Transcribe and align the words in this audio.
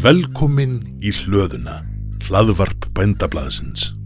Velkomin 0.00 0.78
í 1.04 1.10
hlöðuna, 1.12 1.82
hlaðvarp 2.24 2.86
bændablaðsins. 2.96 3.99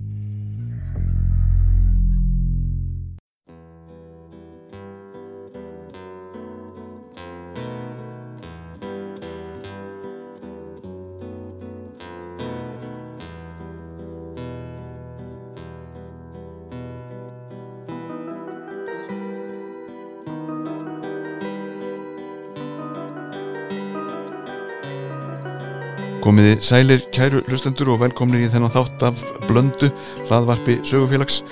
Komiði 26.24 26.55
sælir 26.64 27.02
kæru 27.12 27.42
hlustendur 27.45 27.91
og 27.92 27.98
velkomnir 28.01 28.46
í 28.46 28.48
þennan 28.48 28.73
þátt 28.73 29.02
af 29.05 29.19
blöndu 29.45 29.91
hlaðvarpi 30.30 30.78
sögufélags. 30.80 31.42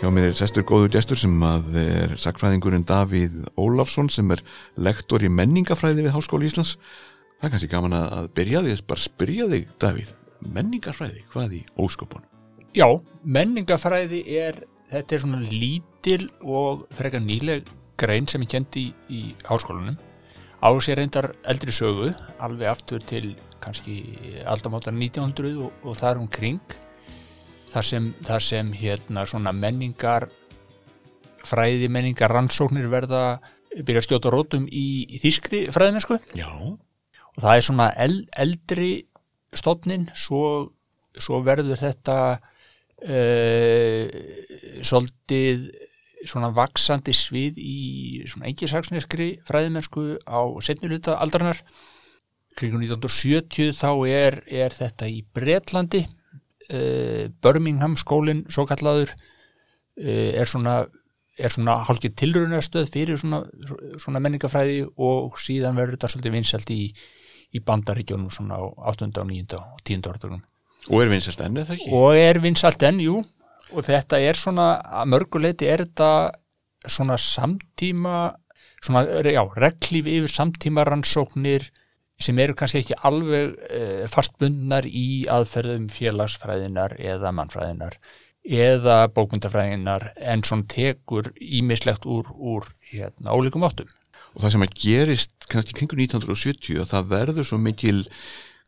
Hjá 0.00 0.08
mér 0.08 0.30
er 0.30 0.38
sestur 0.38 0.64
góður 0.64 0.94
gestur 0.94 1.20
sem 1.20 1.34
að 1.44 1.76
er 1.82 2.14
sakfræðingurinn 2.16 2.86
Davíð 2.88 3.34
Ólafsson 3.60 4.08
sem 4.08 4.32
er 4.32 4.40
lektor 4.80 5.20
í 5.20 5.28
menningafræði 5.28 6.06
við 6.06 6.16
Háskóli 6.16 6.48
Íslands. 6.48 6.78
Það 7.42 7.50
er 7.50 7.54
kannski 7.58 7.70
gaman 7.74 7.98
að 7.98 8.32
byrja 8.40 8.64
því 8.64 8.74
að 8.78 8.82
bara 8.94 9.04
spyrja 9.04 9.50
þig 9.52 9.68
Davíð, 9.84 10.16
menningafræði, 10.56 11.26
hvað 11.36 11.54
í 11.60 11.62
ósköpun? 11.84 12.26
Já, 12.72 12.88
menningafræði 13.36 14.24
er, 14.32 14.64
þetta 14.96 15.18
er 15.18 15.24
svona 15.26 15.44
lítil 15.44 16.30
og 16.40 16.86
frekar 16.96 17.20
nýleg 17.20 17.68
grein 18.00 18.32
sem 18.32 18.48
er 18.48 18.54
kent 18.56 18.80
í, 18.80 18.88
í 19.12 19.26
háskólanum. 19.44 20.00
Á 20.64 20.72
sér 20.80 21.04
reyndar 21.04 21.34
eldri 21.44 21.76
sögu, 21.76 22.14
alveg 22.40 22.72
aftur 22.72 23.04
til 23.04 23.34
kannski 23.62 23.96
aldamáttar 24.48 24.94
1900 24.94 25.56
og, 25.62 25.72
og 25.86 25.98
þar 25.98 26.20
um 26.22 26.28
kring 26.30 26.60
þar 27.72 27.88
sem, 27.88 28.12
þar 28.26 28.44
sem 28.44 28.72
hérna 28.76 29.24
svona 29.28 29.52
menningar 29.56 30.28
fræði 31.46 31.88
menningar 31.90 32.32
rannsóknir 32.32 32.88
verða 32.92 33.40
byrja 33.72 34.02
að 34.02 34.06
stjóta 34.06 34.32
rótum 34.32 34.66
í, 34.68 35.06
í 35.08 35.20
þýskri 35.22 35.64
fræðimennsku 35.72 36.18
Já. 36.36 36.50
og 36.52 37.38
það 37.40 37.56
er 37.56 37.66
svona 37.66 37.88
eld, 38.04 38.26
eldri 38.44 38.92
stofnin 39.56 40.08
svo, 40.16 40.72
svo 41.16 41.40
verður 41.44 41.80
þetta 41.80 42.18
uh, 43.08 44.04
svolítið 44.84 45.70
svona 46.28 46.52
vaksandi 46.54 47.14
svið 47.16 47.58
í 47.58 47.78
svona 48.30 48.50
engisaksneskri 48.52 49.32
fræðimennsku 49.48 50.20
á 50.22 50.40
setniluta 50.62 51.16
aldrarnar 51.18 51.58
kringum 52.58 52.82
1970 52.84 53.76
þá 53.78 53.90
er, 54.08 54.40
er 54.46 54.74
þetta 54.76 55.08
í 55.10 55.22
Bretlandi 55.34 56.02
uh, 56.06 57.28
Birmingham 57.44 57.96
skólinn 58.00 58.44
svo 58.52 58.66
kallaður 58.68 59.14
uh, 59.14 60.30
er 60.32 60.48
svona 60.48 60.82
er 61.40 61.52
svona 61.52 61.78
hálkið 61.88 62.14
tilrunastöð 62.20 62.90
fyrir 62.92 63.20
svona, 63.20 63.40
svona 64.00 64.20
menningafræði 64.22 64.82
og 65.00 65.38
síðan 65.40 65.78
verður 65.78 65.96
þetta 65.96 66.10
svolítið 66.12 66.34
vinsalt 66.36 66.72
í, 66.74 66.82
í 67.56 67.62
bandaríkjónum 67.64 68.28
svona 68.34 68.60
á 68.60 68.64
8. 68.92 69.08
og 69.16 69.30
9. 69.30 69.46
og 69.56 69.80
10. 69.80 70.10
orðunum. 70.12 70.42
Og 70.92 71.00
er 71.00 71.12
vinsalt 71.12 71.40
enn 71.40 71.56
eða 71.62 71.76
ekki? 71.78 71.88
Og 71.96 72.18
er 72.18 72.40
vinsalt 72.42 72.84
enn, 72.84 73.00
jú 73.00 73.22
og 73.72 73.86
þetta 73.86 74.20
er 74.20 74.38
svona, 74.38 74.68
að 74.84 75.10
mörguleiti 75.14 75.68
er 75.70 75.86
þetta 75.86 76.10
svona 76.90 77.16
samtíma 77.20 78.16
svona, 78.82 79.04
já, 79.24 79.42
reglíf 79.56 80.08
yfir 80.10 80.32
samtíma 80.32 80.84
rannsóknir 80.88 81.68
sem 82.22 82.38
eru 82.42 82.56
kannski 82.58 82.82
ekki 82.82 82.98
alveg 83.08 83.54
uh, 83.54 84.04
fastbundnar 84.10 84.86
í 84.88 85.24
aðferðum 85.30 85.88
félagsfræðinar 85.92 86.96
eða 87.00 87.32
mannfræðinar 87.36 87.98
eða 88.42 89.06
bókmyndafræðinar 89.14 90.08
en 90.18 90.42
svona 90.46 90.66
tekur 90.70 91.30
ímislegt 91.38 92.06
úr, 92.10 92.26
úr 92.34 92.66
hérna, 92.90 93.34
ólíkum 93.34 93.66
áttum. 93.66 93.90
Og 94.32 94.42
það 94.42 94.54
sem 94.54 94.64
að 94.64 94.78
gerist 94.82 95.46
kannski 95.52 95.76
kringur 95.76 96.00
1970 96.00 96.80
að 96.82 96.90
það 96.90 97.12
verður 97.12 97.48
svo 97.48 97.60
mikil 97.62 98.00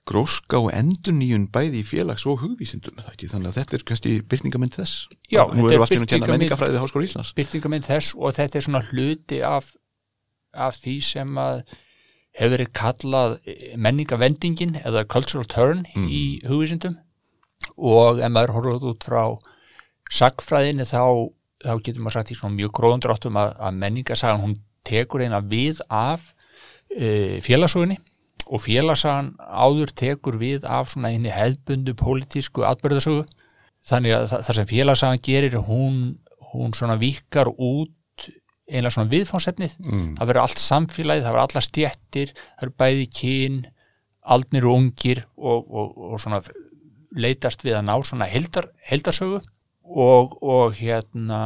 gróska 0.04 0.60
og 0.60 0.68
endurníun 0.76 1.46
bæði 1.52 1.80
í 1.80 1.86
félags- 1.88 2.26
og 2.28 2.42
hugvísindum 2.42 2.98
þannig 3.00 3.48
að 3.48 3.56
þetta 3.56 3.76
er 3.78 3.84
kannski 3.88 4.12
byrtingamind 4.28 4.76
þess. 4.76 5.06
Já, 5.32 5.42
nú 5.48 5.64
menningafræðið 5.64 6.82
Háskóla 6.82 7.08
Íslands. 7.08 7.32
Byrtingamind 7.38 7.88
þess 7.88 8.12
og 8.14 8.36
þetta 8.36 8.60
er 8.60 8.66
svona 8.66 8.84
hluti 8.90 9.40
af, 9.40 9.72
af 10.52 10.76
því 10.76 10.98
sem 11.08 11.40
að 11.40 11.64
hefur 12.34 12.54
verið 12.56 12.70
kallað 12.74 13.36
menningavendingin 13.78 14.78
eða 14.82 15.04
cultural 15.10 15.46
turn 15.50 15.84
mm. 15.94 16.06
í 16.10 16.22
hugvísindum. 16.48 16.98
Og 17.78 18.20
ef 18.22 18.32
maður 18.32 18.54
horfður 18.56 18.88
út 18.92 19.06
frá 19.06 19.22
sagfræðinni 20.14 20.86
þá, 20.88 21.30
þá 21.64 21.72
getur 21.78 22.02
maður 22.02 22.18
sagt 22.18 22.34
í 22.34 22.38
svona 22.38 22.58
mjög 22.58 22.74
gróðundráttum 22.78 23.38
að, 23.40 23.54
að 23.58 23.78
menningasagan 23.82 24.42
hún 24.42 24.58
tekur 24.84 25.24
eina 25.24 25.40
við 25.40 25.80
af 25.88 26.32
e, 26.90 27.40
félagsögunni 27.44 27.96
og 28.44 28.60
félagsagan 28.60 29.32
áður 29.40 29.94
tekur 29.96 30.36
við 30.40 30.66
af 30.68 30.92
svona 30.92 31.14
eini 31.14 31.32
hefðbundu 31.32 31.94
pólitísku 31.96 32.66
atbyrðasögu 32.68 33.24
þannig 33.88 34.16
að 34.18 34.26
það 34.34 34.56
sem 34.58 34.68
félagsagan 34.68 35.22
gerir 35.24 35.56
hún, 35.64 36.00
hún 36.52 36.74
svona 36.76 36.98
vikar 37.00 37.48
út 37.54 37.92
einlega 38.68 38.94
svona 38.94 39.12
viðfánsefnið 39.12 39.74
mm. 39.82 40.04
það 40.18 40.30
verður 40.30 40.42
allt 40.44 40.60
samfélagið, 40.62 41.24
það 41.26 41.34
verður 41.36 41.46
alla 41.46 41.64
stjættir 41.66 42.34
það 42.34 42.62
verður 42.62 42.76
bæði 42.82 43.08
kyn 43.18 43.58
aldnir 44.34 44.68
og 44.68 44.78
ungir 44.78 45.24
og, 45.36 45.66
og, 45.68 45.98
og 46.14 46.22
svona 46.22 46.40
leitast 47.14 47.64
við 47.66 47.76
að 47.78 47.86
ná 47.90 47.94
svona 48.06 48.28
heldar, 48.30 48.70
heldarsögu 48.88 49.42
og, 49.84 50.38
og 50.40 50.78
hérna 50.78 51.42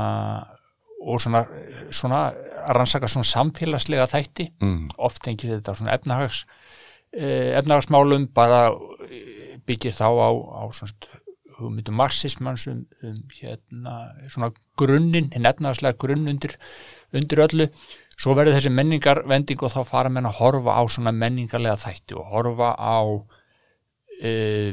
og 0.99 1.21
svona, 1.23 1.45
svona 1.95 2.23
rannsaka 2.75 3.11
svona 3.11 3.29
samfélagslega 3.29 4.09
þætti 4.11 4.51
mm. 4.63 4.81
oft 4.99 5.27
engir 5.31 5.57
þetta 5.57 5.75
svona 5.79 5.95
efnahags 5.99 6.45
efnahagsmálum 7.09 8.29
bara 8.37 8.69
byggir 9.69 9.95
þá 9.97 10.09
á, 10.13 10.31
á 10.31 10.63
hugmyndum 11.59 11.97
marxismans 11.99 12.67
um, 12.71 12.85
um 13.05 13.21
hérna, 13.35 13.95
svona 14.31 14.51
grunninn, 14.79 15.31
hinn 15.35 15.49
efnahagslega 15.49 15.99
grunn 16.01 16.29
undir, 16.31 16.55
undir 17.15 17.45
öllu 17.47 17.69
svo 18.19 18.35
verður 18.39 18.59
þessi 18.59 18.73
menningarvending 18.75 19.63
og 19.63 19.75
þá 19.75 19.81
fara 19.87 20.13
menn 20.13 20.29
að 20.29 20.39
horfa 20.41 20.77
á 20.79 20.83
svona 20.91 21.15
menningarlega 21.15 21.81
þætti 21.85 22.19
og 22.19 22.31
horfa 22.33 22.75
á 22.75 22.99
uh, 23.07 24.71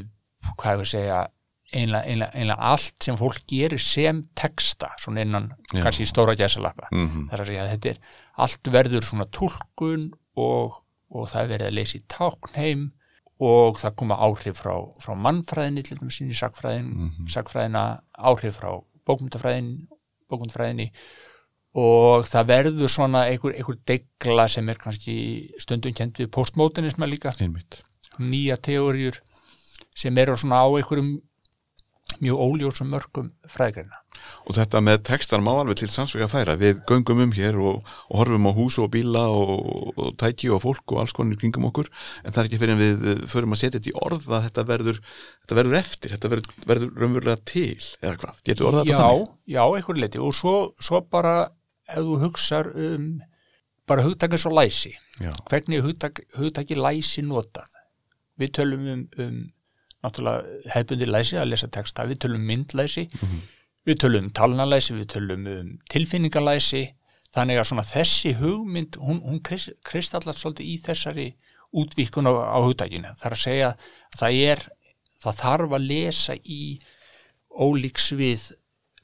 hvað 0.56 0.72
er 0.72 0.84
að 0.84 0.92
segja 0.92 1.20
einlega, 1.76 2.04
einlega, 2.06 2.32
einlega 2.38 2.72
allt 2.72 3.08
sem 3.08 3.18
fólk 3.20 3.42
gerir 3.50 3.82
sem 3.82 4.22
texta, 4.38 4.92
svona 5.02 5.26
innan 5.26 5.52
Já. 5.74 5.82
kannski 5.82 6.06
stóra 6.08 6.38
gæsalappa 6.38 6.88
mm 6.92 7.08
-hmm. 7.08 7.30
þar 7.32 7.42
að 7.42 7.50
segja 7.52 7.64
að 7.64 7.72
þetta 7.74 7.90
er 7.90 8.00
allt 8.46 8.74
verður 8.78 9.08
svona 9.10 9.26
tólkun 9.34 10.12
og 10.36 10.82
og 11.16 11.30
það 11.32 11.42
er 11.42 11.52
verið 11.54 11.68
að 11.68 11.78
leysa 11.78 11.98
í 11.98 12.06
táknheim 12.12 12.86
og 13.44 13.80
það 13.82 13.96
koma 14.00 14.16
áhrif 14.16 14.62
frá, 14.62 14.74
frá 15.04 15.14
mannfræðinni 15.20 15.84
til 15.84 15.98
dæmis 16.00 16.22
inn 16.22 16.32
í 16.32 16.40
sagfræðin, 16.40 16.86
mm 16.88 17.10
-hmm. 17.10 17.30
sagfræðina, 17.34 18.02
áhrif 18.16 18.60
frá 18.60 18.82
bókmyndafræðin, 19.06 19.88
bókmyndafræðinni 20.30 20.92
og 21.76 22.26
það 22.26 22.48
verður 22.48 22.92
svona 22.92 23.26
einhver, 23.28 23.56
einhver 23.58 23.78
degla 23.88 24.48
sem 24.48 24.70
er 24.70 24.80
kannski 24.80 25.16
stundum 25.60 25.94
kent 25.94 26.20
við 26.20 26.32
postmodernisma 26.32 27.06
líka, 27.06 27.34
Einmitt. 27.40 27.84
nýja 28.20 28.56
teóriur 28.58 29.20
sem 29.96 30.18
eru 30.18 30.38
svona 30.38 30.64
á 30.64 30.68
einhverjum 30.72 31.20
mjög 32.24 32.42
óljósum 32.46 32.90
mörgum 32.94 33.30
fræðgreina. 33.50 34.02
Og 34.48 34.56
þetta 34.56 34.82
með 34.84 35.02
textan 35.10 35.44
má 35.44 35.52
alveg 35.52 35.82
til 35.82 35.90
sannsveika 35.92 36.28
færa, 36.32 36.56
við 36.60 36.80
göngum 36.90 37.24
um 37.26 37.34
hér 37.36 37.58
og, 37.60 37.82
og 38.08 38.22
horfum 38.22 38.48
á 38.48 38.52
hús 38.56 38.78
og 38.82 38.90
bíla 38.94 39.26
og, 39.34 39.92
og 40.00 40.16
tæki 40.22 40.50
og 40.54 40.62
fólk 40.64 40.96
og 40.96 41.02
alls 41.04 41.14
konir 41.16 41.40
kringum 41.42 41.68
okkur, 41.70 41.90
en 42.24 42.32
það 42.32 42.42
er 42.42 42.50
ekki 42.50 42.62
fyrir 42.62 42.76
en 42.76 42.82
við 42.82 43.24
förum 43.32 43.56
að 43.56 43.62
setja 43.62 43.80
þetta 43.80 43.92
í 43.92 43.96
orð 44.08 44.30
að 44.32 44.48
þetta 44.48 44.66
verður, 44.72 45.02
þetta 45.44 45.60
verður 45.60 45.80
eftir, 45.82 46.16
þetta 46.16 46.34
verður, 46.34 46.66
verður 46.72 47.04
raunverulega 47.04 47.46
til, 47.52 47.70
eða 48.02 48.18
hvað, 48.24 48.44
getur 48.48 48.70
orðað 48.70 48.90
þetta 48.90 49.02
þannig? 49.04 49.32
Já, 49.36 49.56
já, 49.58 49.64
einhver 49.80 50.02
leiti 50.04 50.24
og 50.24 50.36
svo, 50.40 50.56
svo 50.80 51.02
bara, 51.12 51.38
ef 51.90 52.06
þú 52.06 52.20
hugsar 52.24 52.72
um 52.76 53.10
bara 53.86 54.06
hugtakið 54.06 54.42
svo 54.42 54.54
læsi, 54.56 54.96
já. 55.22 55.34
hvernig 55.50 55.84
hugtak, 55.86 56.24
hugtakið 56.40 56.82
læsi 56.82 57.26
notað, 57.26 57.70
við 58.40 58.56
tölum 58.58 58.88
um, 58.94 59.04
um 59.22 59.44
náttúrulega 60.06 60.74
hefbundi 60.76 61.10
læsi 61.10 61.40
að 61.42 61.52
lesa 61.52 61.70
texta, 61.74 62.06
við 62.08 62.22
tölum 62.26 62.46
myndlæsi, 62.48 63.08
mm 63.10 63.28
-hmm. 63.28 63.42
við 63.86 64.00
tölum 64.04 64.30
talnalæsi, 64.30 64.94
við 64.94 65.08
tölum 65.16 65.48
um 65.48 65.72
tilfinningalæsi, 65.92 66.86
þannig 67.36 67.60
að 67.60 67.70
svona 67.70 67.84
þessi 67.84 68.34
hugmynd, 68.40 68.96
hún, 68.96 69.20
hún 69.22 69.42
kristallast 69.84 70.40
svolítið 70.40 70.66
í 70.66 70.76
þessari 70.86 71.30
útvíkun 71.76 72.30
á, 72.32 72.34
á 72.56 72.58
hugdækina. 72.64 73.16
Það 73.20 73.26
er 73.28 73.36
að 73.36 73.44
segja 73.44 73.72
að 73.72 74.20
það 74.20 74.38
er, 74.52 74.62
það 75.24 75.42
þarf 75.42 75.76
að 75.76 75.88
lesa 75.90 76.36
í 76.44 76.62
ólíks 77.56 78.12
við 78.16 78.52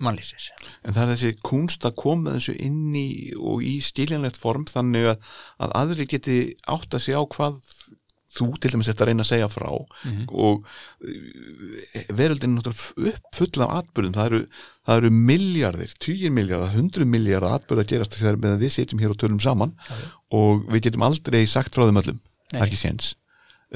mannlýsins. 0.01 0.49
En 0.85 0.95
það 0.95 1.03
er 1.03 1.11
þessi 1.13 1.31
kunst 1.45 1.85
að 1.85 1.97
koma 2.01 2.35
þessu 2.35 2.55
inn 2.63 2.95
í 2.97 3.07
og 3.37 3.61
í 3.65 3.75
stíljanlegt 3.85 4.39
form 4.39 4.65
þannig 4.69 5.11
að, 5.13 5.27
að 5.61 5.75
aðri 5.81 6.07
geti 6.09 6.37
átt 6.65 6.97
að 6.97 7.05
segja 7.05 7.21
á 7.21 7.25
hvað 7.35 7.59
þú 8.31 8.47
til 8.59 8.71
dæmis 8.73 8.89
þetta 8.91 9.07
reyna 9.09 9.25
að 9.25 9.31
segja 9.31 9.49
frá 9.51 9.69
Mhm. 9.71 10.25
og 10.31 10.65
eh, 11.05 12.05
veröldin 12.09 12.55
er 12.55 12.61
náttúrulega 12.61 13.15
full 13.35 13.63
af 13.65 13.77
atbyrðum 13.81 14.17
það 14.17 14.29
eru, 14.31 14.41
það 14.87 15.01
eru 15.01 15.11
miljardir, 15.11 15.95
tugir 15.99 16.31
miljardir, 16.35 16.75
hundru 16.75 17.05
miljardir 17.05 17.55
atbyrð 17.55 17.85
að 17.85 17.89
gerast 17.93 18.17
þegar 18.19 18.59
við 18.61 18.75
sitjum 18.75 19.01
hér 19.03 19.15
og 19.15 19.21
tölum 19.21 19.41
saman 19.41 19.75
já. 19.87 19.95
og 20.31 20.67
við 20.71 20.87
getum 20.87 21.07
aldrei 21.07 21.45
sagt 21.47 21.75
frá 21.75 21.87
þeim 21.87 22.01
öllum 22.03 22.21
það 22.51 22.61
er 22.61 22.67
ekki 22.67 22.81
séns 22.81 23.13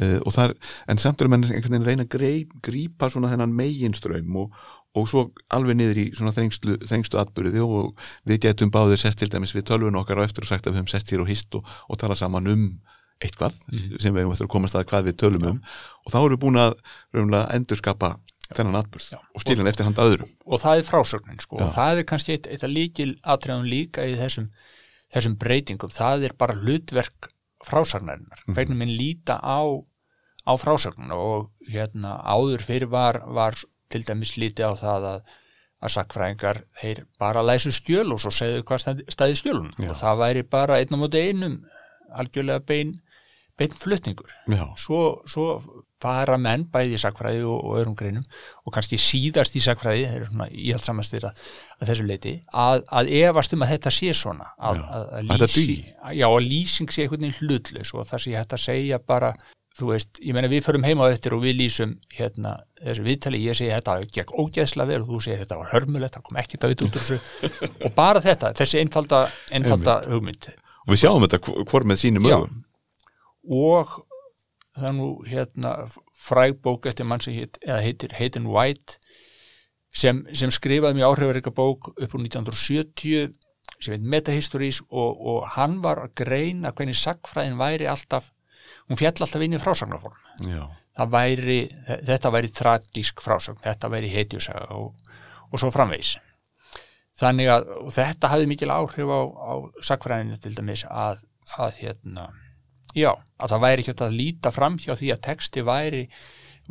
uh, 0.02 0.44
er, 0.44 0.56
en 0.88 1.02
samt 1.02 1.22
eru 1.22 1.32
menn 1.32 1.46
einhvern 1.48 1.86
veginn 1.86 1.86
að 1.86 1.90
reyna 1.90 2.08
að 2.08 2.58
grípa 2.66 3.10
svona 3.12 3.32
þennan 3.32 3.56
meginströym 3.56 4.36
og, 4.42 4.56
og 4.96 5.08
svo 5.10 5.28
alveg 5.56 5.80
niður 5.80 6.02
í 6.02 6.08
svona 6.16 6.34
þrengslu, 6.36 6.78
þrengstu 6.84 7.20
atbyrði 7.22 7.64
og 7.64 7.94
við 8.28 8.44
getum 8.48 8.74
báðir 8.74 9.02
sest 9.02 9.22
til 9.22 9.32
dæmis 9.32 9.56
við 9.56 9.70
tölvun 9.72 10.00
okkar 10.02 10.22
og 10.22 10.28
eftir 10.28 10.46
og 10.46 10.52
sagt 10.52 10.68
að 10.68 10.76
við 10.76 10.82
höfum 10.82 10.94
sest 10.96 11.14
hér 11.14 11.24
og 11.24 11.32
hist 11.32 11.56
og, 11.60 11.68
og 11.90 12.00
tala 12.02 12.18
saman 12.18 12.52
um 12.52 12.68
eitthvað 13.24 13.54
sem 14.02 14.14
við 14.14 14.22
hefum 14.26 14.32
eftir 14.36 14.48
að 14.48 14.54
komast 14.56 14.76
að 14.76 14.86
hvað 14.92 15.06
við 15.10 15.18
tölum 15.22 15.46
um 15.52 15.60
og 16.06 16.12
þá 16.12 16.18
erum 16.20 16.34
við 16.36 16.42
búin 16.44 16.60
að 16.62 16.74
raunlega 17.16 17.56
endurskapa 17.56 18.10
þennan 18.56 18.80
atbyrð 18.82 19.08
Já. 19.16 19.20
og 19.34 19.42
stílan 19.42 19.68
eftir 19.72 19.88
hand 19.88 20.02
öðrum 20.04 20.34
og 20.46 20.62
það 20.62 20.82
er 20.82 20.88
frásögnin 20.90 21.40
sko 21.42 21.58
Já. 21.58 21.64
og 21.66 21.72
það 21.78 22.02
er 22.02 22.04
kannski 22.12 22.36
eitt, 22.36 22.48
eitt 22.52 22.66
að 22.68 22.76
líkil 22.76 23.12
atriðum 23.24 23.66
líka 23.72 24.06
í 24.06 24.18
þessum, 24.20 24.50
þessum 25.16 25.38
breytingum 25.42 25.96
það 25.96 26.28
er 26.30 26.36
bara 26.38 26.54
hlutverk 26.60 27.32
frásagnarinnar, 27.66 28.44
Mhm. 28.46 28.54
hvernig 28.54 28.78
minn 28.78 28.98
líta 29.00 29.40
á 29.42 29.64
á 30.46 30.54
frásögnuna 30.62 31.16
og 31.18 31.50
hérna 31.72 32.20
áður 32.22 32.62
fyrir 32.62 32.90
var, 32.92 33.24
var 33.26 33.56
til 33.90 34.04
dæmis 34.04 34.36
lítið 34.38 34.70
á 34.70 34.74
það 34.78 35.10
að 35.16 35.22
að 35.86 35.92
sakfræðingar, 35.92 36.62
þeir 36.82 37.00
bara 37.20 37.42
læsu 37.44 37.70
skjöl 37.74 38.14
og 38.14 38.20
svo 38.22 38.32
segðu 38.32 38.64
hvað 38.64 38.80
stæði, 39.10 39.74
Já. 39.80 39.90
og 39.92 39.98
það 39.98 40.18
væri 40.22 40.44
bara 40.50 40.78
einn 40.80 40.94
á 40.94 40.98
móti 40.98 41.20
einum 41.30 41.58
algjörlega 42.18 42.66
bein, 42.66 43.02
bein 43.58 43.72
flutningur. 43.80 44.32
Já, 44.52 44.66
svo, 44.82 45.02
svo 45.32 45.46
fara 46.04 46.36
menn 46.38 46.66
bæði 46.70 46.98
í 46.98 47.02
sakfræði 47.02 47.44
og, 47.48 47.56
og 47.66 47.78
öðrum 47.80 47.96
greinum 47.98 48.26
og 48.68 48.74
kannski 48.76 48.98
síðast 49.00 49.56
í 49.58 49.62
sakfræði 49.64 50.04
þeir 50.10 50.18
eru 50.20 50.28
svona 50.30 50.48
íhaldsamastir 50.52 51.24
að, 51.30 51.44
að 51.80 51.90
þessu 51.92 52.06
leiti 52.10 52.34
að, 52.54 52.84
að 53.00 53.12
efast 53.24 53.56
um 53.56 53.64
að 53.66 53.72
þetta 53.74 53.94
sé 53.96 54.12
svona 54.14 54.50
að, 54.60 54.82
að, 54.84 55.06
að, 55.16 55.20
Að 55.20 55.30
þetta 55.46 55.48
lýsi, 55.56 55.78
já, 56.20 56.28
að 56.28 56.50
lýsing 56.52 56.92
sé 56.94 57.06
einhvern 57.06 57.24
veginn 57.26 57.40
hlutlaus 57.40 57.94
og 57.96 58.10
það 58.12 58.24
sé 58.26 58.36
hægt 58.36 58.58
að 58.60 58.64
segja 58.68 59.00
bara 59.08 59.32
þú 59.76 59.90
veist, 59.94 60.20
ég 60.24 60.36
meina 60.38 60.52
við 60.52 60.62
förum 60.68 60.86
heima 60.88 61.08
á 61.08 61.12
eftir 61.16 61.34
og 61.36 61.42
við 61.44 61.58
lýsum 61.64 61.96
hérna 62.16 62.54
þessu 62.80 63.04
viðtali, 63.08 63.42
ég 63.44 63.58
segi 63.60 63.74
þetta 63.74 63.96
gekk 64.20 64.36
ógeðslega 64.40 64.88
vel 64.92 65.00
og 65.02 65.10
þú 65.10 65.18
segir 65.26 65.42
þetta 65.42 65.58
var 65.64 65.72
hörmulegt, 65.74 66.16
það 66.20 66.28
kom 66.30 66.38
ekki 66.40 66.60
þetta 66.62 66.70
út 66.72 66.86
úr 66.86 66.94
þessu. 66.96 67.18
Og 67.90 67.92
bara 67.98 68.22
þetta, 68.24 68.54
þessi 68.56 68.80
einfalda, 68.84 69.20
einfalda 69.52 69.98
hugmynd. 70.14 70.48
Og 70.86 70.94
við 70.94 71.02
sjáum 71.04 71.26
þetta 71.26 71.42
hvor- 71.50 71.68
hvor 71.74 71.88
með 71.92 72.00
sínum 72.06 72.30
Já. 72.30 72.38
Og 73.46 73.96
það 74.76 74.90
er 74.90 74.96
nú 74.98 75.10
hérna 75.30 75.74
fræg 76.20 76.60
bók 76.64 76.88
eftir 76.90 77.08
mann 77.08 77.24
sem 77.24 77.36
heit, 77.38 77.60
heitir 77.64 78.16
Hayden 78.18 78.50
White 78.52 79.00
sem, 79.96 80.26
sem 80.36 80.52
skrifaði 80.52 81.00
mjög 81.00 81.16
áhrifaríka 81.16 81.54
bók 81.56 81.92
upp 81.94 82.16
úr 82.16 82.24
1970 82.26 83.36
sem 83.80 83.96
heit 83.96 84.08
Metahistories 84.16 84.82
og, 84.90 85.20
og 85.20 85.46
hann 85.56 85.80
var 85.84 86.04
að 86.04 86.16
greina 86.24 86.74
hvernig 86.76 86.98
sagfræðin 87.00 87.60
væri 87.60 87.88
alltaf 87.92 88.32
hún 88.90 89.00
fjall 89.00 89.16
alltaf 89.16 89.44
inn 89.46 89.56
í 89.56 89.62
frásagnarform. 89.62 90.18
Væri, 91.12 91.60
þetta 92.08 92.32
væri 92.32 92.52
tragísk 92.56 93.20
frásögn, 93.24 93.60
þetta 93.64 93.90
væri 93.92 94.12
hetjusaga 94.14 94.78
og, 94.78 94.96
og 95.52 95.60
svo 95.60 95.72
framvegis. 95.74 96.16
Þannig 97.20 97.52
að 97.52 97.68
þetta 97.96 98.32
hafði 98.32 98.48
mikil 98.52 98.72
áhrif 98.72 99.12
á, 99.12 99.22
á 99.24 99.54
sakfræðinu 99.88 100.40
til 100.44 100.56
dæmis 100.56 100.86
að, 100.88 101.24
að 101.60 101.82
hérna 101.84 102.30
já, 102.96 103.12
að 103.40 103.56
það 103.56 103.66
væri 103.66 103.84
ekki 103.84 103.94
hægt 103.94 104.06
að 104.06 104.18
líta 104.22 104.54
fram 104.56 104.80
hjá 104.82 104.94
því 104.96 105.12
að 105.16 105.26
texti 105.30 105.66
væri, 105.66 106.06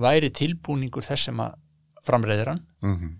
væri 0.00 0.32
tilbúningur 0.34 1.06
þess 1.06 1.30
sem 1.30 1.44
að 1.44 1.60
framreiðir 2.04 2.54
hann. 2.54 2.64
Mm 2.84 3.12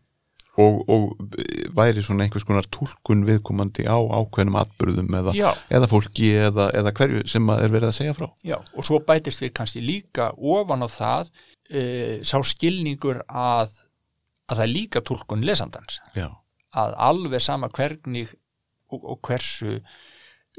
og, 0.61 0.85
og 0.89 1.35
væri 1.75 2.03
svona 2.05 2.27
einhvers 2.27 2.47
konar 2.47 2.67
túlkun 2.73 3.25
viðkomandi 3.27 3.87
á 3.91 3.99
ákveðnum 3.99 4.59
atbyrðum 4.61 5.17
eða, 5.19 5.55
eða 5.73 5.89
fólki 5.91 6.31
eða, 6.47 6.69
eða 6.79 6.93
hverju 6.95 7.25
sem 7.31 7.51
er 7.57 7.73
verið 7.73 7.91
að 7.91 7.97
segja 7.99 8.17
frá. 8.17 8.29
Já, 8.47 8.57
og 8.61 8.87
svo 8.87 9.01
bætist 9.07 9.43
við 9.43 9.55
kannski 9.59 9.83
líka 9.85 10.31
ofan 10.39 10.87
á 10.87 10.89
það 10.91 11.33
e, 11.69 11.83
sá 12.27 12.39
skilningur 12.47 13.25
að 13.29 13.81
að 14.45 14.59
það 14.59 14.65
er 14.67 14.75
líka 14.75 15.01
túlkun 15.01 15.45
lesandans. 15.47 16.01
Já, 16.17 16.29
að 16.77 16.99
alveg 17.09 17.43
sama 17.43 17.71
hvernig 17.73 18.35
og, 18.93 19.01
og 19.01 19.21
hversu 19.25 19.79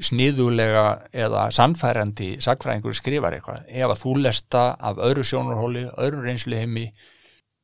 sniðulega 0.04 0.86
eða 1.16 1.46
sannfærandi 1.56 2.36
sagfræðingur 2.44 2.96
skrifar 2.98 3.38
eitthvað. 3.38 3.64
Ef 3.70 3.94
að 3.94 4.02
þú 4.02 4.16
lesta 4.26 4.64
af 4.76 5.00
öðru 5.00 5.24
sjónarhóli, 5.28 5.86
öðru 5.96 6.26
reynslu 6.26 6.60
heimi 6.60 6.90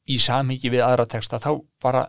í 0.08 0.20
samhengi 0.22 0.72
við 0.72 0.86
aðra 0.86 1.08
texta 1.12 1.42
þá 1.44 1.52
bara 1.84 2.06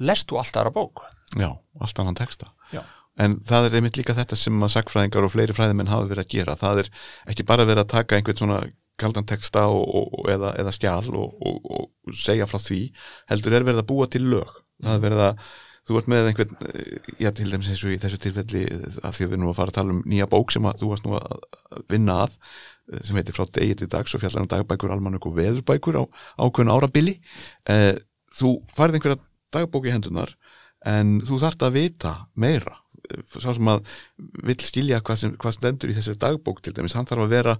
lestu 0.00 0.36
allt 0.36 0.56
aðra 0.56 0.74
bók. 0.74 1.06
Já, 1.36 1.50
allt 1.80 2.02
annan 2.02 2.18
texta. 2.18 2.52
Já. 2.72 2.82
En 3.16 3.38
það 3.48 3.70
er 3.70 3.78
einmitt 3.78 3.96
líka 3.96 4.14
þetta 4.16 4.36
sem 4.36 4.60
að 4.60 4.74
sagfræðingar 4.74 5.24
og 5.24 5.32
fleiri 5.32 5.56
fræðimenn 5.56 5.88
hafa 5.88 6.10
verið 6.10 6.26
að 6.26 6.34
gera. 6.34 6.56
Það 6.60 6.82
er 6.82 6.90
ekki 7.32 7.46
bara 7.48 7.64
verið 7.64 7.86
að 7.86 7.94
taka 7.94 8.18
einhvern 8.18 8.42
svona 8.42 8.58
kaldan 9.00 9.28
texta 9.28 9.66
og, 9.72 9.84
og, 9.84 10.28
eða, 10.32 10.52
eða 10.60 10.72
skjal 10.72 11.08
og, 11.16 11.32
og, 11.40 11.70
og 11.72 12.16
segja 12.16 12.48
frá 12.48 12.60
því 12.60 12.82
heldur 13.32 13.56
er 13.56 13.66
verið 13.68 13.82
að 13.82 13.88
búa 13.88 14.08
til 14.12 14.24
lög. 14.28 14.52
Það 14.84 14.98
er 14.98 15.04
verið 15.06 15.24
að 15.30 15.46
þú 15.86 15.98
ert 16.00 16.08
með 16.10 16.30
einhvern 16.30 16.56
eh, 16.70 17.10
já 17.22 17.30
til 17.36 17.48
dæmis 17.50 17.70
eins 17.70 17.84
og 17.86 17.94
í 17.94 17.98
þessu 18.02 18.18
tilfelli 18.22 18.62
að 18.66 19.18
því 19.18 19.26
að 19.26 19.30
við 19.30 19.36
erum 19.36 19.50
að 19.52 19.58
fara 19.60 19.72
að 19.72 19.78
tala 19.78 19.94
um 19.94 20.00
nýja 20.08 20.28
bók 20.30 20.54
sem 20.54 20.66
að 20.66 20.82
þú 20.82 20.90
varst 20.92 21.06
nú 21.06 21.14
að 21.18 21.44
vinna 21.92 22.18
að 22.24 22.34
eh, 22.34 23.04
sem 23.06 23.20
heitir 23.20 23.36
frá 23.36 23.46
degi 23.58 23.78
til 23.82 23.90
dags 23.92 24.16
og 24.16 24.22
fjallar 24.22 24.44
um 24.44 24.50
dagbækur, 24.50 24.94
almanök 24.94 25.28
og 25.30 25.36
veðurbækur 25.38 26.00
á 26.02 26.04
ákveðin 26.42 26.74
árabili. 26.74 27.16
Eh, 27.70 27.94
þú 28.34 28.56
færið 28.76 28.98
einhverja 28.98 29.22
dagbók 29.54 29.86
í 29.86 29.94
hendunar 29.94 30.34
en 30.86 31.20
þú 31.26 31.40
þarft 31.42 31.66
að 31.66 31.78
vita 31.80 32.16
meira. 32.34 32.76
Sá 33.30 33.52
sem 33.54 33.68
að 33.70 33.86
vill 34.46 34.58
skilja 34.66 34.98
hvað, 35.04 35.20
sem, 35.20 35.34
hvað 35.38 35.58
stendur 35.60 35.92
í 35.92 35.96
þessari 35.96 36.22
dagbók 36.24 36.62
til 36.64 36.74
dæmis, 36.74 36.96
hann 36.98 37.06
þarf 37.06 37.26
að 37.26 37.34
vera 37.36 37.58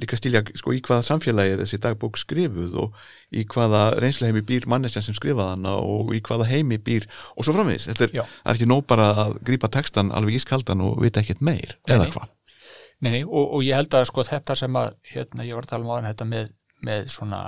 líka 0.00 0.18
skilja 0.18 0.42
sko, 0.58 0.74
í 0.76 0.80
hvaða 0.84 1.04
samfélagi 1.06 1.54
er 1.54 1.62
þessi 1.62 1.80
dagbók 1.80 2.18
skrifuð 2.20 2.74
og 2.82 2.96
í 3.32 3.46
hvaða 3.48 3.82
reynsluheimi 4.02 4.42
býr 4.46 4.68
manneskjan 4.68 5.06
sem 5.06 5.16
skrifaði 5.16 5.54
hana 5.54 5.76
og 5.80 6.12
í 6.16 6.20
hvaða 6.24 6.48
heimi 6.50 6.76
býr 6.76 7.08
og 7.34 7.46
svo 7.46 7.56
framvegis, 7.56 7.88
þetta 7.88 8.08
er, 8.08 8.16
er 8.44 8.52
ekki 8.52 8.68
nóg 8.68 8.84
bara 8.90 9.08
að 9.24 9.38
grípa 9.48 9.70
textan 9.72 10.12
alveg 10.12 10.40
ískaldan 10.40 10.84
og 10.84 11.00
vita 11.04 11.22
ekkert 11.22 11.40
meir 11.40 11.78
Nei, 11.78 11.94
eða 11.96 12.10
hvað? 12.12 12.34
Nei, 13.00 13.10
nei, 13.10 13.22
og, 13.24 13.56
og 13.56 13.64
ég 13.64 13.76
held 13.76 13.96
að 13.96 14.06
sko 14.10 14.24
þetta 14.26 14.58
sem 14.58 14.76
að 14.80 14.92
hérna, 15.14 15.48
ég 15.48 15.56
var 15.56 15.66
að 15.66 15.72
tala 15.72 15.86
um 15.86 15.94
áðan 15.94 16.10
þetta 16.10 16.28
með, 16.28 16.52
með 16.88 17.08
svona 17.16 17.42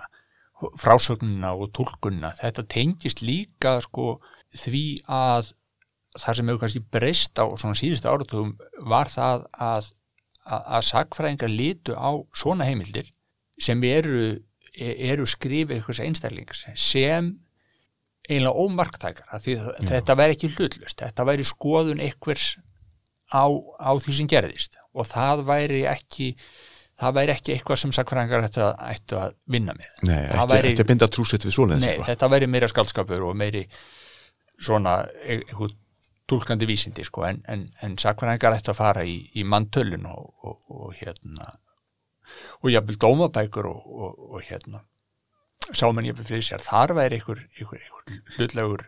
frásögnuna 0.80 1.52
og 1.54 1.70
tólkunna, 1.76 2.32
þetta 2.40 2.64
tengist 2.72 3.22
líka 3.22 3.78
sko 3.84 4.18
því 4.56 4.84
að 5.04 5.52
það 6.18 6.38
sem 6.38 6.50
hefur 6.50 6.62
kannski 6.64 6.82
breyst 6.96 7.38
á 7.38 7.44
svona 7.60 7.78
síðustu 7.78 8.10
áratugum 8.10 8.54
var 8.90 9.10
það 9.12 9.44
að, 9.54 9.90
að, 10.56 10.86
sagfræðingar 10.88 11.52
litu 11.52 11.96
á 11.98 12.10
svona 12.36 12.66
heimildir 12.68 13.10
sem 13.60 13.82
eru, 13.88 14.38
eru 14.78 15.26
skrifið 15.28 15.76
einhvers 15.78 16.00
einstælings 16.04 16.64
sem 16.78 17.34
eiginlega 18.28 18.64
ómarktækar 18.64 19.28
af 19.32 19.44
því 19.44 19.58
að 19.58 19.84
þetta 19.88 20.16
væri 20.20 20.36
ekki 20.36 20.50
hlutlust, 20.56 20.98
þetta 21.00 21.24
væri 21.28 21.46
skoðun 21.48 22.02
einhvers 22.04 22.48
á, 23.32 23.44
á 23.80 23.90
því 23.96 24.16
sem 24.18 24.28
gerðist. 24.30 24.76
Og 24.96 25.06
það 25.08 25.44
væri 25.48 25.84
ekki 25.88 26.32
það 26.98 27.14
væri 27.20 27.34
ekki 27.36 27.54
eitthvað 27.54 27.80
sem 27.82 27.92
sakfræðingar 27.94 28.46
ættu 28.48 28.62
að, 28.64 28.72
ættu 28.90 29.18
að 29.20 29.34
vinna 29.54 29.74
með. 29.78 29.90
Nei, 30.02 30.22
Það 30.34 30.54
ekki, 30.58 30.72
ekki 30.72 30.84
að 30.84 30.90
binda 30.90 31.08
trúsett 31.14 31.46
við 31.46 31.54
svoleiðis 31.54 31.84
Nei, 31.84 31.90
eitthvað. 31.92 32.08
þetta 32.12 32.30
væri 32.34 32.48
meira 32.50 32.70
skaldskapur 32.72 33.26
og 33.28 33.36
meiri 33.38 33.62
svona 34.58 34.94
e- 35.22 35.44
einhver 35.44 35.76
tólkandi 36.28 36.68
vísindi 36.68 37.06
sko, 37.06 37.24
en, 37.28 37.40
en, 37.48 37.64
en 37.84 37.96
sakfræðingar 38.00 38.58
ættu 38.58 38.74
að 38.74 38.80
fara 38.82 39.06
í, 39.08 39.16
í 39.38 39.46
manntölun 39.48 40.06
og, 40.10 40.28
og, 40.44 40.60
og 40.68 40.92
hérna 40.98 41.54
og 42.60 42.70
jafnvel 42.72 43.00
dómabækur 43.00 43.70
og, 43.70 43.88
og, 43.88 44.22
og 44.36 44.44
hérna 44.44 44.84
sá 45.72 45.88
mann 45.92 46.06
jafnvel 46.08 46.28
fyrir 46.28 46.44
sér 46.44 46.64
þar 46.64 46.94
væri 46.98 47.18
einhver, 47.18 47.42
einhver, 47.56 47.80
einhver 47.80 48.36
hlutlegur 48.36 48.84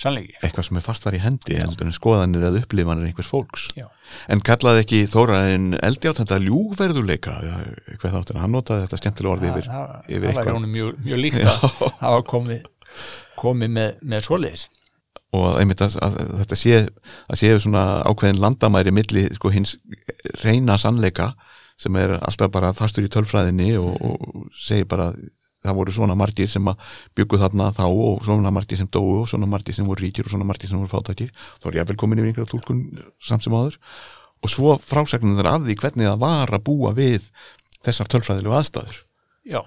sannleiki 0.00 0.36
eitthvað 0.40 0.66
sem 0.66 0.80
er 0.80 0.84
fastar 0.84 1.16
í 1.16 1.20
hendi 1.22 1.56
heldur 1.60 1.88
en 1.88 1.94
skoðanir 1.94 2.48
eða 2.48 2.64
upplifanir 2.64 3.08
einhvers 3.10 3.30
fólks. 3.30 3.68
Já. 3.78 3.86
en 4.32 4.42
kallaði 4.44 4.84
ekki 4.84 5.00
Þóra 5.12 5.40
en 5.54 5.70
eldjátt 5.78 6.22
þetta 6.22 6.40
ljúgverðuleika 6.44 7.36
hvað 8.00 8.18
þáttur, 8.18 8.40
hann 8.42 8.54
notaði 8.56 8.86
þetta 8.86 9.00
skemmtilega 9.02 9.36
orði 9.36 9.50
yfir, 9.52 9.70
það, 9.70 9.96
yfir 10.08 10.26
það 10.26 10.30
eitthvað? 10.34 10.58
honum 10.58 10.76
mjög, 10.76 11.00
mjög 11.06 11.24
líkt 11.24 11.40
að 11.44 11.64
hafa 12.04 12.20
komið, 12.34 12.68
komið 13.40 13.74
með, 13.78 13.98
með 14.14 14.28
svoleiðis 14.28 14.68
og 15.36 15.60
einmitt 15.60 15.82
að, 15.84 15.96
að 16.02 16.16
þetta 16.40 16.58
sé 16.58 16.78
að 16.80 17.38
sé 17.38 17.50
svona 17.62 17.84
ákveðin 18.08 18.40
landamæri 18.42 18.94
milli 18.94 19.28
sko 19.36 19.52
hins 19.54 19.76
reyna 20.42 20.78
sannleika 20.80 21.32
sem 21.80 21.96
er 21.96 22.16
alltaf 22.18 22.50
bara 22.52 22.72
fastur 22.76 23.06
í 23.06 23.12
tölfræðinni 23.12 23.76
og, 23.80 23.94
og 24.02 24.48
segir 24.56 24.88
bara 24.90 25.12
það 25.64 25.76
voru 25.76 25.94
svona 25.94 26.16
margir 26.16 26.48
sem 26.50 26.68
að 26.72 26.84
byggu 27.18 27.40
þarna 27.40 27.70
þá 27.76 27.84
og 27.88 28.22
svona 28.24 28.52
margir 28.54 28.80
sem 28.80 28.88
dóu 28.92 29.20
og 29.22 29.28
svona 29.30 29.48
margir 29.50 29.76
sem 29.76 29.88
voru 29.88 30.04
ríkir 30.04 30.26
og 30.26 30.32
svona 30.32 30.48
margir 30.48 30.70
sem 30.70 30.80
voru 30.80 30.90
fátækir. 30.90 31.32
Þá 31.60 31.68
er 31.70 31.80
ég 31.80 31.90
vel 31.90 31.98
komin 32.00 32.22
yfir 32.22 32.32
einhverja 32.32 32.52
tólkun 32.54 32.80
samt 33.20 33.44
sem 33.44 33.56
áður. 33.56 33.76
Og 34.40 34.52
svo 34.52 34.78
frásagnin 34.80 35.36
þeir 35.36 35.50
af 35.50 35.66
því 35.66 35.76
hvernig 35.82 36.08
það 36.08 36.22
var 36.22 36.54
að 36.56 36.64
búa 36.64 36.94
við 36.96 37.28
þessar 37.84 38.08
tölfræðilegu 38.14 38.56
aðstæður. 38.56 39.02
Já 39.44 39.60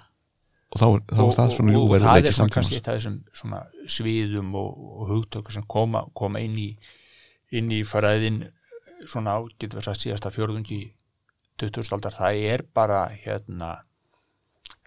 og 0.73 0.79
þá, 0.81 0.85
er- 0.89 1.03
er 1.13 1.35
það 1.37 1.51
svona 1.57 1.77
og, 1.77 1.83
og 1.93 2.01
það 2.01 2.25
er 2.31 2.35
svona 2.39 2.53
kannski 2.57 2.79
af 2.81 2.87
þessum 2.89 3.17
svona 3.39 3.61
sviðum 3.97 4.55
og, 4.57 4.83
og 4.97 5.11
hugtöku 5.11 5.53
sem 5.53 5.65
koma, 5.69 6.01
koma 6.17 6.41
inn 6.41 6.57
í 6.57 6.69
inn 7.53 7.69
í 7.71 7.83
fræðin 7.85 8.39
svona 9.05 9.35
á, 9.37 9.39
getur 9.61 9.77
við 9.81 9.85
sagt 9.91 10.01
síðasta 10.01 10.31
fjórðungi 10.33 10.81
20. 11.61 11.85
aldar, 11.93 12.15
það 12.17 12.39
er 12.55 12.63
bara 12.73 13.03
hérna 13.13 13.75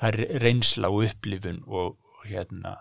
það 0.01 0.09
er 0.11 0.41
reynsla 0.43 0.91
og 0.91 1.05
upplifun 1.07 1.61
og, 1.69 1.95
og 1.95 2.25
hérna 2.27 2.75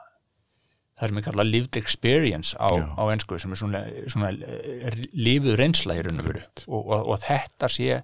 það 0.95 1.05
er 1.09 1.13
mér 1.17 1.25
kallað 1.27 1.49
lived 1.51 1.77
experience 1.77 2.55
á, 2.57 2.71
á 2.71 3.03
ensku 3.13 3.37
sem 3.39 3.51
er 3.53 3.59
svona, 3.59 3.81
svona 4.09 4.31
eh, 4.31 4.97
lifuð 5.13 5.57
reynsla 5.59 5.97
í 5.99 6.05
raun 6.07 6.21
og 6.23 6.29
veru. 6.31 6.41
Og, 6.71 6.81
og, 6.87 7.09
og 7.13 7.19
þetta 7.21 7.67
sé 7.69 7.99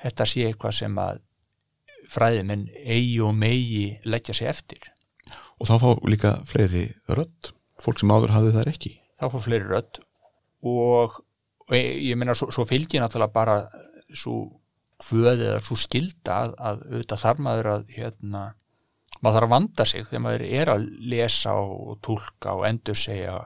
þetta 0.00 0.26
sé 0.30 0.46
eitthvað 0.48 0.76
sem 0.78 1.00
að 1.02 1.20
fræðimenn 2.10 2.68
eigi 2.84 3.18
og 3.24 3.34
megi 3.38 3.84
leggja 4.08 4.36
sig 4.36 4.50
eftir. 4.50 4.90
Og 5.60 5.68
þá 5.68 5.74
fá 5.82 5.88
líka 6.08 6.36
fleiri 6.48 6.86
rödd. 7.10 7.52
Fólk 7.80 8.00
sem 8.00 8.12
áður 8.12 8.34
hafði 8.34 8.54
þær 8.56 8.70
ekki. 8.72 8.94
Þá 9.20 9.26
fór 9.32 9.44
fleiri 9.44 9.68
rödd. 9.68 10.00
Og, 10.68 11.20
og 11.68 11.76
ég, 11.76 12.00
ég 12.10 12.18
meina 12.20 12.36
svo, 12.36 12.50
svo 12.52 12.66
fylgir 12.68 13.02
náttúrulega 13.02 13.34
bara 13.34 13.58
svo 14.16 14.38
kvöð 15.00 15.44
eða 15.46 15.60
svo 15.64 15.76
skilda 15.80 16.40
að, 16.44 16.56
að 16.58 16.82
auðvitað 16.90 17.22
þar 17.22 17.42
maður 17.46 17.70
að 17.74 17.86
hérna, 17.96 18.42
maður 19.20 19.36
þarf 19.36 19.46
að 19.46 19.54
vanda 19.54 19.86
sig 19.88 20.06
þegar 20.08 20.24
maður 20.26 20.44
er 20.48 20.72
að 20.74 20.86
lesa 21.12 21.54
og 21.60 21.94
tólka 22.04 22.56
og 22.58 22.66
endur 22.68 23.00
segja 23.00 23.38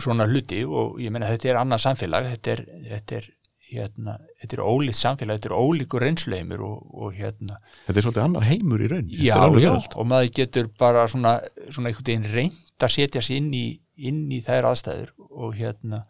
svona 0.00 0.28
hluti. 0.28 0.64
Og 0.64 1.00
ég 1.04 1.14
meina 1.14 1.30
þetta 1.32 1.52
er 1.52 1.60
annað 1.60 1.84
samfélag. 1.86 2.30
Þetta 2.34 2.54
er, 2.56 2.64
þetta 2.90 3.18
er, 3.20 3.30
hérna, 3.74 4.16
þetta 4.40 4.56
er 4.56 4.62
ólíkt 4.64 4.98
samfélag, 4.98 5.38
þetta 5.38 5.50
er 5.50 5.56
ólíkur 5.58 6.04
reynsluheimur 6.04 6.64
og, 6.66 6.82
og 6.94 7.16
hérna. 7.18 7.58
Þetta 7.86 8.00
er 8.00 8.06
svolítið 8.06 8.24
annar 8.24 8.46
heimur 8.48 8.84
í 8.84 8.90
raun 8.92 9.08
já, 9.10 9.38
já, 9.60 9.72
og 9.74 10.08
maður 10.10 10.30
getur 10.40 10.70
bara 10.80 11.06
svona, 11.10 11.38
svona 11.68 11.90
einhvern 11.90 12.08
veginn 12.10 12.30
reynd 12.32 12.86
að 12.86 12.94
setja 12.96 13.24
sig 13.24 13.42
inn 13.42 13.50
í, 13.56 13.66
inn 14.08 14.24
í 14.34 14.40
þær 14.44 14.70
aðstæður 14.70 15.14
og 15.30 15.54
hérna. 15.58 16.04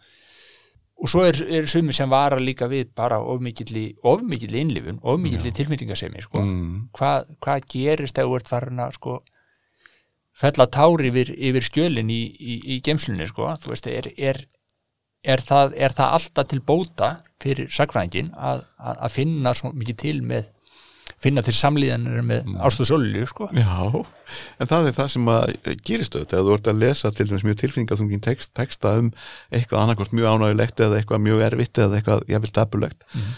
Og 1.04 1.10
svo 1.10 1.24
er, 1.26 1.36
er 1.50 1.66
sumi 1.68 1.92
sem 1.92 2.08
vara 2.08 2.38
líka 2.40 2.68
við 2.70 2.92
bara 2.96 3.18
ofmikilli 3.18 3.90
innlifun 4.04 5.02
ofmikilli 5.02 5.50
tilmyndingasemi 5.52 6.22
sko. 6.22 6.40
mm, 6.40 6.74
hvað, 6.96 7.32
hvað 7.42 7.70
gerist 7.74 8.20
ef 8.20 8.28
þú 8.28 8.36
ert 8.38 8.52
farin 8.52 8.84
að 8.84 8.98
sko 9.00 9.18
fella 10.34 10.66
tári 10.70 11.10
yfir, 11.10 11.32
yfir 11.34 11.66
skjölin 11.68 12.10
í, 12.10 12.20
í, 12.34 12.58
í 12.74 12.78
gemslunni 12.84 13.26
sko, 13.30 13.52
þú 13.62 13.72
veist, 13.72 13.88
er, 13.90 14.10
er, 14.18 14.40
er, 15.24 15.42
það, 15.44 15.76
er 15.76 15.94
það 15.96 16.16
alltaf 16.18 16.50
til 16.50 16.60
bóta 16.64 17.10
fyrir 17.42 17.70
sakfræðingin 17.72 18.32
að, 18.36 18.64
að, 18.78 18.98
að 19.06 19.14
finna 19.18 19.54
svo 19.56 19.72
mikið 19.74 20.00
til 20.04 20.18
með 20.26 20.50
finna 21.24 21.44
til 21.44 21.54
samlíðanir 21.56 22.24
með 22.26 22.42
mm. 22.44 22.58
ástu 22.66 22.84
sólilju 22.88 23.26
sko. 23.30 23.48
já, 23.56 24.04
en 24.60 24.68
það 24.70 24.88
er 24.90 24.96
það 24.98 25.08
sem 25.14 25.30
að 25.32 25.54
gerist 25.86 26.16
auðvitað, 26.16 26.40
ef 26.40 26.48
þú 26.48 26.56
ert 26.58 26.70
að 26.72 26.82
lesa 26.82 27.12
til 27.14 27.26
dæmis 27.30 27.46
mjög 27.46 27.58
tilfinningaþungin 27.62 28.24
text, 28.24 28.52
texta 28.56 28.94
um 29.00 29.10
eitthvað 29.54 29.84
annarkvort 29.84 30.14
mjög 30.16 30.34
ánægulegt 30.34 30.84
eða 30.84 31.00
eitthvað 31.00 31.24
mjög 31.24 31.44
erfitt 31.48 31.80
eða 31.84 32.00
eitthvað 32.00 32.24
jafnvel 32.34 32.54
dabulegt 32.58 33.08
Mhm. 33.14 33.34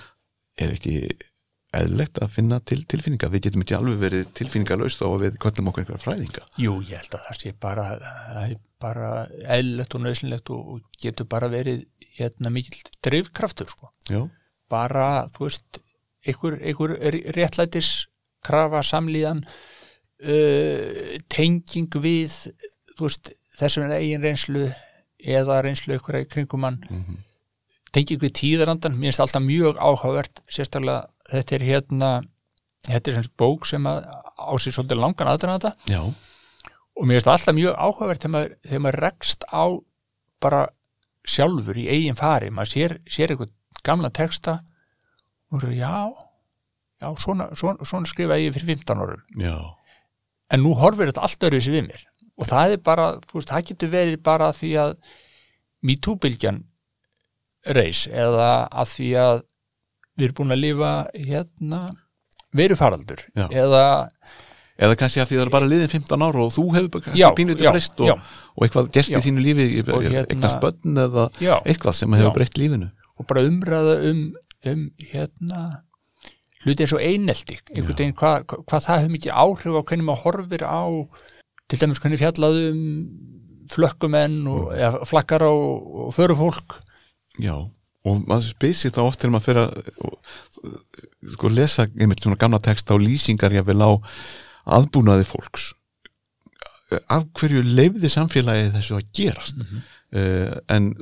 er 0.64 0.74
ekki 0.74 0.96
eðlilegt 1.80 2.18
að 2.24 2.30
finna 2.36 2.58
til 2.60 2.78
tilfinninga 2.88 3.28
við 3.32 3.44
getum 3.46 3.62
ekki 3.64 3.76
alveg 3.78 3.98
verið 4.02 4.30
tilfinningalaust 4.38 5.00
þá 5.02 5.06
að 5.08 5.22
við 5.24 5.38
köllum 5.44 5.70
okkur 5.70 5.82
einhverja 5.84 6.04
fræðinga 6.04 6.44
Jú, 6.62 6.74
ég 6.88 7.02
held 7.02 7.16
að 7.18 7.24
það 7.28 7.40
sé 7.42 7.52
bara, 7.66 7.86
bara 8.82 9.10
eðlilegt 9.56 9.96
og 9.98 10.04
nöðsynlegt 10.06 10.52
og, 10.56 10.80
getur 11.02 11.28
bara 11.30 11.48
verið 11.52 11.84
hérna 12.16 12.50
mikill 12.54 12.80
drifkraftur 13.04 13.68
sko. 13.72 13.90
bara, 14.72 15.26
þú 15.36 15.44
veist 15.48 15.80
einhver, 16.26 16.56
einhver 16.64 16.96
réttlætis 17.36 18.06
krafa 18.46 18.80
samlíðan 18.86 19.42
uh, 20.24 21.16
tenging 21.32 21.90
við 22.02 22.32
þú 22.96 23.08
veist, 23.08 23.32
þessum 23.58 23.90
eigin 23.92 24.24
reynslu 24.24 24.66
eða 25.26 25.60
reynslu 25.64 25.96
ykkur 25.98 26.20
í 26.22 26.26
kringum 26.30 26.60
mann 26.64 26.80
Mhm. 26.90 27.22
tenging 27.92 28.20
við 28.20 28.32
tíðarandan, 28.40 28.96
mér 28.98 29.08
finnst 29.12 29.20
alltaf 29.24 29.42
mjög 29.42 29.78
áhugavert 29.80 30.40
sérstaklega, 30.52 31.06
þetta 31.30 31.58
er 31.58 31.66
hérna 31.66 32.10
þetta 32.86 33.10
er 33.10 33.18
sem 33.18 33.28
bók 33.38 33.66
sem 33.68 33.86
að 33.90 34.04
á 34.36 34.52
sér 34.60 34.76
svolítið 34.76 35.02
langan 35.02 35.30
aðdraðanda 35.32 35.72
já, 35.90 36.00
og 36.06 37.04
mér 37.04 37.18
finnst 37.18 37.32
alltaf 37.32 37.56
mjög 37.56 37.76
áhugavert 37.76 38.22
þegar 38.22 38.34
maður, 38.36 38.56
þegar 38.68 38.84
maður 38.84 39.02
rekst 39.06 39.46
á 39.50 39.64
bara 40.42 40.66
sjálfur 41.26 41.78
í 41.80 41.88
eigin 41.90 42.18
fari. 42.18 42.52
Maður 42.54 42.72
sér, 42.72 42.96
sér 43.10 43.32
eitthvað 43.32 43.52
gamla 43.86 44.10
texta 44.14 44.60
og 45.52 45.62
svo, 45.62 45.72
já 45.74 46.10
já, 47.02 47.08
svona, 47.20 47.50
svona, 47.58 47.86
svona 47.86 48.08
skrifa 48.10 48.38
ég 48.40 48.54
fyrir 48.54 48.76
15 48.78 49.02
árum. 49.02 49.24
Já. 49.40 49.56
En 50.52 50.62
nú 50.62 50.74
horfir 50.78 51.10
þetta 51.10 51.26
allt 51.26 51.48
öðru 51.48 51.60
við 51.66 51.88
mér. 51.90 52.06
Og 52.36 52.48
það 52.48 52.76
er 52.76 52.82
bara, 52.84 53.10
þú 53.24 53.40
veist, 53.40 53.50
það 53.50 53.68
getur 53.70 53.92
verið 53.92 54.22
bara 54.24 54.52
því 54.54 54.72
að 54.82 54.96
MeToo-bylgjan 55.86 56.62
reis 57.76 58.04
eða 58.06 58.50
að 58.70 58.90
því 58.92 59.10
að 59.20 59.38
við 60.16 60.24
erum 60.28 60.36
búin 60.40 60.54
að 60.56 60.62
lifa 60.64 60.90
hérna. 61.14 61.80
Verufaraldur 62.56 63.20
eða 63.52 63.82
eða 64.76 64.96
kannski 65.00 65.20
að 65.22 65.30
því 65.30 65.36
það 65.38 65.42
er 65.46 65.50
bara 65.54 65.68
liðin 65.70 65.88
15 65.92 66.24
ára 66.26 66.44
og 66.44 66.52
þú 66.52 66.64
hefur 66.74 67.02
kannski 67.04 67.20
já, 67.20 67.26
breyst 67.72 68.00
og, 68.04 68.10
og 68.56 68.64
eitthvað 68.66 68.90
gerst 68.92 69.12
í 69.12 69.20
þínu 69.24 69.44
lífi 69.44 69.66
hérna- 69.80 70.26
eignast 70.34 70.60
bönn 70.62 71.00
eða 71.06 71.24
já, 71.40 71.54
eitthvað 71.64 71.96
sem 72.00 72.16
hefur 72.16 72.34
breytt 72.36 72.60
lífinu. 72.60 72.90
Og 73.16 73.26
bara 73.28 73.44
umræða 73.48 73.94
um, 74.10 74.22
um 74.72 74.82
hérna 75.12 75.62
hluti 76.66 76.82
einhvern 77.72 77.94
Já. 77.94 77.98
veginn 78.02 78.16
hvað, 78.20 78.44
hvað 78.66 78.84
það 78.88 79.00
hefur 79.00 79.14
mikið 79.16 79.36
áhrif 79.44 79.76
á 79.78 79.82
hvernig 79.86 80.06
maður 80.08 80.22
horfir 80.24 80.64
á 80.66 80.82
til 81.70 81.78
dæmis 81.82 82.00
hvernig 82.02 82.20
fjallaðum 82.20 82.80
flökkumenn 83.72 84.36
og, 84.50 84.60
Mm. 84.70 84.78
eða 84.78 85.06
flakkara 85.06 85.48
og, 85.50 85.94
og 86.06 86.14
förufólk. 86.14 86.76
Já, 87.42 87.56
og 88.06 88.22
maður 88.28 88.52
spysi 88.52 88.92
þá 88.94 89.00
oft 89.06 89.22
þegar 89.22 89.34
maður 89.34 89.46
fyrir 89.46 89.62
að 89.64 91.34
sko 91.34 91.50
lesa 91.50 91.86
einmitt 91.88 92.22
svona 92.22 92.38
gamla 92.40 92.60
texta 92.62 92.94
og 92.94 93.02
lýsingar 93.02 93.54
jáfnvel 93.56 93.82
á 93.82 93.90
aðbúnaði 94.76 95.26
fólks. 95.26 95.70
Af 97.10 97.26
hverju 97.34 97.64
leifði 97.66 98.10
samfélagið 98.12 98.74
þessu 98.76 98.98
að 98.98 99.06
gerast? 99.18 99.62
Mhm. 99.62 99.84
uh, 100.16 100.58
en 100.70 100.92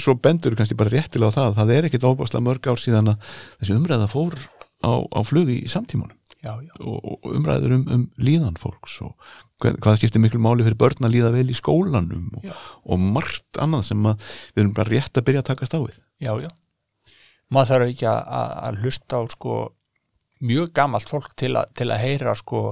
svo 0.00 0.16
bendur 0.16 0.56
kannski 0.56 0.78
bara 0.78 0.94
réttilega 0.94 1.28
á 1.28 1.36
það 1.36 1.48
að 1.48 1.58
það 1.58 1.72
er 1.74 1.88
ekkit 1.88 2.06
óbáslega 2.08 2.46
mörg 2.46 2.68
ár 2.72 2.80
síðan 2.80 3.12
að 3.12 3.34
þessi 3.60 3.76
umræða 3.76 4.08
fór 4.08 4.38
á, 4.80 4.92
á 5.04 5.20
flugi 5.28 5.60
í 5.60 5.68
samtímanum. 5.68 6.16
Já, 6.40 6.56
já, 6.62 6.72
og, 6.80 6.96
og 7.04 7.36
umræður 7.36 7.76
um, 7.76 7.84
um 7.92 8.02
líðan 8.22 8.56
fólks 8.60 9.00
og 9.04 9.12
hvað, 9.62 9.96
skiptir 10.00 10.20
miklu 10.20 10.40
máli 10.42 10.64
fyrir 10.66 10.76
börn 10.80 11.06
að 11.08 11.14
líða 11.16 11.30
vel 11.34 11.46
í 11.52 11.56
skólanum 11.56 12.26
og, 12.40 12.48
og 12.84 12.98
margt 13.00 13.60
annað 13.62 13.86
sem 13.88 14.02
við 14.10 14.60
erum 14.62 14.74
bara 14.76 14.92
rétt 14.92 15.16
að 15.20 15.26
byrja 15.28 15.42
að 15.44 15.48
takast 15.52 15.76
á 15.76 15.80
við? 15.80 15.96
Já, 16.20 16.32
já. 16.44 16.50
Maður 17.52 17.70
þarf 17.72 17.90
ekki 17.92 18.06
að, 18.10 18.20
að, 18.40 18.52
að 18.68 18.80
hlusta 18.82 19.16
á 19.16 19.22
sko 19.32 19.56
mjög 20.46 20.72
gamalt 20.76 21.08
fólk 21.08 21.32
til, 21.38 21.54
a, 21.56 21.62
til 21.78 21.88
að 21.94 22.02
heyra 22.02 22.34
sko 22.36 22.62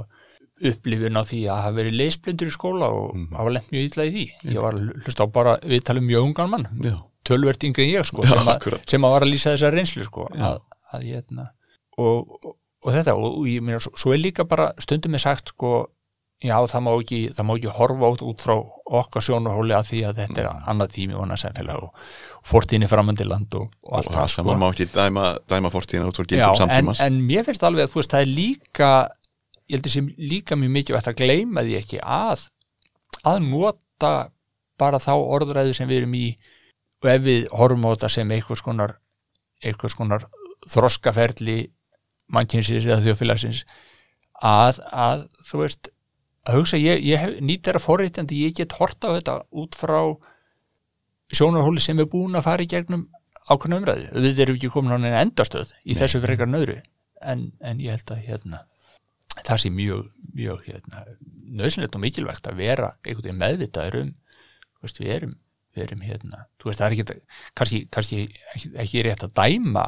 upplifun 0.64 1.19
á 1.19 1.23
því 1.26 1.41
að 1.50 1.62
hafa 1.64 1.76
verið 1.79 1.97
leisblindur 1.99 2.50
í 2.50 2.55
skóla 2.55 2.88
og 2.95 3.14
Mhm. 3.17 3.33
hafa 3.38 3.50
lent 3.57 3.71
mjög 3.73 3.87
illa 3.88 4.05
í 4.07 4.12
því. 4.14 4.25
Ég 4.55 4.61
var 4.62 4.75
að 4.76 4.91
hlusta 5.05 5.25
á 5.25 5.29
bara, 5.35 5.57
við 5.62 5.83
talum 5.88 6.05
mjög 6.07 6.26
ungan 6.29 6.50
mann 6.50 6.67
Já, 6.85 6.95
tölvert 7.25 7.64
yngri 7.67 7.87
en 7.88 7.95
ég 7.95 8.07
sko, 8.07 8.23
Já, 8.23 8.29
sem, 8.37 8.49
að, 8.53 8.79
sem 8.87 9.03
að 9.09 9.14
var 9.17 9.23
að 9.26 9.33
lýsa 9.33 9.55
þessar 9.57 9.75
reynslu 9.75 10.05
sko, 10.05 10.29
að, 10.35 10.61
að 10.93 11.03
hérna. 11.09 11.49
Og, 11.99 12.38
og, 12.45 12.93
þetta 12.93 13.14
og, 13.17 13.38
og 13.41 13.47
ég 13.50 13.62
meina, 13.67 13.81
svo, 13.83 13.93
svo 13.97 14.12
er 14.14 14.19
líka 14.23 14.45
bara 14.47 14.73
stundum 14.83 15.14
er 15.14 15.23
sagt 15.25 15.49
sko, 15.55 15.87
já 16.45 16.55
það 16.69 16.83
má 16.85 16.91
ekki 17.01 17.19
það 17.35 17.47
má 17.49 17.53
ekki 17.57 17.73
horfa 17.79 18.11
út, 18.15 18.23
út 18.29 18.45
frá 18.45 18.55
okkar 19.01 19.25
sjónarhóli 19.25 19.75
að 19.77 19.87
því 19.91 20.01
að 20.11 20.19
þetta 20.21 20.41
er 20.43 20.49
Mm. 20.51 20.65
annað 20.71 20.91
tími 20.95 21.15
og 21.17 21.23
annað 21.25 21.41
samfélag 21.45 21.83
og 21.87 22.03
fortíðinni 22.45 22.89
framöndi 22.91 23.25
land 23.27 23.55
og, 23.57 23.71
og 23.83 23.93
og 23.93 23.99
allt 23.99 24.11
það 24.11 24.19
það 24.21 24.33
sem 24.35 24.45
sko. 24.45 24.57
má 24.61 24.67
ekki 24.71 24.87
dæma, 24.93 25.25
dæma 25.49 25.71
fortíðina 25.73 26.09
út 26.11 26.19
frá 26.21 26.27
gildum 26.29 26.51
en, 26.51 26.59
samtímas 26.61 27.01
en 27.01 27.21
mér 27.29 27.47
finnst 27.47 27.65
alveg 27.65 27.87
að 27.87 27.95
þú 27.95 28.01
veist 28.03 28.13
það 28.17 28.27
er 28.27 28.33
líka 28.35 28.91
ég 29.65 29.79
held 29.79 29.89
sem 29.95 30.11
líka 30.19 30.59
mjög 30.61 30.75
mikilvægt 30.77 31.09
að 31.09 31.17
gleyma 31.23 31.65
því 31.65 31.79
ekki 31.81 32.03
að 32.05 32.45
að 33.25 33.41
nota 33.49 34.13
bara 34.79 34.99
þá 35.01 35.13
orðræðu 35.17 35.73
sem 35.79 35.89
við 35.89 36.03
erum 36.03 36.15
í 36.19 36.27
og 37.05 37.09
ef 37.15 37.23
við 37.25 37.49
horfum 37.57 37.87
á 37.89 37.93
þetta 37.95 38.11
sem 38.19 38.31
einhvers 38.37 38.63
konar 38.65 38.97
einhvers 39.65 39.97
konar 39.97 40.27
þroskaferli 40.69 41.59
mannkynsins 42.35 42.85
eða 42.89 43.01
þjóðfélagsins 43.05 43.65
að, 44.45 44.81
að 44.93 45.27
þú 45.49 45.61
veist 45.63 45.91
að 46.45 46.61
hugsa, 46.61 46.81
ég, 46.81 47.03
ég 47.07 47.39
nýtt 47.45 47.69
er 47.71 47.79
að 47.79 47.87
forréttandi 47.87 48.41
ég 48.45 48.57
get 48.59 48.77
horta 48.79 49.13
á 49.13 49.17
þetta 49.17 49.37
út 49.63 49.77
frá 49.79 50.01
sjónarhóli 51.35 51.83
sem 51.83 52.01
er 52.01 52.11
búin 52.11 52.37
að 52.37 52.47
fara 52.49 52.65
í 52.65 52.71
gegnum 52.71 53.07
ákveðna 53.49 53.81
umræðu 53.81 54.25
við 54.25 54.43
erum 54.45 54.59
ekki 54.59 54.73
komin 54.73 54.97
á 54.97 54.99
neina 55.01 55.23
endastöð 55.25 55.73
í 55.85 55.93
Nei. 55.93 55.99
þessu 56.01 56.21
frekar 56.25 56.51
nöðru 56.51 56.79
en, 57.25 57.49
en 57.65 57.81
ég 57.81 57.97
held 57.97 58.13
að 58.13 58.23
hérna, 58.29 58.61
það 59.41 59.63
sé 59.63 59.73
mjög, 59.73 60.05
mjög 60.37 60.69
hérna, 60.69 61.05
nöðsynlegt 61.61 61.97
og 61.97 62.05
mikilvægt 62.05 62.49
að 62.51 62.61
vera 62.61 62.93
einhvern 63.03 63.25
veginn 63.25 63.41
meðvitaður 63.41 63.99
um 64.03 64.13
veist, 64.85 65.01
við 65.01 65.13
erum, 65.17 65.35
við 65.75 65.87
erum 65.87 66.05
hérna 66.05 66.45
veist, 66.65 66.81
það 66.81 66.87
er 66.87 66.97
ekki, 66.97 67.19
kannski, 67.61 67.83
kannski 67.93 68.23
ekki, 68.55 68.73
ekki 68.85 69.05
rétt 69.09 69.27
að 69.27 69.37
dæma 69.41 69.87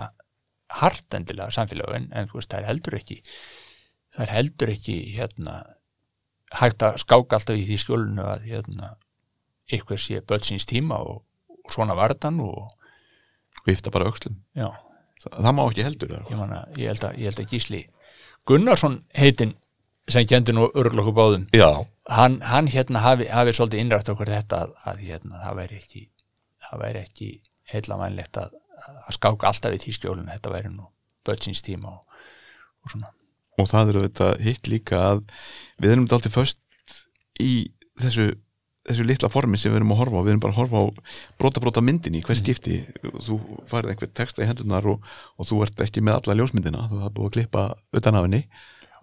hart 0.81 1.17
endilega 1.17 1.53
samfélag 1.55 1.97
en, 2.01 2.11
en 2.17 2.33
veist, 2.33 2.53
það 2.53 2.63
er 2.63 2.71
heldur 2.73 2.99
ekki 3.01 3.21
það 4.17 4.25
er 4.27 4.35
heldur 4.37 4.73
ekki 4.73 4.99
hérna 5.17 5.59
hægt 6.55 6.83
að 6.87 7.01
skáka 7.03 7.39
alltaf 7.39 7.59
í 7.59 7.67
því 7.67 7.79
skjólinu 7.83 8.25
að 8.25 8.49
hérna 8.51 8.95
eitthvað 9.67 10.03
sé 10.03 10.23
börnsins 10.23 10.67
tíma 10.69 10.99
og, 11.03 11.23
og 11.51 11.75
svona 11.75 11.97
varðan 11.99 12.41
og 12.45 12.73
vifta 13.67 13.91
bara 13.91 14.13
já, 14.55 14.69
það, 15.23 15.33
það 15.33 15.55
má 15.59 15.63
ekki 15.67 15.87
heldur 15.87 16.15
ég, 16.17 16.35
manna, 16.39 16.65
ég, 16.77 16.91
held 16.93 17.07
að, 17.09 17.19
ég 17.19 17.31
held 17.31 17.43
að 17.43 17.51
Gísli 17.51 17.83
Gunnarsson 18.47 19.01
heitin 19.19 19.57
sem 20.07 20.27
kendi 20.31 20.55
nú 20.55 20.69
örglokku 20.71 21.15
báðum 21.17 21.49
hann, 22.09 22.39
hann 22.47 22.71
hérna 22.71 23.03
hafi, 23.03 23.27
hafi 23.27 23.57
svolítið 23.57 23.83
innrætt 23.83 24.13
okkur 24.13 24.31
þetta 24.31 24.63
að, 24.63 24.77
að 24.87 25.03
hérna 25.09 25.43
það 25.43 25.59
væri 25.61 25.81
ekki 25.81 26.05
það 26.67 26.83
væri 26.85 27.03
ekki 27.03 27.31
heilamænlegt 27.73 28.39
að, 28.39 28.55
að 29.09 29.19
skáka 29.19 29.51
alltaf 29.51 29.75
í 29.75 29.83
því 29.83 29.97
skjólinu 29.99 30.31
þetta 30.31 30.55
væri 30.55 30.71
nú 30.71 30.87
börnsins 31.27 31.65
tíma 31.67 31.91
og, 31.91 32.21
og 32.85 32.95
svona 32.95 33.11
og 33.57 33.71
það 33.71 33.93
er 33.93 34.01
auðvitað 34.01 34.43
hitt 34.47 34.71
líka 34.71 35.03
að 35.13 35.23
við 35.83 35.95
erum 35.95 36.09
dálítið 36.11 36.37
föst 36.37 36.63
í 37.43 37.53
þessu 38.01 38.31
þessu 38.87 39.07
litla 39.07 39.31
formi 39.33 39.59
sem 39.59 39.73
við 39.73 39.81
erum 39.81 39.93
að 39.95 40.01
horfa 40.03 40.23
á. 40.23 40.25
Við 40.27 40.33
erum 40.33 40.45
bara 40.45 40.55
að 40.55 40.61
horfa 40.61 40.83
á 40.83 40.87
brota 41.41 41.63
brota 41.63 41.83
myndin 41.85 42.19
í 42.19 42.23
hver 42.27 42.39
skipti. 42.39 42.79
Þú 43.03 43.41
farið 43.69 43.93
einhver 43.93 44.13
texta 44.15 44.45
í 44.45 44.49
hendunar 44.49 44.87
og, 44.91 45.05
og 45.37 45.49
þú 45.49 45.61
ert 45.67 45.85
ekki 45.85 46.05
með 46.05 46.21
alla 46.21 46.39
ljósmyndina. 46.41 46.87
Þú 46.91 47.03
hafði 47.03 47.17
búið 47.19 47.31
að 47.31 47.37
klippa 47.39 47.67
utan 47.99 48.19
af 48.19 48.27
henni. 48.29 48.43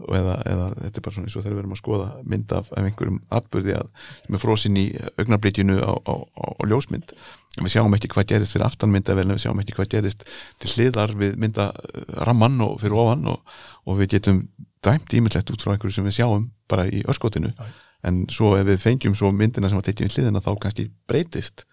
Eða, 0.03 0.39
eða 0.49 0.67
þetta 0.79 0.99
er 0.99 1.03
bara 1.05 1.15
svona 1.15 1.27
eins 1.29 1.35
og 1.37 1.43
þegar 1.43 1.53
við 1.53 1.61
erum 1.61 1.75
að 1.75 1.79
skoða 1.79 2.07
mynd 2.31 2.53
af, 2.57 2.69
af 2.73 2.87
einhverjum 2.87 3.19
atbyrði 3.37 3.75
að, 3.77 3.91
sem 4.23 4.37
er 4.37 4.41
frósin 4.41 4.79
í 4.81 4.85
augnablikinu 5.21 5.75
á, 5.85 5.93
á, 5.93 6.13
á, 6.33 6.47
ljósmynd 6.65 7.13
við 7.61 7.73
sjáum 7.75 7.93
ekki 7.93 8.09
hvað 8.13 8.29
gerist 8.31 8.55
fyrir 8.55 8.65
aftan 8.65 8.93
myndavelin 8.93 9.35
við 9.35 9.43
sjáum 9.45 9.59
ekki 9.61 9.75
hvað 9.77 9.89
gerist 9.93 10.23
til 10.61 10.71
hliðar 10.73 11.13
við 11.19 11.35
myndaramman 11.41 12.61
og 12.65 12.79
fyrir 12.81 12.97
ofan 12.97 13.27
og, 13.29 13.57
og 13.85 13.99
við 13.99 14.15
getum 14.15 14.39
dæmt 14.83 15.13
ímyndlegt 15.13 15.51
út 15.53 15.63
frá 15.63 15.73
einhverju 15.75 15.99
sem 15.99 16.07
við 16.07 16.17
sjáum 16.17 16.47
bara 16.71 16.87
í 16.89 17.03
örskotinu 17.09 17.51
Já. 17.53 17.67
en 18.09 18.23
svo 18.33 18.55
ef 18.57 18.65
við 18.71 18.81
fengjum 18.81 19.17
svo 19.17 19.29
myndina 19.35 19.69
sem 19.69 19.79
að 19.79 19.91
tekja 19.91 20.09
í 20.09 20.15
hliðina 20.15 20.41
þá 20.43 20.51
kannski 20.65 20.87
breytist 21.09 21.65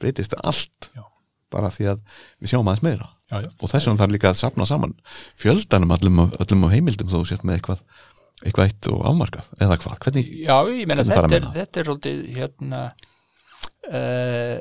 breytist 0.00 0.36
allt 0.40 0.90
Já. 0.94 1.02
bara 1.50 1.72
því 1.74 1.90
að 1.94 2.04
við 2.38 2.54
sjáum 2.54 2.70
aðeins 2.70 2.86
meira 2.86 3.08
já, 3.32 3.40
já. 3.44 3.50
og 3.50 3.72
þess 3.72 3.88
vegna 3.88 4.02
þarf 4.04 4.14
líka 4.14 4.30
að 4.30 4.40
sapna 4.40 4.68
saman 4.68 4.94
fjöldanum 5.40 5.96
öllum, 5.98 6.26
öllum 6.38 6.68
á 6.70 6.74
heimildum 6.74 7.10
þó 7.10 7.18
sért 7.26 7.42
með 7.42 7.58
eitthvað, 7.58 7.82
eitthvað 8.44 8.70
eitt 8.70 8.92
og 8.92 9.02
afmarkað 9.10 9.50
eða 9.58 9.80
hvað, 9.82 9.98
hvernig, 10.06 10.30
Já, 10.44 10.56
ég 10.70 10.86
meina 10.86 11.02
Hvernig 11.02 11.18
þetta 11.18 11.32
með 11.32 11.40
er, 11.40 11.50
þetta 11.58 11.82
er 11.82 11.90
svolítið 11.90 12.22
hérna 12.38 12.84
uh, 13.90 14.56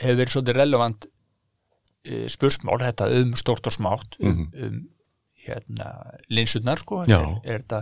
hefur 0.00 0.18
verið 0.20 0.32
svolítið 0.34 0.58
relevant 0.60 1.06
uh, 1.08 2.26
spursmál, 2.32 2.78
þetta 2.82 3.08
um 3.20 3.34
stórt 3.38 3.66
og 3.70 3.76
smátt 3.76 4.18
um, 4.20 4.46
Mhm. 4.52 4.66
um 4.66 4.84
hérna 5.46 5.90
linsurnar 6.28 6.80
sko 6.82 7.04
er, 7.04 7.10
er 7.46 7.60
þetta, 7.62 7.78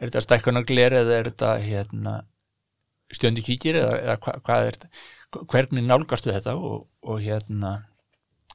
þetta 0.00 0.22
stækkunagler 0.24 0.94
eða 1.02 1.18
er 1.18 1.26
þetta 1.28 1.50
hérna 1.60 2.14
stjöndi 3.12 3.42
kíkir 3.44 3.76
eða, 3.82 3.98
eða 4.00 4.16
hva, 4.24 4.34
hvað 4.46 4.68
er 4.70 4.78
þetta 4.78 5.42
hvernig 5.52 5.84
nálgastu 5.84 6.32
þetta 6.32 6.54
og, 6.56 6.86
og 7.04 7.20
hérna 7.20 7.74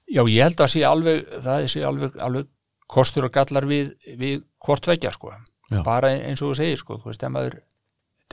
já 0.09 0.23
ég 0.25 0.41
held 0.47 0.63
að 0.65 0.71
sé 0.73 0.81
alveg 0.89 1.21
það 1.45 1.67
sé 1.75 1.83
alveg, 1.85 2.17
alveg 2.25 2.49
kostur 2.89 3.25
og 3.29 3.33
gallar 3.37 3.65
við, 3.69 3.93
við 4.17 4.41
hvort 4.65 4.89
vekja 4.89 5.13
sko 5.13 5.29
Já. 5.71 5.83
bara 5.85 6.09
eins 6.17 6.41
og 6.41 6.51
þú 6.51 6.57
segir 6.59 6.81
sko 6.81 6.97
þú 7.03 7.11
veist, 7.11 7.23
ef 7.23 7.31
maður 7.33 7.59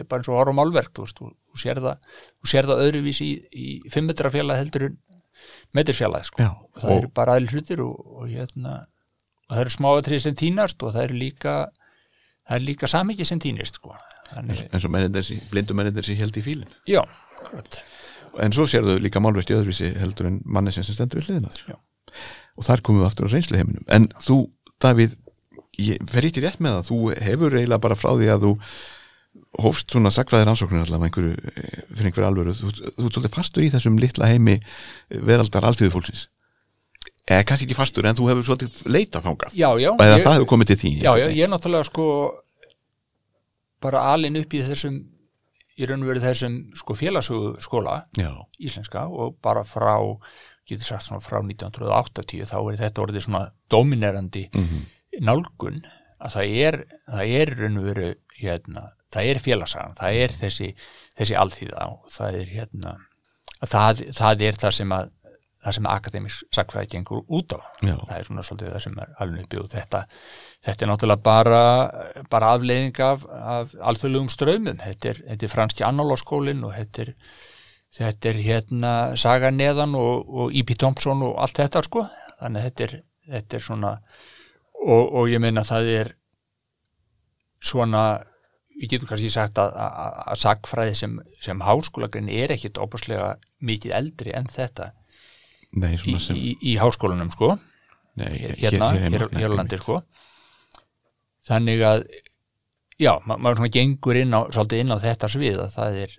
þetta 0.00 0.06
er 0.06 0.10
bara 0.10 0.22
eins 0.22 0.30
og 0.30 0.38
horf 0.38 0.54
á 0.56 0.58
málverk 0.58 0.92
þú, 0.96 1.06
þú, 1.16 1.30
þú, 1.30 1.60
sér 1.62 1.80
það, 1.84 2.12
sér 2.52 2.68
það 2.70 2.84
öðruvís 2.86 3.20
í, 3.24 3.30
í 3.52 3.66
5 3.92 4.08
metra 4.08 4.32
fjallag 4.32 4.60
heldur 4.62 4.86
en 4.88 4.98
metrfjallag 5.76 6.26
sko. 6.26 6.46
Það 6.80 6.94
eru 6.96 7.10
bara 7.16 7.36
aðli 7.36 7.54
hlutir 7.54 7.82
og, 7.84 7.96
og 8.20 8.30
hérna 8.30 8.76
og 9.46 9.54
það 9.54 9.62
eru 9.64 9.74
smáatrið 9.74 10.22
sem 10.24 10.36
týnast 10.38 10.82
og 10.84 10.94
það 10.94 11.08
eru 11.08 11.20
líka 11.24 11.54
það 11.70 12.56
er 12.56 12.64
líka 12.66 12.90
samikið 12.90 13.30
sem 13.30 13.42
týnist 13.42 13.80
sko. 13.80 13.96
Þannig, 14.30 14.62
eins 14.70 14.86
og 14.86 14.94
mennir 14.94 15.10
þessi, 15.14 15.40
blindu 15.50 15.74
mennir 15.74 15.94
þessi 15.96 16.14
held 16.20 16.36
í 16.38 16.42
fílin 16.44 16.74
já, 16.86 17.00
akkurat. 17.40 17.80
en 18.44 18.54
svo 18.54 18.68
sérðu 18.70 18.94
þau 18.94 19.02
líka 19.02 19.22
málverki 19.22 19.56
öðruvísi 19.56 19.90
heldur 19.98 20.28
en 20.30 20.36
manni 20.46 20.70
sem 20.74 20.86
stendur 20.86 21.18
við 21.18 21.32
hliðina 21.32 21.50
þér. 21.56 21.80
Og 22.58 22.66
þar 22.66 22.84
komum 22.86 23.02
við 23.02 23.08
aftur 23.08 23.26
á 23.26 23.32
reynslu 23.34 23.58
heiminum 23.58 23.90
en 23.90 24.06
þú, 24.22 24.38
Davíð, 24.80 25.16
ég 25.82 26.06
fer 26.08 26.28
ekki 26.28 26.44
rétt 26.44 26.62
með 26.62 26.78
það. 26.78 26.86
Þú 26.88 26.98
hefur 27.26 27.56
eiginlega 27.58 27.84
bara 27.84 27.98
frá 27.98 28.12
því 28.14 28.30
að 28.32 28.46
þú 28.46 28.52
hófst 29.60 29.92
svona 29.92 30.12
sagfræðir 30.14 30.50
ansóknir 30.50 30.82
allavega 30.84 31.08
einhverju, 31.10 31.52
eh, 31.54 31.80
fyrir 31.94 32.10
einhverju 32.10 32.28
alvöru. 32.28 32.54
Þú, 32.56 32.72
þú 32.96 33.06
ert 33.06 33.16
svolítið 33.16 33.34
fastur 33.36 33.66
í 33.66 33.70
þessum 33.72 33.98
litla 34.02 34.28
heimi 34.30 34.58
eh, 34.58 35.20
veraldar 35.30 35.66
alltíðu 35.68 35.94
fólksins 35.94 36.28
eða 37.30 37.46
kannski 37.46 37.68
ekki 37.68 37.78
fastur 37.78 38.08
en 38.08 38.16
þú 38.18 38.28
hefur 38.30 38.46
svolítið 38.48 38.80
leitað 38.90 39.26
þangað. 39.28 39.54
Já, 39.54 39.68
já, 39.78 39.90
eða 39.94 40.16
ég, 40.16 40.24
það 40.24 40.36
hefur 40.36 40.50
komið 40.50 40.70
til 40.72 40.78
þín 40.82 41.00
já, 41.04 41.10
já, 41.20 41.26
ég 41.30 41.42
er 41.46 41.52
náttúrulega 41.52 41.86
sko 41.86 42.06
bara 43.80 44.04
alin 44.12 44.38
upp 44.40 44.54
í 44.56 44.62
þessum 44.66 44.96
í 45.80 45.88
raun 45.88 46.04
og 46.04 46.10
verið 46.10 46.26
þessum 46.26 46.56
sko 46.76 46.96
félagsögu 46.98 47.52
skóla 47.64 48.00
já, 48.18 48.32
íslenska 48.58 49.06
og 49.08 49.38
bara 49.44 49.62
frá 49.68 49.94
getur 50.68 50.86
sagt 50.86 51.06
svona 51.06 51.22
frá 51.22 51.38
1980 51.40 52.50
þá 52.50 52.58
er 52.58 52.80
þetta 52.82 53.04
orðið 53.04 53.28
svona 53.28 53.44
dominerandi 53.70 54.48
mm 54.50 54.88
nálgun 55.20 55.82
að 56.20 56.34
það 56.36 56.56
er, 56.64 56.80
það 57.10 57.36
er 57.40 57.52
í 57.52 57.60
raun 57.60 57.78
og 57.80 57.86
veru 57.90 58.10
hérna, 58.40 58.84
það 59.12 59.30
er 59.30 59.40
félagsagan, 59.44 59.96
það 60.00 60.18
er 60.24 60.36
þessi, 60.40 60.68
þessi 61.18 61.38
alþýða 61.40 61.86
og 61.94 62.12
það 62.14 62.42
er 62.42 62.52
hérna 62.56 62.98
að 63.60 63.72
það, 63.74 64.04
það 64.16 64.46
er 64.48 64.60
það 64.60 64.76
sem 64.80 64.94
að 64.96 65.16
það 65.60 65.76
sem 65.76 65.88
akademisk 65.92 66.54
sakfræði 66.56 66.88
gengur 66.94 67.18
út 67.28 67.52
á. 67.52 67.60
Já, 67.84 67.92
það 68.08 68.14
er 68.16 68.26
svona 68.28 68.44
svolítið 68.46 68.70
það 68.72 68.84
sem 68.86 69.00
er 69.02 69.10
alveg 69.20 69.56
og 69.60 69.66
þetta, 69.74 70.00
þetta 70.64 70.86
er 70.86 70.90
náttúrulega 70.90 71.24
bara 71.26 71.64
bara 72.32 72.52
afleiðing 72.56 73.00
af, 73.04 73.26
af 73.28 73.74
alþjóðlegum 73.90 74.30
ströymum, 74.32 74.80
þetta 74.80 75.12
er, 75.12 75.20
þetta 75.28 75.46
er 75.46 75.52
franski 75.52 75.84
annálóskólin 75.84 76.64
og 76.64 76.72
þetta 76.78 77.04
er 77.04 77.12
þetta 78.00 78.30
er 78.30 78.42
hérna 78.46 78.92
Saga 79.20 79.50
Neðan 79.52 79.96
og, 79.98 80.28
og 80.30 80.56
E.P. 80.56 80.78
Thompson 80.80 81.26
og 81.26 81.38
allt 81.42 81.60
þetta 81.60 81.84
sko, 81.84 82.06
þannig 82.40 82.60
að 82.60 82.68
þetta 82.68 82.86
er, 82.86 82.96
þetta 83.34 83.58
er 83.58 83.66
svona 83.66 83.94
og, 84.80 85.04
og 85.20 85.30
ég 85.30 85.42
meina 85.42 85.64
það 85.66 85.92
er 85.94 86.12
svona 87.60 88.04
við 88.80 88.94
getum 88.94 89.10
kannski 89.10 89.28
sagt 89.32 89.58
að, 89.60 89.74
að, 89.76 90.14
að 90.32 90.40
sagfræði 90.40 90.94
sem, 90.96 91.18
sem 91.44 91.60
háskólagrein 91.64 92.30
er 92.32 92.54
ekkit 92.54 92.80
óbúslega 92.80 93.34
mikið 93.66 93.96
eldri 93.98 94.32
en 94.36 94.48
þetta. 94.48 94.92
Nei, 95.76 95.92
í, 95.98 96.16
sem 96.22 96.38
í, 96.38 96.54
í 96.64 96.78
háskólanum 96.80 97.28
sko. 97.34 97.52
Nei, 98.18 98.32
hérna, 98.58 98.90
hér, 98.96 99.28
á 99.28 99.52
landi 99.52 99.78
sko. 99.78 100.00
Þannig 101.46 101.84
að 101.84 102.02
já, 103.00 103.12
ma 103.24 103.36
maður 103.36 103.60
svona 103.60 103.74
gengur 103.76 104.18
inn 104.20 104.34
á 104.36 104.40
svolítið 104.48 104.84
inn 104.84 104.96
á 104.96 104.98
þetta 105.04 105.30
svið 105.32 105.62
að 105.62 105.76
það 105.76 106.00
er 106.06 106.16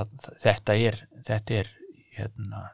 að, 0.00 0.10
þetta 0.42 0.76
er 0.88 1.00
þetta 1.26 1.56
er 1.60 1.70
hérna 2.16 2.64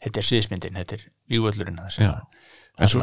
þetta 0.00 0.20
er 0.22 0.28
sviðsmyndin, 0.30 0.78
þetta 0.80 0.98
er 0.98 1.04
vývöldurinn 1.30 1.80
það 1.80 1.94
sem, 1.94 2.06
Já. 2.06 2.12
að, 2.14 2.39
En 2.80 2.88
svo- 2.88 3.00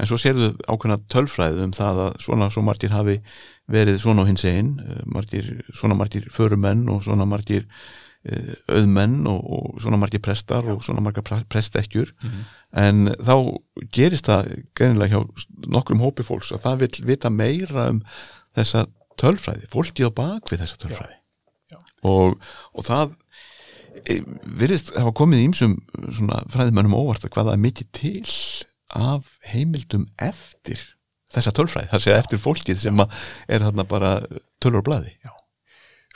En 0.00 0.06
svo 0.10 0.18
sérðu 0.18 0.50
ákveðna 0.66 0.98
tölfræði 1.12 1.64
um 1.64 1.72
það 1.76 2.00
að 2.06 2.20
svona 2.24 2.50
svo 2.50 2.62
margir 2.66 2.90
hafi 2.90 3.20
verið 3.70 3.98
svona 4.02 4.24
á 4.24 4.28
hins 4.28 4.44
einn, 4.44 4.70
margir, 5.06 5.62
svona 5.72 5.94
margir 5.94 6.26
förumenn 6.34 6.88
og 6.90 7.02
svona 7.06 7.26
margir 7.28 7.66
uh, 7.66 8.54
auðmenn 8.68 9.26
og, 9.30 9.40
og 9.46 9.80
svona 9.80 9.96
margir 10.02 10.20
prestar 10.20 10.66
og 10.74 10.82
svona 10.82 11.00
margar 11.00 11.22
pre- 11.22 11.44
prestekkjur. 11.48 12.10
Mhm. 12.22 12.42
en 12.72 13.06
þá 13.26 13.34
gerist 13.92 14.26
það 14.28 14.50
greinilega 14.78 15.16
hjá 15.18 15.46
nokkrum 15.66 16.02
hópi 16.04 16.22
fólks 16.22 16.52
að 16.54 16.60
það 16.66 16.76
vil 16.84 17.06
vita 17.06 17.30
meira 17.30 17.88
um 17.90 18.02
þessa 18.54 18.84
tölfræði, 19.18 19.66
fólkið 19.72 20.06
á 20.06 20.12
bak 20.14 20.50
við 20.50 20.60
þessa 20.62 20.78
tölfræði. 20.84 21.16
Já. 21.70 21.78
Og, 22.06 22.38
og 22.74 22.84
það 22.86 23.14
e, 24.06 24.20
virðist 24.46 24.92
hafa 24.96 25.12
komið 25.18 25.42
ímsum 25.48 25.74
svona 26.14 26.42
fræðimönnum 26.50 26.94
óvart 26.94 27.24
að 27.26 27.34
hvað 27.34 27.50
það 27.50 27.56
er 27.58 27.64
mikið 27.66 27.90
til 27.92 28.22
af 28.94 29.38
heimildum 29.52 30.06
eftir 30.18 30.80
þessa 31.30 31.52
tölfræði, 31.54 31.90
það 31.92 32.02
sé 32.04 32.14
eftir 32.18 32.38
fólkið 32.42 32.78
sem 32.82 33.00
er 33.00 33.60
þarna 33.62 33.84
bara 33.86 34.14
tölur 34.60 34.80
og 34.82 34.84
blaði. 34.88 35.12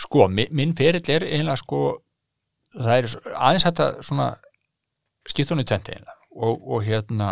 Sko, 0.02 0.28
mi- 0.28 0.48
minn 0.50 0.74
ferill 0.74 1.06
er 1.14 1.22
eiginlega 1.22 1.56
sko 1.60 1.82
það 2.74 2.96
er 2.98 3.06
aðeins 3.38 3.64
þetta 3.68 3.86
svona 4.02 4.32
skiptunni 5.28 5.64
tventi 5.64 5.92
eiginlega. 5.94 6.16
Og, 6.34 6.64
og 6.66 6.82
hérna 6.82 7.28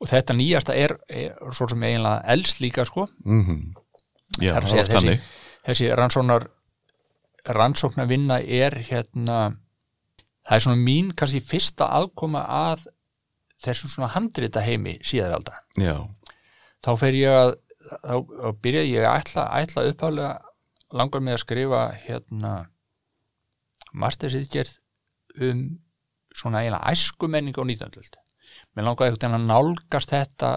og 0.00 0.08
þetta 0.10 0.34
nýjasta 0.34 0.74
er, 0.74 0.96
er 1.08 1.36
svo 1.54 1.68
sem 1.70 1.82
eiginlega 1.86 2.24
elst 2.34 2.60
líka 2.60 2.84
sko. 2.84 3.06
Mm 3.24 3.44
-hmm. 3.44 3.60
Já, 4.42 4.54
Það 4.60 4.78
er 4.78 4.84
þannig. 4.86 5.20
þessi 5.66 5.94
rannsóknar 5.94 6.48
rannsóknarvinna 7.48 8.40
er 8.42 8.74
hérna 8.90 9.38
það 10.46 10.56
er 10.56 10.60
svona 10.64 10.82
mín 10.84 11.12
kannski 11.16 11.40
fyrsta 11.40 11.86
aðkoma 11.86 12.42
að 12.46 12.86
þessum 13.60 13.92
svona 13.92 14.12
handrita 14.14 14.62
heimi 14.64 14.98
síðaralda 15.04 15.58
Já, 15.80 15.96
þá 16.84 16.92
fer 17.00 17.18
ég 17.18 17.36
að 17.36 17.54
þá, 17.80 18.14
þá 18.20 18.48
byrja 18.62 18.86
ég 18.86 19.06
að 19.06 19.18
ætla, 19.20 19.46
ætla 19.60 19.86
uppálega 19.90 20.32
langar 20.96 21.22
með 21.24 21.36
að 21.36 21.44
skrifa 21.44 21.84
hérna 22.04 22.54
mastersýðgerð 23.90 24.76
um 25.46 25.62
svona 26.34 26.62
eiginlega 26.62 26.92
æskumenning 26.92 27.56
á 27.58 27.62
19. 27.66 28.02
öld. 28.02 28.18
Mér 28.74 28.86
langar 28.86 29.08
einhvern 29.08 29.22
veginn 29.22 29.38
að 29.38 29.48
nálgast 29.48 30.12
þetta 30.14 30.50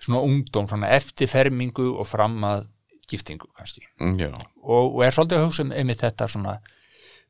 svona 0.00 0.22
ungdóm, 0.24 0.68
svona 0.68 0.92
eftirfermingu 0.96 1.90
og 1.94 2.08
fram 2.08 2.38
að 2.48 2.66
giftingu 3.08 3.50
kannski. 3.56 3.84
Mm, 4.00 4.32
og, 4.62 4.96
og 4.96 5.04
er 5.04 5.12
svolítið 5.12 5.40
að 5.40 5.46
hugsa 5.48 5.66
um 5.66 5.74
einmitt 5.76 6.04
þetta 6.04 6.28
svona 6.32 6.56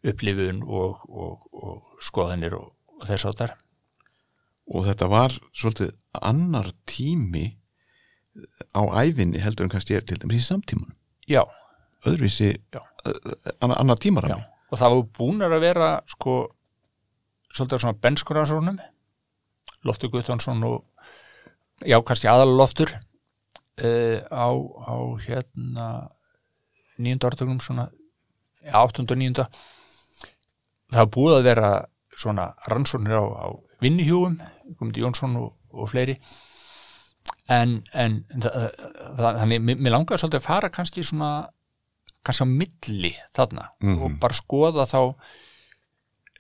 upplifun 0.05 0.63
og, 0.67 1.03
og, 1.11 1.47
og 1.55 2.03
skoðanir 2.05 2.55
og, 2.59 2.73
og 3.01 3.07
þess 3.09 3.31
að 3.31 3.39
þar 3.43 3.55
og 4.73 4.87
þetta 4.89 5.11
var 5.13 5.35
svolítið 5.53 5.93
annar 6.25 6.71
tími 6.89 7.47
á 8.75 8.83
æfinni 9.05 9.43
heldur 9.43 9.67
en 9.67 9.73
kannski 9.75 9.99
er 9.99 10.07
til 10.07 10.19
dæmis 10.23 10.41
í 10.43 10.47
samtímanum. 10.47 10.97
Já, 11.29 11.45
öðruvísi, 12.05 12.55
Já. 12.75 12.81
annar, 13.61 13.79
annar 13.81 14.01
tímar 14.01 14.29
og 14.75 14.81
það 14.81 14.95
var 14.95 15.09
búnar 15.19 15.55
að 15.55 15.65
vera 15.65 15.89
sko 16.11 16.35
svolítið 17.55 17.85
svona 17.85 18.01
benskuransónum 18.03 18.81
Loftur 19.85 20.11
Guðjónsson 20.11 20.65
og 20.67 20.85
já, 21.85 21.99
kannski 22.01 22.29
aðal 22.31 22.57
Loftur 22.57 22.91
uh, 22.91 24.19
á, 24.33 24.49
á 24.51 24.97
hérna 25.23 25.89
nýjunda 26.99 27.31
orðugnum 27.31 27.61
svona 27.63 27.89
já, 28.65 28.75
áttunda 28.81 29.15
og 29.15 29.21
nýjunda 29.21 29.49
það 30.95 31.13
búið 31.17 31.39
að 31.39 31.49
vera 31.51 31.71
svona 32.15 32.49
rannsóknir 32.71 33.19
á, 33.19 33.25
á 33.25 33.47
vinnihjúum 33.83 34.39
komið 34.79 35.03
Jónsson 35.05 35.37
og, 35.41 35.53
og 35.73 35.89
fleiri 35.93 36.17
en, 37.53 37.83
en 37.93 38.21
þannig, 39.19 39.61
mér 39.65 39.93
langar 39.95 40.21
svolítið 40.21 40.41
að 40.41 40.47
fara 40.49 40.71
kannski 40.73 41.05
svona 41.05 41.31
kannski 42.25 42.47
á 42.47 42.49
milli 42.49 43.13
þarna 43.37 43.67
Mhm. 43.85 44.03
og 44.03 44.19
bara 44.21 44.35
skoða 44.39 44.87
þá 44.89 45.01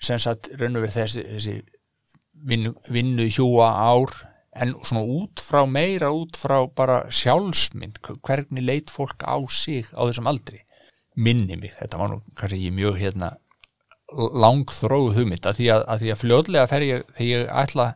sem 0.04 0.18
sagt 0.20 0.48
raun 0.60 0.76
og 0.76 0.84
verið 0.84 0.96
þessi, 1.00 1.24
þessi 1.34 1.54
vinnu, 2.44 2.74
vinnu 2.92 3.26
hjúa 3.32 3.68
ár 3.72 4.12
en 4.54 4.74
svona 4.86 5.02
út 5.04 5.40
frá 5.42 5.64
meira 5.66 6.10
út 6.14 6.36
frá 6.38 6.58
bara 6.76 7.04
sjálfsmynd 7.10 7.98
hvernig 8.22 8.62
leit 8.64 8.90
fólk 8.92 9.24
á 9.26 9.36
sig 9.50 9.86
á 9.96 10.02
þessum 10.06 10.28
aldri 10.30 10.60
minni 11.16 11.56
mig, 11.56 11.72
þetta 11.78 11.98
var 11.98 12.08
nú 12.10 12.20
kannski 12.34 12.70
mjög 12.74 12.98
hérna 12.98 13.32
langþróu 14.12 15.12
hugmynd 15.16 15.46
að 15.48 15.60
því 15.60 15.68
að, 15.74 15.84
að 15.90 16.02
því 16.02 16.10
að 16.12 16.20
fljóðlega 16.22 16.70
fer 16.70 16.84
ég, 16.86 17.04
þegar 17.16 17.30
ég 17.30 17.52
ætla 17.62 17.86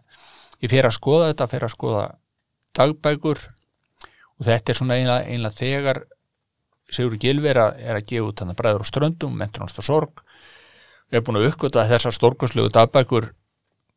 ég 0.64 0.72
fer 0.72 0.88
að 0.88 0.96
skoða 0.96 1.30
þetta, 1.30 1.48
fer 1.52 1.66
að 1.66 1.74
skoða 1.74 2.04
dagbækur 2.78 3.42
og 4.38 4.46
þetta 4.48 4.72
er 4.72 4.78
svona 4.78 4.96
einlega, 4.98 5.26
einlega 5.28 5.58
þegar 5.58 6.02
Sigur 6.88 7.18
Gilver 7.20 7.58
er 7.60 7.98
að 7.98 8.06
gefa 8.08 8.30
út 8.30 8.40
hann 8.40 8.54
að 8.54 8.60
bræður 8.62 8.84
og 8.84 8.88
ströndum, 8.88 9.34
mentunast 9.36 9.76
og 9.76 9.84
sorg. 9.84 10.22
Við 11.12 11.18
erum 11.18 11.26
búin 11.26 11.38
að 11.42 11.48
uppgöta 11.50 11.84
þessar 11.88 12.14
stórkurslegu 12.16 12.70
dagbækur 12.72 13.26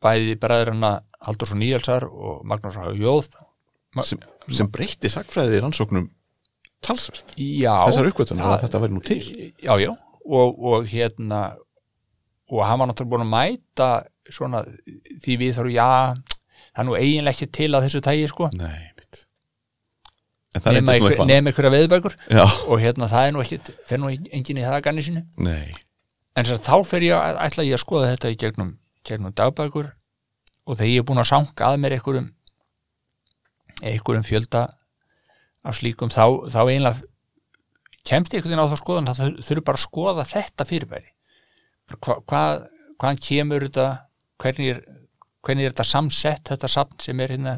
bæði 0.04 0.36
bræðurina 0.42 0.90
Halldórs 1.24 1.54
og 1.56 1.62
Níelsar 1.62 2.08
og 2.10 2.42
Magnús 2.48 2.80
og 2.82 3.00
Jóð. 3.00 3.30
Ma- 3.96 4.04
sem, 4.08 4.20
sem 4.52 4.68
breytti 4.72 5.12
sagfræði 5.12 5.62
rannsóknum 5.64 6.10
talsvert. 6.84 7.32
Já, 7.38 7.72
þessar 7.88 8.12
uppgötunar 8.12 8.56
að 8.58 8.66
þetta 8.66 8.84
væri 8.84 8.98
nú 8.98 9.04
til. 9.08 9.22
Já, 9.64 9.74
já, 9.80 9.92
og, 10.26 10.60
og 10.60 10.88
hérna 10.92 11.42
og 12.52 12.64
hann 12.68 12.82
var 12.82 12.90
náttúrulega 12.92 13.14
búin 13.14 13.26
að 13.26 13.32
mæta 13.34 13.90
svona 14.32 14.62
því 15.24 15.38
við 15.42 15.54
þarfum, 15.58 15.76
já 15.76 15.88
það 16.72 16.82
er 16.84 16.88
nú 16.88 16.98
eiginlega 17.00 17.36
ekki 17.36 17.48
til 17.58 17.70
að 17.72 17.86
þessu 17.88 18.02
tægi 18.06 18.28
sko, 18.32 18.50
Nei, 18.58 18.74
eitthvað. 18.92 19.24
nema 21.32 21.52
einhverja 21.52 21.72
veðbækur 21.78 22.18
Já, 22.28 22.44
og 22.68 22.82
hérna 22.84 23.08
það 23.12 23.28
er 23.28 23.34
nú 23.36 23.44
ekki, 23.46 23.62
fer 23.88 24.02
nú 24.04 24.12
enginn 24.12 24.60
í 24.60 24.68
það 24.68 24.84
ganni 24.88 25.06
sinu, 25.06 25.24
nei. 25.40 25.72
En 26.36 26.48
sagt, 26.48 26.68
þá 26.68 26.76
fer 26.88 27.04
ég 27.08 27.16
að 27.18 27.40
ætla 27.48 27.66
ég 27.68 27.76
að 27.76 27.84
skoða 27.84 28.12
þetta 28.14 28.32
í 28.32 28.38
gegnum, 28.40 28.70
gegnum 29.08 29.34
dagbækur. 29.36 29.90
Og 30.64 30.78
þegar 30.80 30.92
ég 30.94 31.02
er 31.02 31.08
búin 31.10 31.20
að 31.20 31.28
sanga 31.28 31.68
að 31.68 31.80
mér 31.84 31.96
einhverjum 31.98 32.30
einhverjum 33.82 34.28
fjölda 34.28 34.62
af 35.68 35.78
slíkum 35.78 36.12
þá, 36.14 36.24
þá 36.54 36.62
einlega 36.70 37.02
kemst 38.08 38.34
ég 38.34 38.40
einhvern 38.42 38.54
veginn 38.56 38.64
á 38.64 38.72
það 38.72 38.82
skoðan 38.82 39.10
það 39.10 39.34
þurfi 39.46 39.66
bara 39.68 39.80
að 39.80 39.86
skoða 39.86 40.26
þetta 40.32 40.68
fyrirbæri 40.70 41.11
Hva, 41.98 42.18
hvað, 42.28 42.66
hvaðan 43.00 43.22
kemur 43.28 43.68
þetta? 43.68 43.88
Hvernig 44.42 44.74
er, 44.74 44.84
hvernig 45.46 45.68
er 45.68 45.74
þetta 45.74 45.88
samsett 45.88 46.54
þetta 46.54 46.70
safn 46.72 47.02
sem 47.04 47.20
er 47.22 47.36
hérna 47.36 47.58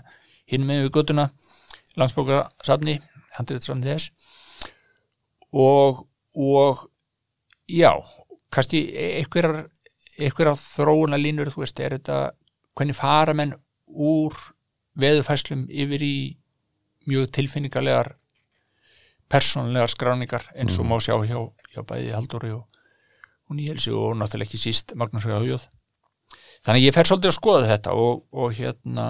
hinn 0.50 0.66
með 0.68 0.86
við 0.86 0.92
handriðsafni 3.38 3.92
þess? 3.92 4.12
Og 5.54 6.04
og 6.34 6.90
já, 7.70 7.94
kannski 8.54 8.88
einhverjar 8.98 9.68
einhverjar 10.18 10.58
þróuna 10.58 11.18
línur, 11.18 11.52
þú 11.54 11.64
veist, 11.64 11.80
er 11.80 11.98
þetta 11.98 12.18
hvernig 12.78 12.98
fara 12.98 13.36
menn 13.38 13.54
úr 13.90 14.34
veðufæslum 14.98 15.68
yfir 15.70 16.06
í 16.06 16.16
mjög 17.10 17.32
tilfinningarlegar 17.38 18.14
persónlegar 19.30 19.92
skráningar 19.92 20.46
eins 20.54 20.78
og 20.80 20.88
má 20.90 21.00
sjá 21.02 21.16
hjá, 21.26 21.40
hjá 21.74 21.82
bæði 21.90 22.14
Halldóri 22.14 22.54
og, 22.54 22.66
og 23.50 23.58
Níelsi 23.60 23.94
og 23.94 24.18
náttúrulega 24.20 24.50
ekki 24.50 24.62
síst 24.62 24.96
Magnús 25.00 25.28
Hjóð 25.28 25.68
þannig 26.64 26.80
að 26.80 26.86
ég 26.86 26.96
fer 26.96 27.10
svolítið 27.10 27.32
að 27.32 27.38
skoða 27.38 27.70
þetta 27.70 27.96
og, 28.00 28.24
og 28.32 28.54
hérna 28.58 29.08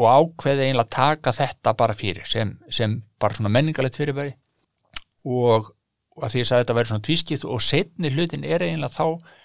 og 0.00 0.08
ákveði 0.08 0.66
eiginlega 0.66 0.86
að 0.86 0.94
taka 0.96 1.34
þetta 1.36 1.74
bara 1.78 1.96
fyrir 1.96 2.28
sem, 2.28 2.56
sem 2.72 2.96
bara 3.20 3.36
svona 3.36 3.52
menningalegt 3.52 3.98
fyrirbæri. 4.00 4.34
Og, 5.28 5.68
og 6.16 6.26
að 6.26 6.34
því 6.34 6.42
ég 6.42 6.48
sagði 6.48 6.58
að 6.58 6.64
þetta 6.64 6.76
væri 6.78 6.90
svona 6.90 7.06
tvískipt 7.08 7.46
og 7.46 7.64
setni 7.64 8.12
hlutin 8.14 8.46
er 8.48 8.64
eiginlega 8.64 8.96
þá 8.96 9.38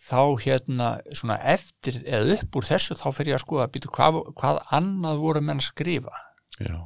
þá 0.00 0.20
hérna 0.40 0.90
svona 1.12 1.36
eftir 1.52 1.98
eða 2.06 2.38
upp 2.38 2.56
úr 2.56 2.66
þessu 2.70 2.96
þá 2.96 3.06
fer 3.12 3.28
ég 3.28 3.36
að 3.36 3.42
skoða 3.44 3.68
býtu, 3.72 3.90
hvað, 3.92 4.20
hvað 4.38 4.60
annað 4.72 5.20
voru 5.20 5.42
menn 5.44 5.60
að 5.60 5.66
skrifa? 5.68 6.22
Já, 6.56 6.76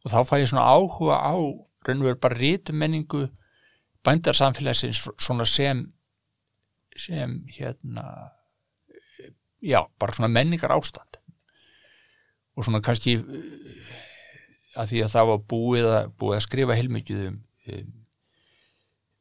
og 0.00 0.12
þá 0.12 0.18
fæ 0.28 0.34
ég 0.40 0.48
svona 0.48 0.68
áhuga 0.72 1.18
á 1.20 1.36
raunveru 1.84 2.20
bara 2.20 2.38
rítumenningu 2.40 3.26
bændarsamfélagsins 4.04 5.04
svona 5.18 5.46
sem 5.48 5.84
sem 6.96 7.44
hérna 7.50 8.30
já, 9.62 9.80
bara 9.98 10.12
svona 10.14 10.28
menningar 10.28 10.72
ástand 10.72 11.18
og 12.54 12.64
svona 12.64 12.82
kannski 12.84 13.16
að 14.78 14.90
því 14.90 15.02
að 15.04 15.12
það 15.14 15.30
var 15.30 15.40
búið 15.50 15.88
að, 15.90 16.10
búið 16.18 16.36
að 16.36 16.44
skrifa 16.46 16.76
heilmikið 16.78 17.24
um, 17.28 17.40
um 17.74 17.92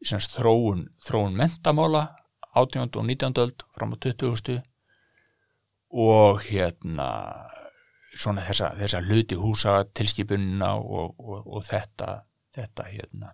semst, 0.04 0.36
þróun, 0.36 0.88
þróun 1.02 1.38
mentamála 1.40 2.04
18. 2.54 2.92
og 3.00 3.06
19. 3.08 3.42
öld 3.42 3.66
fram 3.74 3.96
á 3.96 3.98
20. 4.04 4.60
og 5.94 6.44
hérna 6.46 7.10
svona 8.14 8.44
þessa, 8.46 8.74
þessa 8.78 9.02
hluti 9.08 9.38
húsa 9.40 9.80
tilskipunina 9.96 10.76
og, 10.78 11.16
og, 11.18 11.48
og 11.48 11.66
þetta 11.66 12.20
þetta 12.54 12.90
hérna 12.92 13.34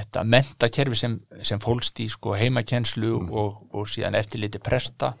þetta 0.00 0.24
mentakerfi 0.24 0.98
sem, 0.98 1.16
sem 1.46 1.60
fólst 1.62 2.00
í 2.00 2.08
sko 2.10 2.34
heimakenslu 2.38 3.12
og, 3.20 3.60
og 3.76 3.88
síðan 3.90 4.18
eftirliti 4.18 4.60
presta 4.62 5.14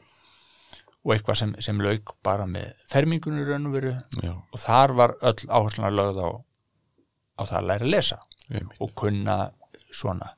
og 1.00 1.14
eitthvað 1.14 1.38
sem, 1.40 1.54
sem 1.64 1.80
lauk 1.80 2.16
bara 2.24 2.46
með 2.48 2.74
fermingunni 2.90 3.46
raun 3.48 3.70
og 3.70 4.60
þar 4.60 4.96
var 4.98 5.16
öll 5.20 5.46
áherslan 5.48 5.96
lögð 5.96 6.20
á, 6.20 6.28
á 7.40 7.42
það 7.46 7.58
að 7.60 7.70
læra 7.70 7.86
að 7.86 7.94
lesa 7.94 8.20
einmitt. 8.50 8.76
og 8.80 8.94
kunna 8.98 9.38
svona 9.90 10.34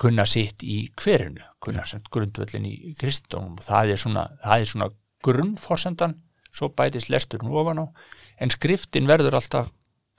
kunna 0.00 0.24
sitt 0.28 0.62
í 0.64 0.86
hverinu 0.96 1.44
kunna 1.60 1.84
sem 1.84 2.02
grundvöllin 2.12 2.68
í 2.68 2.94
kristendónum 2.98 3.58
og 3.58 3.66
það 3.66 3.94
er 3.94 4.00
svona, 4.00 4.24
það 4.44 4.62
er 4.62 4.70
svona 4.70 4.90
grunnforsendan, 5.26 6.14
svo 6.48 6.70
bætist 6.72 7.10
lesturinn 7.12 7.52
ofan 7.52 7.82
á, 7.84 7.86
en 8.40 8.52
skriftin 8.54 9.10
verður 9.10 9.36
alltaf 9.36 9.68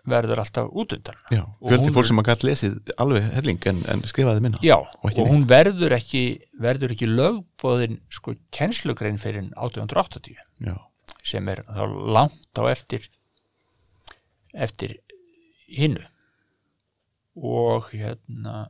verður 0.09 0.41
alltaf 0.41 0.69
út 0.73 0.93
undan. 0.95 1.17
Já, 1.33 1.43
Og 1.61 1.69
fjöldi 1.69 1.93
fólk 1.93 2.07
sem 2.09 2.21
að 2.21 2.29
gætt 2.31 2.45
lesið 2.47 2.93
alveg 3.01 3.27
helling 3.35 3.67
en, 3.69 3.81
en 3.93 4.03
skrifaði 4.09 4.43
minna 4.45 4.61
Já, 4.65 4.77
Og 4.79 5.11
og, 5.11 5.27
hún 5.29 5.45
verður 5.49 5.95
ekki 5.97 6.23
verður 6.61 6.95
ekki 6.95 7.09
lögbóðin 7.09 7.99
sko 8.13 8.35
kennslugrein 8.55 9.21
fyrir 9.21 9.45
1880 9.53 10.39
Já, 10.65 10.75
sem 11.23 11.49
er 11.53 11.63
þá 11.69 11.83
langt 12.17 12.61
á 12.61 12.63
eftir 12.71 13.09
eftir 14.51 14.97
hinnu 15.71 16.03
og 17.37 17.87
hérna 17.93 18.67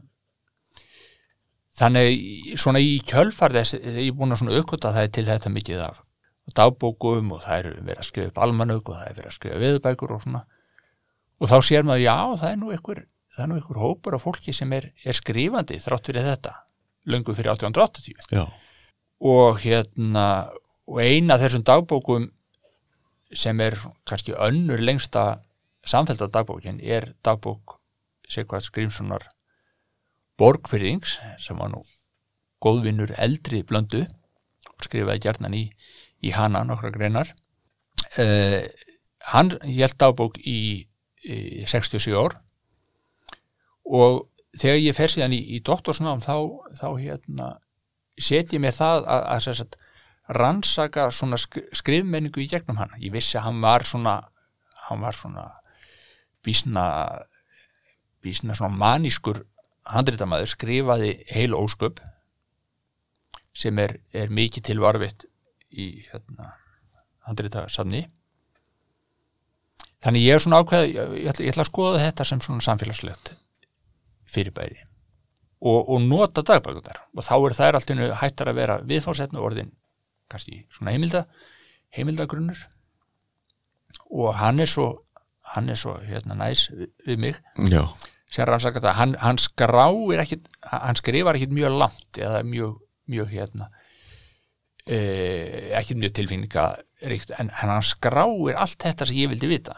þannig 1.77 2.57
svona 2.61 2.81
í 2.83 2.99
kjölfar 3.07 3.55
þess 3.55 3.79
ég 3.79 4.11
er 4.11 4.17
búin 4.17 4.35
að 4.35 4.43
svona 4.43 4.57
uppkvota 4.59 4.91
það 4.93 5.13
til 5.15 5.27
þetta 5.29 5.53
mikið 5.53 5.83
af 5.87 6.01
dagbókum 6.57 7.31
og 7.35 7.45
það 7.45 7.57
er 7.57 7.69
verið 7.79 8.01
að 8.01 8.07
skrifa 8.09 8.31
upp 8.31 8.41
almanög 8.45 8.89
og 8.91 8.97
það 8.97 9.07
er 9.07 9.17
verið 9.17 9.29
að 9.31 9.37
skrifa 9.37 9.61
viðbækur 9.61 10.13
og 10.15 10.23
svona 10.25 10.41
og 11.41 11.49
þá 11.49 11.57
sér 11.65 11.87
maður 11.87 12.05
já 12.05 12.17
það 12.41 12.49
er 12.51 12.59
nú 12.61 12.73
einhver, 12.75 13.03
það 13.35 13.43
er 13.43 13.49
nú 13.49 13.59
einhver 13.59 13.81
hópur 13.81 14.17
af 14.17 14.25
fólki 14.25 14.53
sem 14.55 14.73
er, 14.77 14.91
er 15.03 15.17
skrifandi 15.17 15.79
þrátt 15.81 16.11
fyrir 16.11 16.27
þetta 16.29 16.55
löngu 17.09 17.35
fyrir 17.37 17.55
1880 17.55 18.37
já, 18.37 18.45
og 19.25 19.61
hérna 19.63 20.27
og 20.91 21.01
eina 21.01 21.35
af 21.35 21.45
þessum 21.45 21.65
dagbókum 21.65 22.29
sem 23.31 23.59
er 23.63 23.77
kannski 24.07 24.35
önnur 24.35 24.81
lengsta 24.83 25.39
samfellda 25.87 26.29
dagbókin 26.29 26.81
er 26.83 27.13
dagbók 27.25 27.79
Sigvart 28.31 28.69
Grímssonar 28.71 29.25
Borgfyrðings 30.39 31.17
sem 31.41 31.57
var 31.59 31.71
nú 31.73 31.83
góðvinnur 32.63 33.13
eldri 33.21 33.63
blöndu 33.67 34.05
og 34.05 34.85
skrifaði 34.85 35.25
gjarnan 35.25 35.57
í, 35.57 35.65
í 36.21 36.31
hana 36.35 36.63
nokkra 36.67 36.91
greinar. 36.93 37.31
Uh, 38.17 38.65
hann 39.33 39.53
held 39.65 39.97
dagbók 40.01 40.37
í, 40.39 40.87
í 41.21 41.65
67 41.69 42.17
ár 42.17 42.37
og 43.85 44.27
þegar 44.57 44.81
ég 44.81 44.97
fer 44.97 45.11
síðan 45.11 45.35
í, 45.35 45.41
í 45.55 45.61
doktorsnám 45.65 46.23
þá, 46.25 46.35
þá 46.79 46.87
hérna 46.97 47.49
set 48.21 48.53
ég 48.53 48.61
mér 48.61 48.75
það 48.75 49.05
að, 49.05 49.23
að, 49.35 49.47
að, 49.51 49.61
að 49.61 50.37
rannsaka 50.37 51.07
svona 51.13 51.39
sk 51.39 51.63
skrifmenningu 51.75 52.43
í 52.43 52.49
gegnum 52.51 52.79
hann. 52.79 52.93
Ég 53.01 53.13
vissi 53.13 53.37
að 53.39 53.49
hann 53.49 53.61
var 53.63 53.85
svona 53.87 54.15
hann 54.87 55.01
var 55.03 55.15
svona 55.15 55.47
bísna 56.45 56.85
bísna 58.21 58.55
svona 58.57 58.77
manískur 58.77 59.43
handritamæður 59.89 60.51
skrifaði 60.51 61.11
heil 61.31 61.55
ósköp 61.57 62.01
sem 63.51 63.77
er, 63.81 63.97
er 64.13 64.31
mikið 64.31 64.67
til 64.69 64.79
varfitt 64.79 65.25
í 65.71 66.05
hérna, 66.05 66.53
handritasamni 67.27 68.05
þannig 70.03 70.25
ég 70.25 70.37
er 70.37 70.43
svona 70.43 70.61
ákveð 70.61 70.87
ég, 70.87 71.11
ætla, 71.31 71.45
ég 71.45 71.53
ætla 71.53 71.65
að 71.65 71.71
skoða 71.71 72.05
þetta 72.05 72.27
sem 72.27 72.41
svona 72.41 72.65
samfélagslegt 72.65 73.33
fyrirbæri 74.31 74.81
og, 75.61 75.89
og 75.93 76.01
nota 76.01 76.43
dagbækunar 76.45 77.03
og 77.13 77.25
þá 77.27 77.33
er 77.37 77.57
þær 77.59 77.79
alltaf 77.79 78.21
hættar 78.23 78.51
að 78.51 78.61
vera 78.61 78.79
viðfársefnu 78.87 79.41
orðin 79.41 79.73
kannski 80.31 80.63
svona 80.71 80.95
heimilda 80.95 81.25
heimildagrunnur. 81.95 82.59
Og 84.11 84.33
hann 84.39 84.59
er 84.63 84.69
svo 84.69 84.87
hann 85.51 85.69
er 85.69 85.79
svo 85.79 85.97
hérna 86.05 86.37
næs 86.39 86.69
við, 86.71 86.89
við 87.07 87.21
mig. 87.25 87.39
Já, 87.71 87.83
sem 88.31 88.47
rannsaka 88.47 88.79
það, 88.79 88.95
hann, 88.95 89.15
hann 89.19 89.39
skráir 89.41 90.23
ekkit, 90.23 90.47
hann 90.63 90.99
skrifar 90.99 91.35
ekkit 91.35 91.55
mjög 91.55 91.77
langt 91.81 92.19
eða 92.19 92.43
mjög, 92.47 92.77
mjög 93.11 93.33
hérna 93.33 93.67
e, 94.87 94.99
ekkit 95.75 95.99
mjög 95.99 96.13
tilfinningaríkt 96.19 97.35
en 97.35 97.51
hann 97.59 97.83
skráir 97.83 98.55
allt 98.55 98.79
þetta 98.79 99.09
sem 99.09 99.19
ég 99.19 99.33
vildi 99.33 99.51
vita 99.51 99.75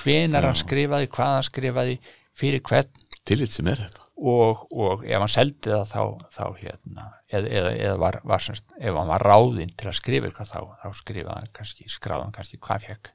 hvenar 0.00 0.48
hann 0.48 0.58
skrifaði, 0.58 1.10
hvað 1.12 1.36
hann 1.36 1.46
skrifaði 1.46 1.98
fyrir 2.34 2.64
hvern. 2.66 3.04
Tillit 3.24 3.54
sem 3.54 3.68
er 3.70 3.80
þetta. 3.86 4.02
Og, 4.14 4.64
og 4.70 5.02
ef 5.08 5.22
hann 5.22 5.32
seldi 5.32 5.72
það 5.72 5.88
þá, 5.90 6.02
þá 6.36 6.44
hérna, 6.60 7.06
eða, 7.32 7.48
eða, 7.48 7.72
eða 7.86 7.94
var, 8.02 8.18
var 8.30 8.44
semst, 8.44 8.66
ef 8.78 8.98
hann 8.98 9.10
var 9.10 9.24
ráðinn 9.26 9.72
til 9.74 9.90
að 9.90 9.98
skrifa 9.98 10.28
eitthvað 10.28 10.52
þá, 10.52 10.60
þá 10.82 11.00
skrifaði 11.00 11.40
hann 11.40 11.54
kannski, 11.56 11.88
skráði 11.90 12.26
hann 12.26 12.36
kannski 12.36 12.60
hvað 12.60 12.74
hann 12.74 12.84
fekk 12.84 13.10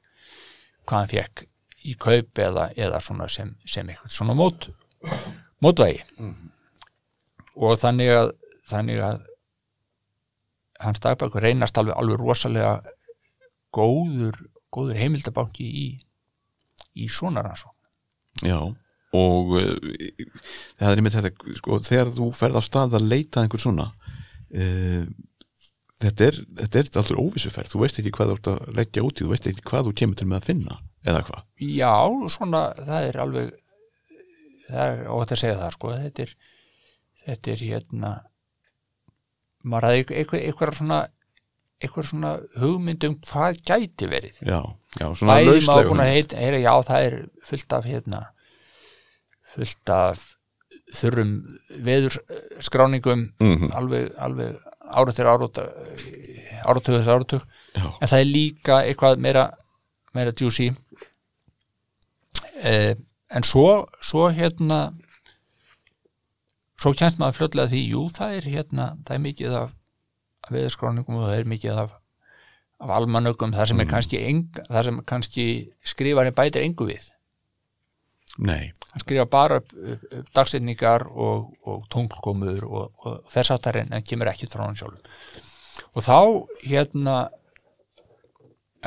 hvað 0.84 0.98
hann 0.98 1.10
fekk 1.14 1.44
í 1.88 1.96
kaup 2.00 2.42
eða, 2.44 2.68
eða 2.76 3.00
svona 3.04 3.28
sem, 3.32 3.54
sem 3.64 3.88
eitthvað 3.88 4.12
svona 4.12 4.36
mót 4.36 4.68
mótvægi. 5.64 6.04
Og 7.60 7.76
þannig 7.80 8.12
að 8.14 8.32
þannig 8.70 9.02
að 9.04 9.22
hans 10.80 11.02
dagbækur 11.02 11.44
reynast 11.44 11.78
alveg, 11.80 11.96
alveg 11.96 12.20
rosalega 12.20 12.76
góður 13.74 14.36
góður 14.70 15.00
heimildabanki 15.00 15.66
í 15.66 15.86
í 16.96 17.08
svona 17.10 17.44
rannsókn. 17.46 17.76
Já, 18.46 18.58
og 19.20 19.56
uh, 19.58 19.72
það 20.78 20.92
er 20.92 21.00
einmitt 21.02 21.16
þetta, 21.16 21.56
sko, 21.58 21.80
þegar 21.86 22.12
þú 22.16 22.30
ferð 22.36 22.60
á 22.60 22.62
stað 22.64 22.96
að 22.98 23.08
leita 23.10 23.40
að 23.40 23.46
einhver 23.46 23.62
svona 23.62 23.88
uh, 23.90 25.08
þetta 26.00 26.28
er 26.28 26.38
þetta 26.62 26.80
er 26.80 26.92
alltaf 27.02 27.22
óvissuferð, 27.24 27.72
þú 27.72 27.82
veist 27.82 28.00
ekki 28.00 28.14
hvað 28.16 28.30
þú 28.30 28.36
ert 28.38 28.52
að 28.52 28.78
leggja 28.78 29.04
út 29.06 29.18
í, 29.18 29.24
þú 29.26 29.32
veist 29.34 29.50
ekki 29.50 29.66
hvað 29.70 29.88
þú 29.88 29.96
kemur 30.00 30.20
til 30.20 30.28
með 30.30 30.40
að 30.40 30.48
finna 30.48 30.78
eða 31.10 31.24
hvað? 31.26 31.44
Já, 31.66 31.94
svona, 32.36 32.62
það 32.78 33.08
er 33.08 33.20
alveg 33.24 33.52
það 34.70 34.82
er 34.94 35.06
ótt 35.10 35.34
að 35.34 35.42
segja 35.42 35.60
það 35.60 35.76
sko, 35.76 35.94
þetta 36.04 36.26
er 36.26 36.34
þetta 37.24 37.54
er 37.54 37.64
hérna 37.68 38.12
maður 39.60 39.88
hafði 39.88 40.04
eitthvað, 40.20 40.44
eitthvað 40.46 40.78
svona 40.78 41.00
eitthvað 41.80 42.10
svona 42.10 42.34
hugmynd 42.60 43.06
um 43.08 43.16
hvað 43.24 43.62
gæti 43.66 44.08
verið. 44.10 44.36
Já, 44.44 44.60
já, 45.00 45.06
svona 45.16 45.38
bæði 45.38 45.62
maður 45.66 45.88
búin 45.92 46.04
að 46.04 46.12
heit, 46.14 46.34
heyra, 46.36 46.60
já 46.60 46.74
það 46.90 47.06
er 47.06 47.16
fullt 47.50 47.76
af 47.78 47.88
hérna 47.88 48.20
fullt 49.54 49.92
af 49.94 50.26
þurrum 50.94 51.32
veðurskráningum 51.86 53.28
mm 53.38 53.70
alveg, 53.78 54.10
alveg 54.18 54.58
árið 54.90 55.18
þeirra 55.18 55.34
árið 55.36 55.60
áratug 56.60 56.96
þeirra 56.96 57.18
áratug. 57.18 57.44
En 57.76 58.10
það 58.10 58.20
er 58.20 58.30
líka 58.30 58.80
eitthvað 58.84 59.22
meira 59.22 59.46
meira 60.16 60.34
juicy. 60.34 60.70
Eh, 62.66 62.94
en 63.30 63.46
svo 63.46 63.86
svo 64.02 64.28
hérna 64.34 64.90
svo 66.80 66.92
kjænst 66.96 67.20
maður 67.20 67.38
fljótlega 67.38 67.70
því 67.70 67.82
jú 67.92 68.06
það 68.16 68.36
er 68.38 68.48
hérna, 68.54 68.86
það 69.06 69.14
er 69.16 69.24
mikið 69.26 69.56
af 69.60 69.76
af 70.50 70.56
veðurskráningum 70.58 71.16
og 71.22 71.28
það 71.30 71.38
er 71.40 71.50
mikið 71.54 71.80
af 71.86 71.96
af 72.80 72.88
almanökum, 72.96 73.50
það 73.52 73.66
sem 73.68 73.80
það 74.70 74.84
sem 74.86 75.00
kannski 75.04 75.42
skrifarinn 75.84 76.32
bætir 76.32 76.62
engu 76.64 76.86
við. 76.88 77.10
Nei, 78.40 78.70
hann 78.94 79.02
skrifa 79.02 79.26
bara 79.28 79.58
upp, 79.60 79.74
upp, 79.76 80.06
upp 80.16 80.30
dagsetningar 80.38 81.04
og, 81.12 81.50
og 81.68 81.82
tunglkomur 81.92 82.64
og, 82.64 83.02
og 83.04 83.18
þess 83.34 83.52
áttar 83.52 83.82
en 83.82 83.92
kemur 84.06 84.30
ekkit 84.32 84.54
frá 84.54 84.62
hann 84.64 84.78
sjálf 84.80 84.96
og 85.92 86.06
þá 86.06 86.16
hérna 86.70 87.16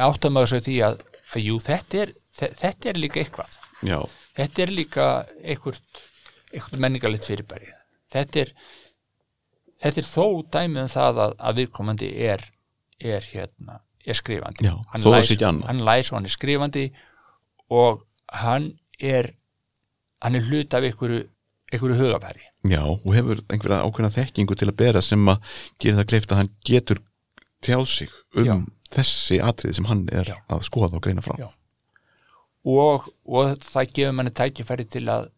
áttum 0.08 0.34
maður 0.39 0.52
svo 0.56 0.62
því 0.65 0.78
að, 0.88 0.97
að 1.36 1.45
jú, 1.45 1.60
þetta 1.69 2.02
er, 2.08 2.13
þe- 2.39 2.52
þetta 2.63 2.89
er 2.95 2.99
líka 3.04 3.21
eitthvað. 3.21 3.58
Já, 3.86 3.99
þetta 4.39 4.63
er 4.65 4.73
líka 4.73 5.08
einhvert, 5.43 6.02
einhvert 6.54 6.82
menningarlegt 6.82 7.28
fyrirbæri. 7.30 7.69
Þetta 8.13 8.41
er 8.47 8.54
þetta 9.84 10.02
er 10.04 10.08
þó 10.08 10.26
dæmi 10.56 10.82
um 10.84 10.91
það 10.91 11.19
að, 11.26 11.34
að 11.50 11.58
viðkomandi 11.62 12.10
er, 12.30 12.43
er 13.04 13.26
hérna 13.34 13.80
er 14.06 14.17
skrifandi 14.19 14.65
Já, 14.67 14.74
Hann 14.91 15.04
læs- 15.13 15.65
hann 15.67 15.84
læs 15.88 16.12
og 16.12 16.17
hann 16.17 16.28
er 16.28 16.34
skrifandi 16.34 16.86
og 17.72 18.02
hann 18.43 18.72
er 19.00 19.32
hann 20.24 20.36
er 20.39 20.43
hlut 20.48 20.74
af 20.74 20.84
einhverju, 20.88 21.24
einhverju 21.72 21.98
hugafæri 22.00 22.43
já 22.72 22.80
og 22.84 23.10
hefur 23.15 23.41
einhverja 23.52 23.82
ákveðna 23.84 24.12
þekkingu 24.15 24.56
til 24.60 24.69
að 24.72 24.78
bera 24.80 25.02
sem 25.04 25.24
að 25.28 25.41
gera 25.84 25.98
það 26.02 26.10
kleift 26.13 26.32
að 26.32 26.39
hann 26.41 26.52
getur 26.67 27.02
tjáð 27.63 27.86
sig 27.91 28.10
um 28.39 28.46
Já. 28.48 28.56
þessi 28.96 29.39
atriði 29.43 29.76
sem 29.80 29.88
hann 29.91 30.06
er 30.12 30.32
Já. 30.32 30.38
að 30.52 30.63
skoða 30.67 30.96
og 31.00 31.04
greina 31.04 31.24
frá 31.24 31.36
Já. 31.39 31.50
og, 32.65 33.08
og 33.28 33.56
það 33.63 33.91
gefur 33.98 34.15
manni 34.19 34.32
tækifæri 34.36 34.86
til 34.88 35.06
að 35.12 35.30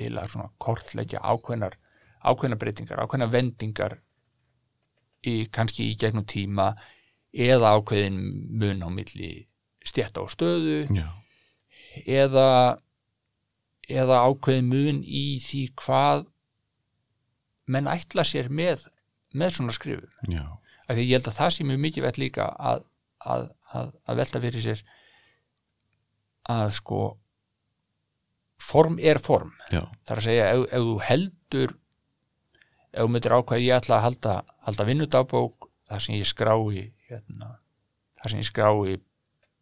til 0.00 0.14
að 0.16 0.30
svona 0.32 0.48
kortleggja 0.62 1.20
ákveðnar 1.20 1.74
ákveðnar 2.20 2.60
breytingar, 2.60 3.02
ákveðnar 3.04 3.32
vendingar 3.32 3.96
í, 5.24 5.46
kannski 5.52 5.90
í 5.90 5.96
gegnum 6.00 6.26
tíma 6.28 6.72
eða 7.30 7.74
ákveðin 7.78 8.20
mun 8.60 8.84
á 8.84 8.88
milli 8.92 9.32
stjætta 9.86 10.24
og 10.24 10.32
stöðu 10.32 10.84
Já, 10.92 11.08
eða 12.04 12.80
eða 13.90 14.22
ákveðin 14.28 14.70
mun 14.70 15.02
í 15.04 15.40
því 15.42 15.64
hvað 15.80 16.26
menn 17.70 17.90
ætla 17.90 18.24
sér 18.26 18.50
með 18.50 18.88
með 19.36 19.56
svona 19.56 19.74
skrifum. 19.74 20.10
Af 20.86 20.96
því 20.96 21.06
ég 21.06 21.18
held 21.18 21.30
að 21.30 21.38
það 21.38 21.52
sé 21.54 21.66
mjög 21.66 21.82
mikið 21.84 22.06
vett 22.06 22.18
líka 22.18 22.46
að, 22.58 22.84
að, 23.22 23.44
að, 23.78 23.92
að 24.10 24.20
velta 24.22 24.42
fyrir 24.42 24.64
sér 24.64 24.80
að 26.50 26.72
sko 26.80 27.02
form 28.60 28.98
er 28.98 29.20
form. 29.22 29.52
Já, 29.70 29.84
það 30.04 30.14
er 30.14 30.22
að 30.22 30.26
segja 30.26 30.48
ef, 30.50 30.64
ef 30.66 30.88
þú 30.88 30.96
heldur 31.06 31.76
ef 32.90 33.04
þú 33.04 33.12
myndir 33.14 33.36
ákveð 33.36 33.64
ég 33.64 33.76
ætla 33.78 33.98
að 33.98 34.06
halda, 34.08 34.34
halda 34.66 34.86
vinnudagbók 34.88 35.70
þar 35.90 36.04
sem 36.04 36.16
ég 36.18 36.28
skrái 36.28 36.84
hérna, 37.10 37.54
þar 38.20 38.32
sem 38.32 38.42
ég 38.42 38.48
skrái 38.48 38.98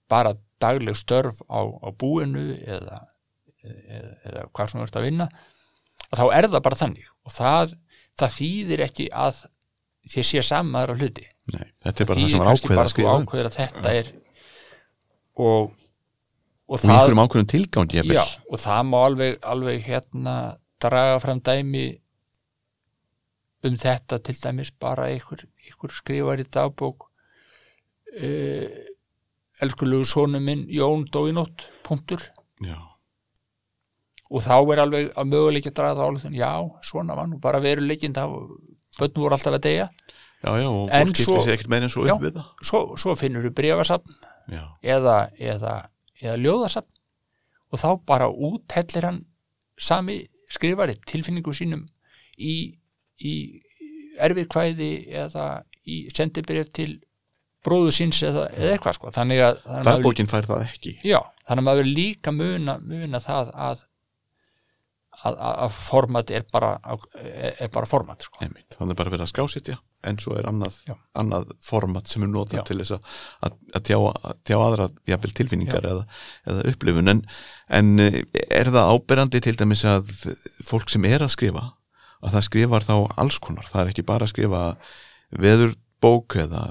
bara 0.08 0.34
dagleg 0.62 0.96
störf 0.98 1.40
á, 1.46 1.60
á 1.60 1.88
búinu 1.94 2.56
eða, 2.64 3.02
eða, 3.62 4.12
eða 4.28 4.44
hvað 4.52 4.70
sem 4.70 4.80
þú 4.80 4.86
ert 4.88 4.98
að 4.98 5.08
vinna 5.08 5.28
að 6.08 6.20
þá 6.20 6.24
er 6.38 6.48
það 6.48 6.64
bara 6.64 6.80
þannig. 6.82 7.08
Og 7.28 7.34
það, 7.34 7.74
það 8.18 8.36
þýðir 8.38 8.84
ekki 8.86 9.08
að 9.12 9.42
þér 10.08 10.28
sé 10.30 10.44
samaður 10.46 10.94
af 10.94 11.02
hluti. 11.02 11.26
Nei 11.52 11.66
Þetta 11.84 12.02
er 12.02 12.08
bara 12.08 12.14
það 12.14 12.22
þýðir 12.22 12.32
sem 12.32 12.44
var 12.44 12.62
bara 12.72 12.86
að 12.86 12.92
skrifa 12.94 13.12
um. 13.12 13.26
ákveður 13.26 13.50
að 13.50 13.58
þetta 13.58 13.92
er 13.98 14.14
og 15.38 15.74
og 16.68 16.74
og 16.74 17.94
já, 18.04 18.24
og 18.50 18.60
það 18.60 18.82
má 18.90 18.98
alveg, 19.00 19.38
alveg 19.40 19.86
hérna 19.86 20.34
draga 20.82 21.16
fram 21.22 21.40
dæmi 21.40 21.86
um 23.66 23.78
þetta 23.78 24.20
til 24.22 24.36
dæmis 24.42 24.70
bara 24.70 25.08
einhver, 25.10 25.46
einhver 25.66 25.94
skrifar 25.96 26.42
í 26.42 26.46
dagbók. 26.46 27.08
Uh, 28.18 28.68
elskulegu 29.62 30.06
sonu 30.06 30.40
minn 30.40 30.68
Jón 30.70 31.08
dó 31.12 31.24
í 31.28 31.34
nótt, 31.34 31.66
punktur. 31.86 32.22
Já, 32.64 32.78
og 34.28 34.44
þá 34.44 34.56
er 34.60 34.82
alveg 34.82 35.10
að 35.16 35.30
möguleikja 35.30 35.72
að 35.72 35.76
draga 35.78 35.98
það 35.98 36.08
álið 36.08 36.36
já, 36.36 36.50
svona 36.84 37.16
var 37.16 37.28
nú 37.30 37.38
bara 37.40 37.60
veruleikin 37.64 38.16
það 38.16 38.34
bönnum 38.98 39.24
voru 39.24 39.36
alltaf 39.36 39.56
að 39.56 39.64
deyja. 39.64 39.86
Já, 40.38 40.50
já 40.60 40.68
og 40.68 40.90
fólk 40.92 41.14
gifti 41.16 41.38
sér 41.44 41.54
ekkert 41.56 41.76
en 41.78 41.92
svo 41.92 42.04
upp 42.04 42.22
við 42.22 42.36
það. 42.36 42.50
svo, 42.68 42.80
svo 43.00 43.14
finnur 43.18 43.48
brefasafn 43.50 44.18
Já, 44.52 44.62
eða, 44.94 45.16
eða, 45.34 45.74
eða 46.20 46.36
ljóðasafn. 46.44 46.92
Og 47.72 47.80
þá 47.80 47.88
bara 48.08 48.28
úthellir 48.28 49.08
hann 49.08 49.22
sami 49.76 50.20
skrifari 50.48 50.96
tilfinningu 51.08 51.52
sínum 51.56 51.82
í, 52.36 52.77
í 53.18 53.34
erfið 54.18 54.48
kvæði 54.52 54.92
eða 55.24 55.48
í 55.88 56.00
sendibref 56.14 56.72
til 56.74 56.90
bróðu 57.64 57.92
síns 57.94 58.20
eða, 58.26 58.46
eða 58.54 58.76
eitthvað 58.76 58.98
sko. 58.98 59.12
Þannig 59.14 59.42
að, 59.44 59.60
þannig 59.64 59.78
að 59.78 59.84
maður, 59.84 59.90
dagbókin 59.90 60.30
fær 60.30 60.48
það 60.48 60.64
ekki. 60.68 60.94
Já, 61.06 61.20
þannig 61.48 61.62
að 61.62 61.68
maður 61.68 61.82
verður 61.82 61.94
líka 61.98 62.34
muna, 62.34 62.78
muna 62.82 63.22
það 63.22 63.52
að 63.68 63.84
að, 65.18 65.34
að, 65.34 65.54
að 65.64 65.76
format 65.82 66.32
er 66.34 66.44
bara 66.52 66.72
er, 67.18 67.54
er 67.64 67.70
bara 67.74 67.88
format 67.90 68.24
sko. 68.24 68.38
Einmitt, 68.44 68.76
þannig 68.76 68.94
er 68.94 69.00
bara 69.00 69.12
verið 69.14 69.26
að 69.26 69.32
skásitja 69.32 69.78
en 70.06 70.18
svo 70.22 70.36
er 70.38 70.46
annað, 70.46 70.76
annað 71.18 71.48
format 71.64 72.10
sem 72.10 72.22
er 72.22 72.30
notað 72.30 72.60
Já. 72.60 72.64
til 72.68 72.78
þess 72.80 72.94
að, 72.94 73.08
að, 73.48 73.56
að 73.74 73.86
tjá, 73.88 73.96
að 73.98 74.36
tjá 74.46 74.56
aðra 74.58 74.86
jafnvel 75.10 75.32
tilfinningar 75.40 75.88
eða, 75.90 76.04
eða 76.52 76.66
upplifun. 76.72 77.12
En, 77.14 77.24
en 77.80 78.04
eh, 78.04 78.20
er 78.46 78.70
það 78.70 78.92
áberandi 78.94 79.42
til 79.42 79.56
dæmis 79.58 79.82
að 79.88 80.14
fólk 80.68 80.94
sem 80.94 81.08
er 81.10 81.26
að 81.26 81.34
skrifa 81.34 81.66
að 82.22 82.34
það 82.34 82.46
skrifar 82.48 82.86
þá 82.88 82.94
alls 83.22 83.38
konar. 83.42 83.68
Það 83.70 83.82
er 83.84 83.92
ekki 83.92 84.04
bara 84.08 84.26
að 84.26 84.32
skrifa 84.32 84.62
veðurbók 85.44 86.36
eða 86.42 86.62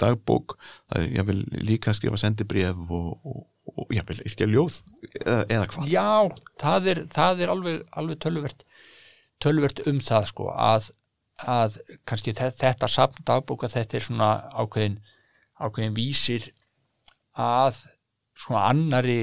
dagbók 0.00 0.56
það 0.90 1.00
er 1.02 1.14
jafnvel 1.20 1.38
líka 1.66 1.90
að 1.92 1.98
skrifa 2.00 2.20
sendibréf 2.20 2.82
og, 2.92 3.08
og, 3.26 3.40
og 3.72 3.94
jafnvel 3.96 4.18
ekki 4.26 4.48
ljóð 4.52 4.78
eða, 5.22 5.40
eða 5.48 5.66
hvað. 5.72 5.88
Já, 5.90 6.06
það 6.62 6.90
er, 6.92 7.00
það 7.16 7.42
er 7.46 7.54
alveg, 7.54 7.80
alveg 8.02 8.20
töluvert 8.26 8.66
töluvert 9.42 9.82
um 9.90 9.98
það 10.00 10.28
sko 10.32 10.50
að, 10.52 10.90
að 11.44 11.80
kannski 12.08 12.32
þe- 12.36 12.54
þetta 12.56 12.88
safn 12.88 13.24
dagbóka 13.28 13.68
þetta 13.72 13.98
er 13.98 14.06
svona 14.06 14.30
ákveðin 14.56 15.00
ákveðin 15.60 15.96
vísir 15.96 16.50
að 17.36 17.82
svona 18.36 18.62
annari 18.70 19.18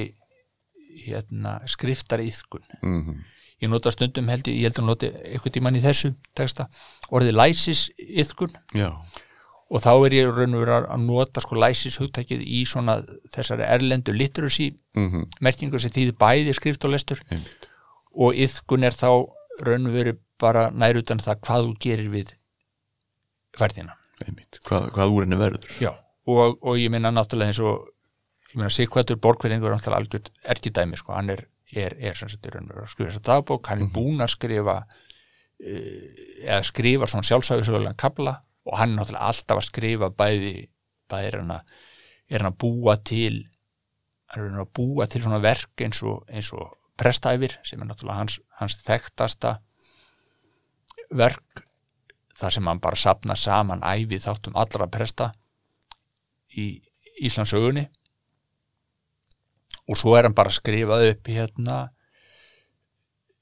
hérna, 1.06 1.60
skriftari 1.69 2.28
yðkun 2.30 2.67
mm 2.82 3.21
ég 3.63 3.71
nota 3.71 3.91
stundum 3.93 4.32
held 4.32 4.47
ég, 4.52 4.62
ég 4.62 4.69
held 4.69 4.82
að 4.82 4.89
noti 4.89 5.12
eitthvað 5.12 5.56
tímann 5.58 5.80
í 5.80 5.84
þessu 5.84 6.13
texta. 6.38 6.67
Orðið 7.12 7.38
læsis 7.39 7.86
yðkun 7.97 8.58
Já, 8.78 8.89
og 9.73 9.82
þá 9.82 9.91
er 9.93 10.17
ég 10.19 10.34
raun 10.34 10.58
og 10.58 10.65
verið 10.65 10.89
að 10.93 11.06
nota 11.08 11.43
sko 11.43 11.58
læsis 11.58 11.97
hugtækið 12.02 12.43
í 12.45 12.63
svona 12.69 12.99
þessari 13.34 13.65
erlendu 13.67 14.15
literacy 14.15 14.73
mm 14.97 15.26
merkingu 15.41 15.80
sem 15.82 15.93
þýðir 15.93 16.19
bæði 16.19 16.54
skrift 16.60 16.86
og 16.86 16.93
lestur. 16.93 17.23
Einmitt. 17.32 17.67
Og 18.13 18.38
yðkun 18.38 18.86
er 18.86 18.93
þá 18.93 19.10
raun 19.65 19.89
og 19.89 19.97
verið 19.97 20.21
bara 20.41 20.69
nær 20.71 20.99
utan 20.99 21.21
það 21.23 21.41
hvað 21.47 21.67
þú 21.67 21.76
gerir 21.82 22.10
við 22.13 22.34
færðina 23.58 23.95
hvað, 24.67 24.91
hvað 24.93 25.15
úr 25.15 25.26
henni 25.26 25.39
verður. 25.39 25.67
Já. 25.82 25.91
Og, 26.30 26.60
og 26.62 26.78
ég 26.80 26.91
minna 26.93 27.12
náttúrulega 27.12 27.52
eins 27.52 27.62
og 27.63 27.89
ég 28.52 28.58
minna 28.58 28.71
Sigvættur 28.71 29.19
Borgverðingur 29.23 29.71
er 29.71 29.78
náttúrulega 29.78 30.02
algjörð 30.04 30.32
er 30.43 30.60
ekki 30.60 30.73
dæmi 30.76 30.99
sko, 30.99 31.15
hann 31.17 31.34
er, 31.34 31.43
er, 31.71 31.95
er 31.97 32.17
sem 32.17 32.30
sagt 32.32 32.47
að 32.49 32.84
skrifa 32.91 33.10
þessa 33.10 33.23
dagbók, 33.30 33.67
hann 33.69 33.86
er 33.86 33.93
búinn 33.93 34.23
að 34.23 34.34
skrifa 34.36 34.78
uh, 34.84 36.06
eða 36.43 36.62
skrifa 36.67 37.10
svona 37.10 37.28
sjálfsæðisögulega 37.30 37.97
kabla 37.99 38.38
og 38.67 38.78
hann 38.80 38.93
er 38.93 39.02
náttúrulega 39.02 39.32
alltaf 39.32 39.60
að 39.60 39.67
skrifa 39.69 40.12
bæði 40.13 40.54
bæði 41.12 41.28
er 41.30 41.39
hann 41.41 41.58
að, 41.58 41.76
er 42.30 42.43
hann 42.43 42.52
að 42.54 42.62
búa 42.63 42.95
til 42.99 43.36
hann 44.34 44.45
er 44.45 44.49
hann 44.49 44.63
að 44.63 44.73
búa 44.80 45.08
til 45.10 45.23
svona 45.23 45.41
verk 45.43 45.84
eins 45.86 46.02
og, 46.08 46.23
eins 46.32 46.52
og 46.56 46.71
prestæfir 46.99 47.58
sem 47.65 47.82
er 47.82 47.89
náttúrulega 47.89 48.21
hans, 48.21 48.39
hans 48.60 48.78
þekktasta 48.86 49.58
verk 51.13 51.65
þar 52.38 52.56
sem 52.56 52.69
hann 52.69 52.82
bara 52.82 52.99
sapna 52.99 53.36
saman 53.38 53.84
æfi 53.86 54.19
þáttum 54.21 54.58
allra 54.58 54.88
presta 54.91 55.32
í 56.58 56.67
Íslandsögunni 57.23 57.86
og 59.89 60.00
svo 60.00 60.15
er 60.17 60.28
hann 60.28 60.36
bara 60.38 60.52
að 60.52 60.60
skrifa 60.60 61.00
upp 61.10 61.30
hérna 61.30 61.78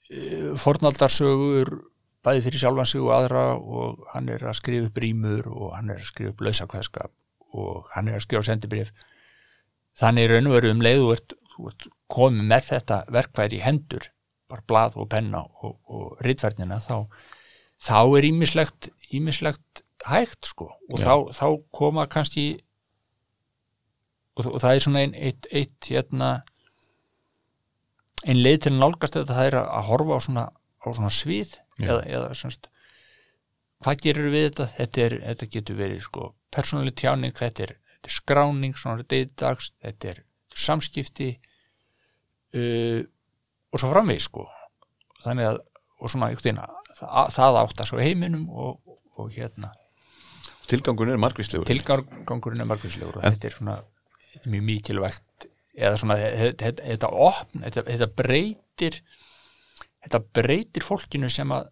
eh, 0.09 0.51
fornaldarsögur 0.61 1.73
bæði 2.25 2.45
fyrir 2.45 2.63
sjálfan 2.63 2.89
sig 2.89 3.01
og 3.01 3.13
aðra 3.15 3.45
og 3.57 4.05
hann 4.13 4.29
er 4.29 4.45
að 4.45 4.59
skrifa 4.59 4.89
upp 4.89 5.01
rýmur 5.01 5.49
og 5.51 5.75
hann 5.75 5.89
er 5.89 6.01
að 6.01 6.09
skrifa 6.11 6.33
upp 6.33 6.45
lausakvæðskap 6.45 7.13
og 7.57 7.91
hann 7.95 8.09
er 8.09 8.19
að 8.19 8.25
skrifa 8.27 8.47
sendibrif 8.49 8.93
þannig 9.97 10.27
er 10.27 10.35
raun 10.35 10.49
og 10.49 10.57
veru 10.57 10.73
um 10.75 10.83
leið 10.85 11.03
þú 11.03 11.11
ert, 11.15 11.37
þú 11.53 11.69
ert 11.71 11.87
komið 12.11 12.49
með 12.53 12.67
þetta 12.71 13.03
verkværi 13.17 13.59
í 13.59 13.65
hendur 13.65 14.09
bara 14.51 14.67
blað 14.67 14.97
og 14.99 15.07
penna 15.11 15.45
og, 15.63 15.77
og 15.87 16.25
ritverðnina 16.25 16.81
þá, 16.83 17.07
þá 17.81 17.99
er 18.19 18.27
ímislegt 18.27 18.91
ímislegt 19.11 19.83
hægt 20.07 20.49
sko. 20.49 20.71
Og 20.91 21.01
þá, 21.01 21.31
þá 21.35 21.45
koma 21.75 22.07
kannski 22.11 22.45
og, 24.37 24.47
og 24.47 24.59
það 24.63 24.75
er 24.77 24.83
svona 24.85 25.03
ein, 25.05 25.13
eitt, 25.15 25.47
eitt 25.51 25.89
hérna 25.91 26.31
ein 28.29 28.41
leið 28.41 28.59
til 28.65 28.73
að 28.75 28.79
nálgast 28.83 29.17
þetta 29.17 29.37
það 29.37 29.49
er 29.49 29.57
að, 29.61 29.69
horfa 29.89 30.17
á 30.17 30.19
svona, 30.27 30.43
á 30.53 30.87
svona 30.93 31.11
svið 31.13 31.55
Já. 31.81 31.87
eða, 31.87 32.01
eða 32.05 32.33
semst 32.37 32.69
hvað 33.81 34.03
gerir 34.05 34.29
við 34.29 34.43
þetta? 34.49 34.67
Þetta, 34.77 35.05
er, 35.07 35.15
þetta 35.31 35.49
getur 35.55 35.79
verið 35.79 36.03
sko 36.05 36.27
persónuleg 36.53 36.97
tjáning, 37.01 37.33
þetta 37.37 37.63
er, 37.65 37.73
þetta 37.95 38.11
er 38.11 38.15
skráning 38.17 38.75
svona 38.77 39.07
deydags, 39.09 39.71
þetta 39.81 40.11
er 40.11 40.21
samskipti 40.61 41.31
uh, 42.59 43.01
og 43.71 43.79
svo 43.81 43.91
framvegis 43.93 44.27
sko 44.29 44.45
þannig 45.23 45.49
að, 45.53 45.61
og 46.01 46.11
svona 46.11 46.31
veginn 46.35 46.59
það, 46.61 47.31
það 47.37 47.59
átt 47.63 47.83
að 47.85 47.89
svo 47.91 48.01
heiminum 48.03 48.49
og, 48.51 48.97
og 49.17 49.31
hérna 49.33 49.73
Tilgangun 50.71 51.09
er 51.11 51.19
margvíslegur 51.19 51.67
tilgangurinn 51.67 52.61
er 52.63 52.69
margvíslegur 52.69 53.17
En- 53.19 53.33
þetta 53.33 53.49
er 53.49 53.55
svona 53.57 53.77
mjög 54.45 54.65
mikilvægt 54.67 55.47
eða 55.77 55.97
svona 55.99 56.17
þetta, 56.17 57.09
opn, 57.11 57.63
þetta, 57.67 58.07
breytir 58.17 58.97
þetta 60.01 60.21
breytir 60.35 60.85
fólkinu 60.85 61.29
sem 61.31 61.51
að 61.55 61.69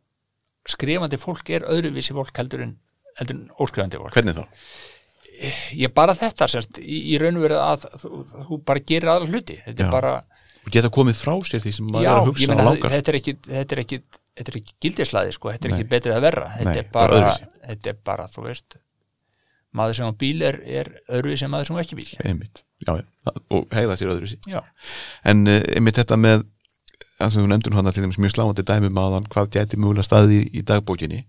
skrifandi 0.70 1.20
fólk 1.20 1.50
er 1.56 1.66
öðruvísi 1.72 2.16
fólk 2.16 2.36
heldur 2.40 2.64
en, 2.68 2.76
heldur 3.20 3.40
en 3.40 3.46
óskrifandi 3.60 4.00
fólk 4.00 4.16
Hvernig 4.16 4.38
þá? 4.38 4.46
ég 5.80 5.94
bara 5.96 6.16
þetta 6.18 6.48
semst, 6.52 6.80
í, 6.84 7.00
í 7.14 7.20
raun 7.22 7.40
og 7.40 7.46
verið 7.46 7.62
að 7.64 7.86
þú, 8.02 8.22
þú 8.50 8.60
bara 8.68 8.84
gerir 8.92 9.12
aðra 9.14 9.30
hluti 9.32 9.58
þetta 9.66 9.84
Já. 9.84 9.88
er 9.88 9.94
bara, 9.94 10.14
Og 10.60 10.74
geta 10.76 10.92
komið 10.92 11.16
frá 11.22 11.34
sér 11.48 11.64
því 11.64 11.72
sem 11.78 11.88
maður 11.88 12.04
já, 12.06 12.10
er 12.12 12.20
að 12.20 12.30
hugsa 12.30 12.50
meina 12.52 12.64
og 12.66 12.70
langar 12.74 12.96
þetta 12.98 13.12
er 13.14 13.18
ekki 13.22 13.34
þetta 13.48 13.76
er 13.76 13.82
ekki, 13.86 14.00
þetta 14.40 14.52
er 14.52 14.58
ekki 14.60 14.76
gildislaði 14.86 15.36
sko, 15.36 15.54
þetta 15.56 15.70
er 15.70 15.72
Nei. 15.74 15.78
ekki 15.80 15.92
betrið 15.94 16.18
að 16.18 16.26
verra 16.28 16.50
þetta, 16.58 16.74
Nei, 16.74 16.82
er 16.82 16.90
bara 16.98 17.22
þetta 17.70 17.94
er 17.94 18.02
bara, 18.12 18.28
þú 18.34 18.46
veist 18.50 18.80
maður 19.76 20.00
sem 20.00 20.10
á 20.10 20.14
bíl 20.20 20.46
er, 20.46 20.60
er 20.66 20.90
öðruvísi 21.08 21.46
en 21.46 21.54
maður 21.54 21.70
sem 21.70 21.78
á 21.78 21.82
ekki 21.84 22.00
bíl. 22.00 22.08
Einmitt, 22.26 22.64
já, 22.86 22.94
og 23.54 23.76
hegða 23.76 24.00
sér 24.00 24.14
öðru 24.16 24.32
sér 24.32 24.50
já, 24.50 24.62
en 25.30 25.46
uh, 25.50 25.60
einmitt 25.76 26.00
þetta 26.02 26.18
með 26.20 26.46
að 27.20 27.36
þú 27.36 27.46
nefndur 27.52 27.76
hann 27.76 27.92
dæmis 27.92 28.20
mjög 28.22 28.36
sláandi 28.36 28.66
dæmi 28.66 28.92
með 28.96 29.18
hann 29.18 29.30
hvað 29.34 29.52
gæti 29.58 29.80
mögulega 29.80 30.08
staði 30.08 30.44
í, 30.48 30.64
dagbókinni. 30.66 31.26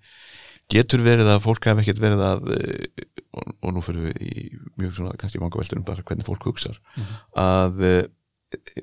Getur 0.71 1.03
verið 1.03 1.33
að 1.33 1.43
fólk 1.43 1.67
hef 1.67 1.81
ekkert 1.83 2.01
verið 2.03 2.23
að 2.23 2.53
uh, 2.55 3.05
og, 3.35 3.51
og 3.61 3.75
nú 3.75 3.83
fyrir 3.85 4.09
við 4.09 4.25
í 4.27 4.47
mjög 4.81 4.97
svona 4.97 5.19
kannski 5.19 5.43
vanga 5.43 5.61
veldur 5.61 5.81
um 5.81 5.87
bara 5.87 6.07
hvernig 6.07 6.27
fólk 6.27 6.47
hugsar 6.49 6.79
að 7.39 7.85
uh, 7.87 8.01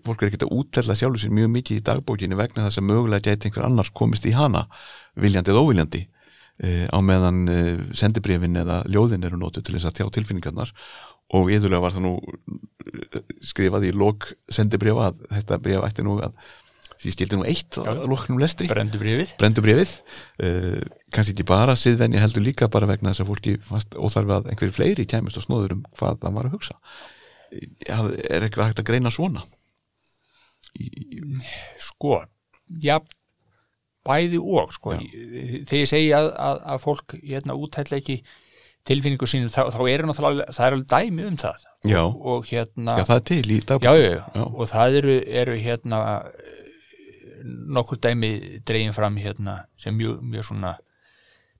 fólk 0.05 0.21
er 0.21 0.29
ekkert 0.29 0.45
að 0.47 0.53
útfella 0.55 0.95
sjálfur 0.95 1.23
sér 1.23 1.33
mjög 1.35 1.49
mikið 1.55 1.81
í 1.81 1.85
dagbókinni 1.89 2.39
vegna 2.39 2.67
þess 2.67 2.79
að 2.79 2.87
mögulega 2.87 3.27
gæti 3.27 3.49
einhver 3.49 3.67
annars 3.67 3.91
komist 3.95 4.27
í 4.27 4.35
hana 4.35 4.67
viljandi 5.19 5.51
eða 5.51 5.63
óviljandi 5.65 6.03
á 6.57 6.97
meðan 7.05 7.43
uh, 7.51 7.81
sendibrifin 7.93 8.57
eða 8.57 8.81
ljóðin 8.89 9.25
eru 9.27 9.37
notuð 9.37 9.67
til 9.67 9.77
þess 9.77 9.89
að 9.91 9.97
tjá 9.99 10.07
tilfinningarnar. 10.17 10.71
Og 11.37 11.51
yðurlega 11.51 11.83
var 11.83 11.93
það 11.93 12.05
nú 12.07 12.13
uh, 12.17 13.19
skrifað 13.45 13.89
í 13.89 13.91
lok 13.93 14.31
sendibrifa 14.49 15.11
að 15.11 15.19
þetta 15.35 15.59
brif 15.61 15.85
ætti 15.85 16.05
nú 16.07 16.17
að 16.25 16.37
því 16.97 17.13
skildi 17.13 17.37
nú 17.37 17.45
eitt 17.45 17.77
að 17.77 17.99
loknum 18.09 18.39
lestri. 18.41 18.69
Brendu 18.71 18.97
brífið 19.01 19.35
brendu 19.37 19.61
brefið 19.61 19.91
uh, 20.41 20.79
kannski 21.13 21.35
ekki 21.35 21.45
bara 21.47 21.75
siðvenja 21.77 22.23
heldur 22.23 22.45
líka 22.47 22.69
bara 22.73 22.89
vegna 22.89 23.13
þess 23.13 23.25
að 23.25 23.29
fólki 23.29 23.53
fast 23.67 23.93
óþarfi 23.93 24.35
að 24.39 24.49
einhverju 24.53 24.77
fleiri 24.79 25.05
kæmust 25.09 25.37
og 25.37 25.45
snóður 25.45 25.77
um 25.77 25.85
hvað 25.99 26.23
það 26.23 26.39
var 26.39 26.49
að 26.49 26.57
hugsa. 26.57 26.79
Já, 27.85 27.99
er 28.01 28.43
eitthvað 28.43 28.71
hægt 28.71 28.81
að 28.81 28.89
greina 28.89 29.13
svona? 29.13 29.45
Sko, 31.79 32.17
já 32.81 32.97
bæði 34.07 34.41
og 34.41 34.73
sko, 34.73 34.97
þegar 34.97 35.81
ég 35.81 35.89
segi 35.91 36.11
að, 36.15 36.31
að, 36.47 36.61
að 36.73 36.83
fólk 36.83 37.17
hérna 37.21 37.57
útætla 37.59 37.99
ekki 38.01 38.21
tilfinningu 38.87 39.27
sínum 39.27 39.51
þá, 39.51 39.67
þá 39.73 39.79
er 39.91 40.03
það 40.15 40.65
alveg 40.67 40.85
dæmi 40.91 41.25
um 41.27 41.37
það. 41.41 41.65
Já, 41.87 42.01
og 42.07 42.47
hérna 42.47 42.97
já 43.01 43.05
það 43.09 43.17
er 43.17 43.25
til 43.31 43.41
í 43.51 43.59
Já. 43.83 44.43
og 44.47 44.69
það 44.71 44.99
eru, 45.01 45.15
eru 45.43 45.57
hérna 45.61 46.01
nokkur 47.77 47.99
dæmi 48.03 48.31
dregin 48.67 48.95
fram 48.95 49.17
hérna 49.19 49.59
sem 49.79 49.95
mjög, 49.95 50.21
mjög 50.23 50.47
svona 50.49 50.73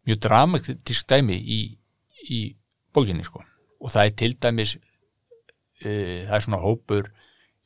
mjög 0.08 0.22
dramatisk 0.24 1.08
dæmi 1.10 1.38
í, 1.38 1.62
í 2.32 2.41
bókinni 2.95 3.26
sko. 3.28 3.43
Og 3.84 3.93
það 3.93 4.10
er 4.10 4.18
til 4.24 4.34
dæmis 4.41 4.76
uh, 4.78 6.28
það 6.28 6.36
er 6.39 6.45
svona 6.48 6.64
hópur 6.64 7.12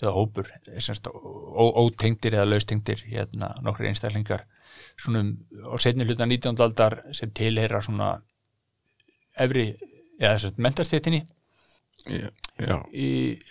eða 0.01 0.15
hópur, 0.15 0.47
ótengdir 1.77 2.33
eða 2.33 2.47
laustengdir 2.49 3.03
hérna 3.05 3.53
nokkur 3.61 3.85
einstaklingar 3.85 4.47
svona 4.99 5.23
um, 5.25 5.31
á 5.71 5.75
setni 5.81 6.07
hluta 6.07 6.27
19. 6.27 6.57
aldar 6.63 6.99
sem 7.17 7.31
tilheyra 7.35 7.81
svona 7.83 8.13
efri 9.39 9.71
eða 10.19 10.35
þess 10.35 10.51
að 10.51 10.63
mentastéttinni 10.65 11.21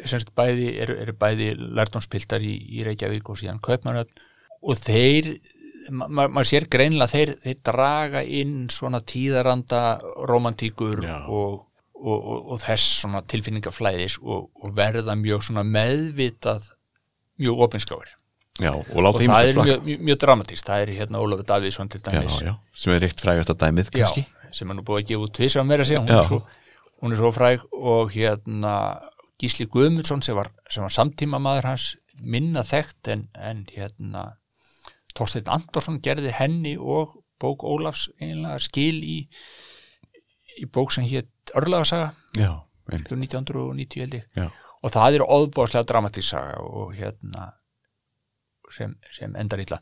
semst 0.07 0.35
bæði 0.37 0.75
eru, 0.83 0.97
eru 1.05 1.14
bæði 1.18 1.53
lærdomspiltar 1.59 2.43
í, 2.43 2.53
í 2.79 2.85
Reykjavík 2.87 3.31
og 3.31 3.39
síðan 3.41 3.62
Kaupmannöfn 3.64 4.23
og 4.61 4.79
þeir 4.79 5.33
ma 5.91 6.09
ma 6.09 6.27
maður 6.29 6.51
sér 6.51 6.66
greinilega 6.71 7.11
þeir, 7.11 7.33
þeir 7.43 7.61
draga 7.66 8.23
inn 8.23 8.68
svona 8.73 9.01
tíðaranda 9.01 9.83
romantíkur 10.29 11.01
og, 11.01 11.57
og, 11.97 12.18
og, 12.18 12.53
og 12.55 12.62
þess 12.62 13.01
svona 13.03 13.23
tilfinningaflæðis 13.31 14.21
og, 14.21 14.51
og 14.61 14.75
verða 14.77 15.16
mjög 15.18 15.47
svona 15.49 15.64
meðvitað 15.66 16.71
mjög 17.41 17.64
opinskáir 17.66 18.14
já, 18.59 18.72
og 18.74 18.96
og 18.98 19.20
það 19.20 19.51
er 19.51 19.61
mjög, 19.61 19.84
mjög, 19.86 20.03
mjög 20.09 20.18
dramatíst 20.24 20.66
það 20.66 20.82
er 20.84 20.92
hérna 20.98 21.22
Ólafur 21.22 21.46
Davíðsson 21.46 21.88
til 21.92 22.01
já, 22.01 22.11
dæmis. 22.11 22.40
já, 22.42 22.55
sem 22.72 22.92
er 22.96 23.07
eitt 23.07 23.20
frægast 23.22 23.53
að 23.55 23.61
dæmið 23.62 23.90
kannski. 23.94 24.26
Já, 24.26 24.53
sem 24.53 24.70
er 24.70 24.78
nú 24.78 24.82
búið 24.86 25.05
að 25.05 25.09
gefa 25.12 25.26
út 25.28 25.34
tvisar 25.38 25.64
meira 25.64 25.84
að 25.86 25.90
segja, 25.92 26.03
hún 26.03 26.11
Já. 26.11 26.18
er, 26.18 26.26
svo, 26.26 26.40
hún 27.01 27.14
er 27.14 27.20
svo 27.22 27.30
fræg 27.36 27.64
og 27.72 28.12
hérna 28.16 28.74
Gísli 29.40 29.66
Guðmundsson 29.70 30.22
sem 30.22 30.36
var, 30.36 30.51
sem 30.68 30.82
var 30.84 30.92
samtíma 30.92 31.38
maður 31.40 31.70
hans 31.70 31.94
minna 32.20 32.64
þekkt 32.66 33.09
en, 33.14 33.28
en 33.38 33.64
hérna 33.72 34.24
Þorsteinn 35.16 35.48
Andorsson 35.51 36.01
gerði 36.05 36.32
henni 36.36 36.76
og 36.78 37.16
bók 37.40 37.64
Ólafs 37.64 38.09
einlega 38.20 38.59
skil 38.62 39.01
í, 39.01 39.16
í 40.61 40.66
bók 40.70 40.92
sem 40.92 41.07
hétt 41.09 41.55
Örlagasaga 41.57 42.12
já, 42.36 42.51
ein, 42.92 43.07
1990 43.07 44.05
held 44.05 44.18
ég. 44.20 44.26
Já, 44.36 44.51
og 44.82 44.92
það 44.92 45.16
er 45.18 45.24
óbúðslega 45.24 45.88
dramatísk 45.88 46.34
saga 46.34 46.61
og 46.62 46.92
hérna 46.98 47.48
sem, 48.75 48.97
sem 49.12 49.37
endar 49.37 49.62
illa. 49.62 49.81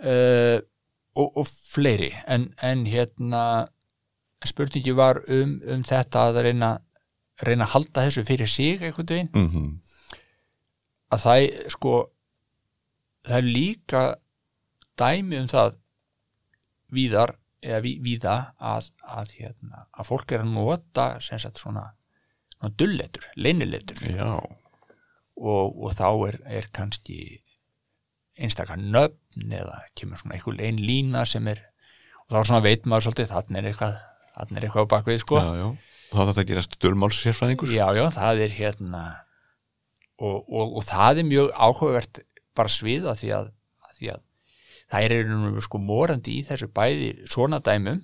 Uh, 0.00 0.58
og, 1.14 1.36
og 1.40 1.46
fleiri. 1.46 2.10
En, 2.28 2.48
en 2.62 2.86
hérna 2.90 3.44
spurningi 4.44 4.92
var 4.96 5.22
um, 5.32 5.58
um 5.70 5.84
þetta 5.86 6.26
að 6.28 6.42
reyna, 6.48 6.72
reyna 7.44 7.68
að 7.68 7.74
halda 7.76 8.08
þessu 8.08 8.24
fyrir 8.26 8.50
sig 8.50 8.82
einhvern 8.82 9.10
veginn. 9.12 9.30
Mhm. 9.34 9.70
Að 11.14 11.22
það 11.22 11.44
er 11.44 11.70
sko 11.70 11.94
það 13.24 13.38
er 13.38 13.48
líka 13.48 14.02
dæmi 15.00 15.40
um 15.40 15.48
það 15.50 15.78
víðar 16.94 17.34
eða 17.64 17.80
ví, 17.84 17.94
víða 18.04 18.34
að, 18.60 18.90
að, 19.08 19.32
hérna, 19.38 19.86
að 19.94 20.08
fólk 20.10 20.34
er 20.34 20.44
að 20.44 20.52
nota 20.52 21.06
sem 21.24 21.40
sagt 21.40 21.62
svona, 21.62 21.86
svona 22.56 22.74
dulletur, 22.80 23.30
leyniletur. 23.40 24.02
Já, 24.10 24.34
og, 24.34 25.72
og 25.72 25.96
þá 25.96 26.08
er, 26.28 26.40
er 26.60 26.68
kannski 26.76 27.18
einstakar 28.34 28.80
nöfn 28.80 29.54
eða 29.54 29.80
kemur 29.98 30.20
svona 30.20 30.36
einhver 30.36 30.60
ein 30.62 30.80
lína 30.82 31.24
sem 31.28 31.46
er 31.50 31.62
og 32.24 32.48
þá 32.48 32.60
veit 32.64 32.86
maður 32.88 33.08
svolítið 33.08 33.32
þannig 33.32 33.60
er 33.60 33.68
eitthvað, 33.70 33.98
þannig 34.38 34.58
er 34.58 34.66
eitthvað 34.66 34.86
á 34.88 34.92
bakvið 34.94 35.20
sko. 35.22 35.40
Já, 35.40 35.50
já. 35.60 35.66
Þá 36.14 36.20
þetta 36.30 36.44
gerast 36.48 36.78
dölmáls 36.82 37.18
sérfræðingur 37.20 37.74
já, 37.74 37.84
já, 37.98 38.04
það 38.14 38.42
er 38.46 38.54
hérna 38.54 39.02
og, 40.18 40.38
og, 40.46 40.78
og 40.78 40.86
það 40.86 41.20
er 41.20 41.28
mjög 41.28 41.52
áhugavert 41.52 42.22
bara 42.54 42.72
sviða 42.72 43.14
því 43.18 43.32
að, 43.34 43.52
að 43.84 43.96
því 43.98 44.10
að 44.14 44.20
það 44.94 45.06
er 45.06 45.14
einhvern 45.18 45.64
sko 45.66 45.80
morandi 45.82 46.36
í 46.38 46.44
þessu 46.46 46.68
bæði 46.74 47.08
svona 47.30 47.60
dæmum 47.64 48.02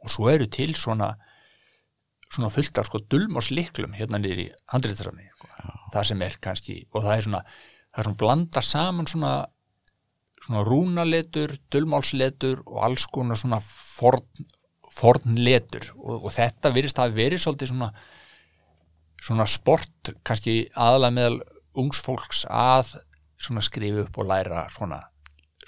og 0.00 0.12
svo 0.12 0.30
eru 0.32 0.48
til 0.52 0.72
svona 0.78 1.12
svona 2.30 2.50
fullt 2.54 2.78
af 2.78 2.88
sko 2.88 3.02
dulmásliklum 3.10 3.96
hérna 3.98 4.20
niður 4.20 4.44
í 4.44 4.48
handriðsrafni 4.70 5.26
sko. 5.34 5.50
það 5.92 6.08
sem 6.12 6.24
er 6.24 6.36
kannski 6.42 6.76
og 6.92 7.04
það 7.04 7.14
er 7.16 7.26
svona, 7.26 7.42
það 7.90 8.02
er 8.02 8.08
svona 8.08 8.22
blanda 8.22 8.62
saman 8.64 9.10
svona 9.10 9.34
svona 10.40 10.64
rúnaletur, 10.66 11.52
dulmálsletur 11.72 12.62
og 12.64 12.80
alls 12.86 13.04
konar 13.12 13.38
svona 13.38 13.60
forn, 13.60 14.24
fornletur. 14.96 15.90
Og, 15.98 16.24
og 16.24 16.32
þetta 16.34 16.72
virðist 16.74 17.00
að 17.02 17.16
verið 17.18 17.44
svolítið 17.44 17.72
svona 17.74 17.90
svona 19.20 19.44
sport 19.44 20.14
kannski 20.24 20.54
aðalega 20.72 21.16
meðal 21.16 21.40
ungs 21.80 22.00
fólks 22.00 22.46
að 22.48 22.94
svona 23.40 23.62
skrifa 23.64 24.06
upp 24.06 24.18
og 24.20 24.30
læra 24.30 24.64
svona, 24.72 25.02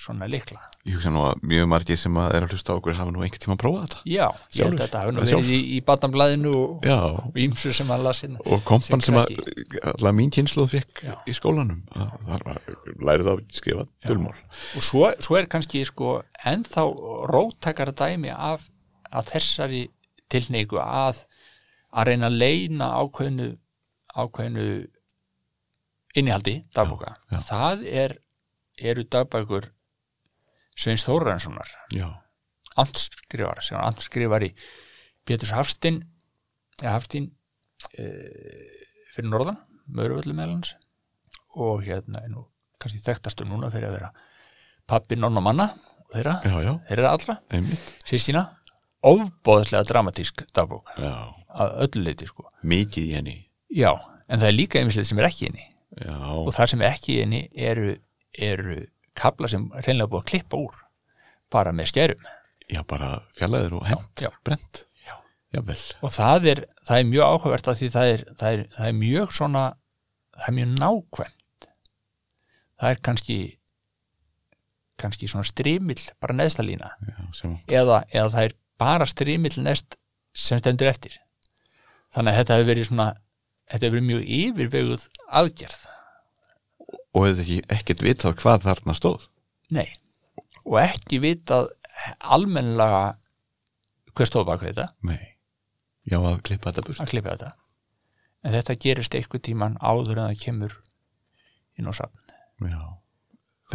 svona 0.02 0.26
likla 0.30 0.60
ég 0.86 0.96
hugsa 0.96 1.12
nú 1.14 1.22
að 1.28 1.42
mjög 1.52 1.68
margir 1.70 1.98
sem 2.00 2.16
að 2.18 2.36
er 2.36 2.46
að 2.46 2.54
hlusta 2.56 2.74
okkur 2.74 2.96
hafa 2.98 3.14
nú 3.14 3.22
einhvern 3.22 3.42
tíma 3.44 3.56
að 3.56 3.60
prófa 3.62 3.84
þetta 3.84 4.00
Já, 4.12 4.26
ég 4.56 4.66
held 4.66 4.76
að 4.76 4.82
þetta 4.82 5.02
hafi 5.02 5.14
nú 5.14 5.24
verið 5.24 5.52
í, 5.54 5.60
í 5.76 5.78
badnamblæðinu 5.88 6.52
og, 6.58 7.38
ímsu 7.44 7.74
sem 7.78 7.92
að 7.94 8.06
lasi 8.08 8.26
hérna. 8.26 8.42
og 8.46 8.64
kompan 8.68 9.04
sem 9.04 9.18
að 9.20 9.32
krakki. 9.32 9.82
allavega 9.92 10.14
mín 10.18 10.34
kynsluð 10.34 10.70
fekk 10.74 11.02
Já. 11.06 11.14
í 11.26 11.36
skólanum 11.38 11.82
að 11.94 12.14
það 12.28 12.46
var, 12.48 12.62
lærið 13.10 13.30
á 13.30 13.32
að 13.34 13.42
skrifa 13.60 13.86
dölmál 14.08 14.34
og 14.34 14.86
svo, 14.86 15.04
svo 15.22 15.38
er 15.38 15.50
kannski 15.54 15.84
sko 15.88 16.16
ennþá 16.52 16.86
róttakara 17.32 17.94
dæmi 18.02 18.32
af, 18.34 18.66
af 19.12 19.30
þessari 19.30 19.86
tilneigu 20.32 20.80
að 20.82 21.24
að 21.92 22.08
reyna 22.08 22.30
að 22.30 22.38
leina 22.40 22.88
ákveðnu 23.02 23.50
ákveðnu 24.16 24.66
innihaldi 26.18 26.58
dagbóka 26.76 27.14
Já, 27.30 27.36
já. 27.36 27.40
það 27.48 27.86
er, 28.02 28.14
eru 28.80 29.04
dagbækur 29.12 29.68
Sveins 30.78 31.04
Þóranssonar 31.06 31.68
já, 31.94 32.08
andskrifar 32.80 33.62
sem 33.64 33.76
var 33.78 33.90
andskrifar 33.90 34.46
í 34.46 34.52
Péturs 35.28 35.52
Hafstinn 35.54 36.02
eða 36.80 36.96
Hafstín 36.96 37.30
e, 37.98 38.08
fyrir 39.12 39.28
norðan, 39.28 39.60
Möruvöldu 39.92 40.34
meðlans 40.36 40.74
og 41.58 41.84
hérna 41.84 42.22
er 42.24 42.32
nú 42.32 42.46
kannski 42.80 43.02
þekktastur 43.04 43.48
núna 43.48 43.70
fyrir 43.72 43.90
að 43.90 43.98
vera 43.98 44.12
pappi 44.88 45.18
nonn 45.18 45.36
og 45.38 45.44
manna 45.44 45.68
og 46.08 46.16
þeirra, 46.16 46.38
já, 46.46 46.56
já, 46.64 46.72
þeirra 46.88 47.12
allra, 47.12 47.38
sýstina 48.08 48.46
ofbóðslega 49.02 49.86
dramatísk 49.88 50.44
dagbók. 50.54 50.92
Já, 51.00 51.34
að 51.58 51.76
öllu 51.86 52.04
leiti 52.06 52.28
sko. 52.28 52.46
Mikið 52.62 53.08
í 53.08 53.14
henni. 53.16 53.36
Já, 53.74 53.90
en 54.28 54.42
það 54.42 54.48
er 54.48 54.56
líka 54.56 54.80
einmislið 54.80 55.08
sem 55.08 55.20
er 55.20 55.28
ekki 55.28 55.48
inni 55.50 55.64
já, 55.66 56.14
og 56.14 56.50
það 56.54 56.72
sem 56.72 56.82
er 56.82 56.92
ekki 56.92 57.18
inni 57.24 57.42
eru, 57.70 57.94
eru 58.32 58.78
kabla 59.18 59.50
sem 59.52 59.66
reynlega 59.82 60.10
búið 60.12 60.22
að 60.24 60.30
klippa 60.32 60.60
úr 60.62 60.78
bara 61.52 61.72
með 61.76 61.90
skerum 61.92 62.24
já, 62.70 62.80
bara 62.88 63.10
fjallaður 63.36 63.78
og 63.80 63.86
hent 63.90 64.24
Já. 64.24 64.30
brent, 64.46 64.84
Já. 65.04 65.16
jável 65.56 65.78
og 66.00 66.14
það 66.14 66.46
er, 66.54 66.64
það 66.86 66.98
er 67.02 67.08
mjög 67.10 67.26
áhugavert 67.28 67.72
að 67.72 67.80
því 67.82 67.90
það 67.96 68.12
er, 68.12 68.24
það 68.40 68.56
er, 68.56 68.62
það 68.76 68.90
er 68.92 68.98
mjög 69.02 69.34
svona 69.36 69.64
það 70.36 70.46
er 70.48 70.56
mjög 70.58 70.70
nákvæmt. 70.80 71.66
Það 72.82 72.90
er 72.94 73.02
kannski 73.06 73.36
kannski 75.02 75.28
svona 75.30 75.46
strímill 75.46 76.02
bara 76.22 76.36
neðsta 76.38 76.64
lína. 76.66 76.92
Já, 77.02 77.18
sem, 77.36 77.56
eða, 77.70 78.02
eða 78.14 78.30
það 78.34 78.46
er 78.48 78.54
bara 78.80 79.06
strímill 79.10 79.54
neðst 79.62 79.96
sem 80.34 80.60
stendur 80.60 80.90
eftir. 80.90 81.18
Þannig 82.14 82.32
að 82.32 82.38
þetta 82.40 82.56
hefur 82.58 82.70
verið 82.70 82.88
svona 82.88 83.08
þetta 83.68 83.86
hefur 83.86 83.96
verið 83.98 84.08
mjög 84.08 84.24
yfirveguð 84.38 85.06
aðgerð 85.42 85.82
og 87.12 87.26
hefði 87.26 87.42
ekki 87.42 87.58
ekkert 87.76 88.04
vitað 88.06 88.38
hvað 88.40 88.66
þarna 88.66 88.96
stóð. 88.96 89.26
Nei. 89.72 89.88
Og 90.64 90.78
ekki 90.82 91.20
vitað 91.22 91.70
almennilega 92.20 93.02
hver 94.16 94.28
stóð 94.28 94.48
bak 94.48 94.62
við 94.62 94.74
þetta. 94.74 94.88
Nei, 95.08 95.36
já 96.08 96.18
að 96.20 96.40
klippa 96.46 96.72
þetta 96.72 96.86
burt. 96.88 97.02
Að 97.02 97.12
klippa 97.12 97.36
þetta. 97.36 97.52
En 98.42 98.56
þetta 98.56 98.78
gerist 98.82 99.14
eitthvað 99.14 99.44
tíman 99.48 99.78
áður 99.78 100.18
en 100.18 100.32
það 100.32 100.42
kemur 100.42 100.74
inn 101.78 101.88
á 101.88 101.92
safn. 101.96 102.18
Já, 102.62 102.82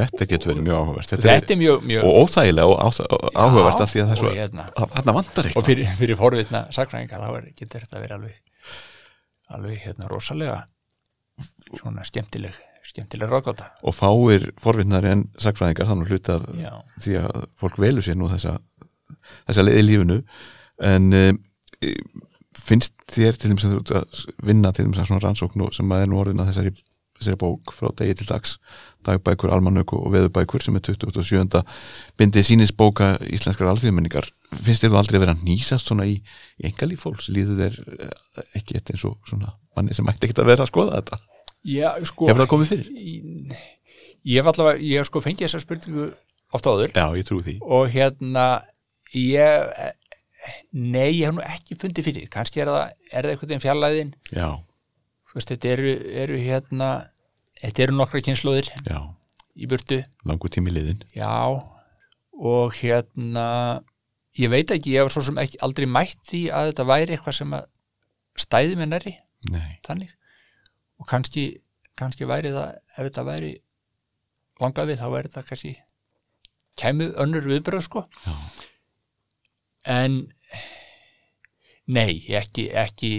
þetta 0.02 0.28
getur 0.32 0.52
verið 0.54 0.68
mjög 0.68 0.82
áhugavert. 0.82 1.12
Þetta, 1.14 1.30
þetta 1.32 1.56
er 1.56 1.62
mjög, 1.62 1.88
mjög 1.92 2.08
og 2.08 2.20
óþægilega 2.24 2.68
og 2.74 3.32
áhugavert 3.36 3.84
af 3.84 3.94
því 3.94 4.04
að 4.04 4.12
það 4.12 4.16
er 4.16 4.22
svo 4.22 4.34
hérna, 4.36 4.68
þarna 4.78 5.16
vantar 5.18 5.42
og 5.42 5.50
eitthvað 5.50 5.70
fyrir, 5.72 5.96
fyrir 6.00 6.20
forvitna 6.20 6.64
sakræðingar 6.76 7.24
þá 7.24 7.50
getur 7.58 7.86
þetta 7.86 8.04
verið 8.04 8.18
alveg 8.20 8.44
alveg 9.58 9.84
hérna 9.86 10.10
rosalega 10.12 10.62
svona 11.78 12.06
skemmtileg 12.08 12.56
skemmtileg 12.88 13.32
ráðgáta 13.32 13.72
og 13.84 13.96
fáir 13.96 14.50
forvittnari 14.62 15.12
en 15.12 15.28
sagfræðingar 15.42 15.90
þannig 15.90 16.12
hluti 16.12 16.34
af 16.34 16.48
já, 16.56 16.74
því 17.04 17.18
að 17.22 17.46
fólk 17.60 17.80
velur 17.84 18.06
sér 18.06 18.18
nú 18.20 18.30
þessa 18.32 18.58
þessa 19.48 19.66
leið 19.66 19.80
í 19.82 19.86
lífinu. 19.88 20.18
En 20.88 21.08
e, 21.16 21.24
finnst 22.58 22.96
þér 23.14 23.40
til 23.40 23.54
dæmis 23.54 23.68
að 23.68 24.28
vinna 24.46 24.74
til 24.74 24.88
dæmis 24.88 25.02
að 25.02 25.12
svona 25.12 25.26
rannsókn 25.26 25.66
og 25.68 25.74
sem 25.76 25.94
að 25.94 26.06
er 26.06 26.12
nú 26.12 26.20
orðin 26.22 26.44
að 26.44 26.52
þessari, 26.52 26.74
þessari 27.20 27.40
bók 27.44 27.74
frá 27.76 27.90
degi 28.02 28.18
til 28.20 28.28
dags 28.30 28.58
dagbækur, 29.08 29.54
almanök 29.56 29.94
og 29.96 30.10
veðubækur 30.14 30.66
sem 30.66 30.76
er 30.78 30.84
27. 30.90 31.64
bindið 32.20 32.50
sínisbóka 32.50 33.14
íslenskar 33.32 33.72
alþjóðmenningar. 33.72 34.28
Finnst 34.52 34.84
þér 34.84 34.94
þú 34.94 35.00
aldrei 35.02 35.20
að 35.20 35.26
vera 35.26 35.40
nýsast 35.40 35.90
svona 35.90 36.10
í, 36.10 36.20
í 36.60 36.68
engalíf 36.70 37.06
fólks, 37.06 37.32
líður 37.34 37.64
þér 37.64 37.80
eh, 37.96 38.44
ekki 38.60 38.78
eitt 38.78 38.94
eins 38.94 39.08
og 39.08 39.18
svona 39.30 39.56
manni 39.78 39.96
sem 39.96 40.08
ætti 40.12 40.28
ekki 40.30 40.42
að 40.42 40.52
vera 40.52 40.66
að 40.66 40.74
skoða 40.74 41.02
þetta 41.02 41.24
sko 42.08 42.30
hefur 42.30 42.44
það 42.44 42.52
komið 42.54 42.74
fyrir? 42.74 42.90
ég, 42.96 43.68
ég 44.24 44.42
hef 44.42 44.52
allavega, 44.54 44.82
ég 44.84 45.02
hef 45.02 45.10
sko 45.10 45.24
fengið 45.24 45.48
þessa 45.48 45.64
spurningu 45.64 46.10
oft 46.56 46.68
áður. 46.70 46.94
Já, 46.96 47.06
ég 47.20 47.28
trú 47.28 47.42
því. 47.44 47.58
Og 47.68 47.90
hérna 47.92 48.48
ég 49.16 49.96
nei, 50.72 51.12
ég 51.20 51.28
hef 51.28 51.36
nú 51.36 51.44
ekki 51.46 51.78
fundið 51.80 52.08
fyrir 52.08 52.32
kannski 52.32 52.64
er 52.64 52.72
það, 52.72 52.96
er 53.12 53.28
það 53.28 53.34
einhvern 53.34 53.52
veginn 53.52 53.64
fjarlæðin 53.64 54.12
Já, 54.32 54.48
veist, 55.34 55.52
þetta 55.52 55.72
eru, 55.74 55.94
eru 56.24 56.40
hérna 56.42 56.90
þetta 57.62 57.86
eru 57.88 57.98
nokkra 57.98 58.24
kynnslóðir 58.26 58.72
já, 58.86 59.00
í 59.58 59.70
burtu. 59.70 60.02
Langu 60.28 60.52
tími 60.54 60.74
liðin 60.74 61.04
já. 61.16 61.32
Og 62.38 62.76
hérna 62.80 63.48
ég 64.38 64.52
veit 64.54 64.72
ekki, 64.74 64.96
ég 64.96 65.06
hef 65.06 65.16
svo 65.16 65.26
sem 65.26 65.40
ekki 65.42 65.60
aldrei 65.66 65.88
mætt 65.90 66.22
því 66.30 66.44
að 66.54 66.72
þetta 66.72 66.88
væri 66.92 67.18
eitthvað 67.18 67.40
sem 67.40 67.58
að 67.58 67.72
stæði 68.38 68.78
með 68.78 68.94
næri, 68.94 69.16
Nei, 69.50 69.80
þannig 69.86 70.14
og 70.98 71.10
kannski, 71.10 71.46
kannski 71.98 72.28
væri 72.30 72.54
það 72.56 72.78
ef 72.78 73.02
þetta 73.02 73.26
væri 73.28 73.52
langað 74.62 74.92
við 74.92 75.02
þá 75.02 75.08
væri 75.14 75.32
þetta 75.32 75.46
kannski 75.50 75.74
kæmu 76.78 77.10
önnur 77.24 77.50
viðbröð 77.50 77.86
sko. 77.88 78.06
Já. 78.26 78.34
en 79.98 80.20
nei, 81.88 82.20
ekki 82.38 82.68
ekki, 82.76 83.12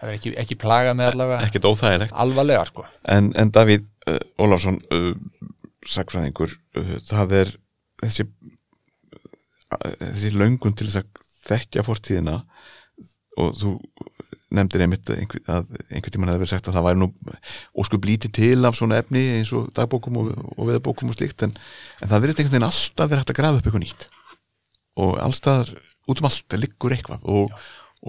það 0.00 0.14
ekki, 0.16 0.34
ekki 0.44 0.58
plaga 0.60 0.94
með 0.98 1.12
allavega. 1.12 1.62
Óþægilegt. 1.72 2.16
Alvarlega 2.24 2.66
sko. 2.68 2.86
En, 3.08 3.32
en 3.38 3.52
Davíð 3.54 3.86
uh, 4.10 4.18
Ólafsson 4.42 4.80
uh, 4.92 5.12
sagfræðingur 5.88 6.52
uh, 6.78 6.96
það 7.08 7.38
er 7.42 7.54
þessi 8.02 8.28
þessi 9.80 10.32
löngun 10.36 10.74
til 10.76 10.88
þess 10.88 11.02
að 11.02 11.28
þekkja 11.46 11.84
fortíðina. 11.86 12.40
Og 13.40 13.54
þú 13.56 13.70
nefndir 14.56 14.84
einmitt 14.84 15.10
að 15.12 15.70
einhvern 15.90 16.14
tímann 16.14 16.32
hefur 16.32 16.42
verið 16.42 16.52
sagt 16.52 16.68
að 16.68 16.76
það 16.78 16.86
væri 16.88 17.00
nú 17.00 17.08
óskup 17.82 18.08
lítið 18.08 18.34
til 18.38 18.68
af 18.68 18.76
svona 18.78 19.00
efni 19.02 19.22
eins 19.38 19.52
og 19.56 19.70
dagbókum 19.76 20.18
og, 20.20 20.32
og 20.56 20.68
veðbókum 20.70 21.12
og 21.12 21.16
slíkt 21.16 21.46
en, 21.46 21.54
en 22.00 22.12
það 22.12 22.24
verið 22.26 22.42
einhvern 22.42 22.56
veginn 22.56 22.68
alltaf 22.68 23.10
verið 23.10 23.24
hægt 23.24 23.34
að 23.34 23.40
grafa 23.40 23.60
upp 23.60 23.68
eitthvað 23.68 23.84
nýtt. 23.84 24.06
Og 25.02 25.12
allstaðar 25.24 25.74
út 26.12 26.22
um 26.22 26.28
allt 26.28 26.58
liggur 26.60 26.96
eitthvað. 26.96 27.26
Og, 27.32 27.52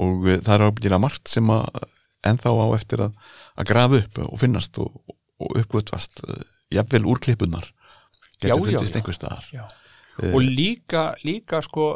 og 0.03 0.29
eh, 0.29 0.41
það 0.43 0.55
er 0.55 0.65
ábyggilega 0.67 1.03
margt 1.03 1.31
sem 1.31 1.53
að 1.53 1.83
ennþá 2.27 2.55
á 2.55 2.67
eftir 2.77 3.05
að, 3.07 3.19
að 3.59 3.69
grafa 3.71 4.01
upp 4.01 4.19
og 4.27 4.41
finnast 4.41 4.79
og, 4.83 4.97
og 5.43 5.61
uppgötvast 5.61 6.23
eh, 6.27 6.43
jafnvel 6.79 7.07
já, 8.49 8.55
getur 8.55 8.71
fundist 8.71 8.99
einhver 8.99 9.17
staðar. 9.17 9.47
Já. 9.53 9.65
og 10.29 10.41
líka, 10.45 11.13
líka 11.25 11.61
sko 11.65 11.95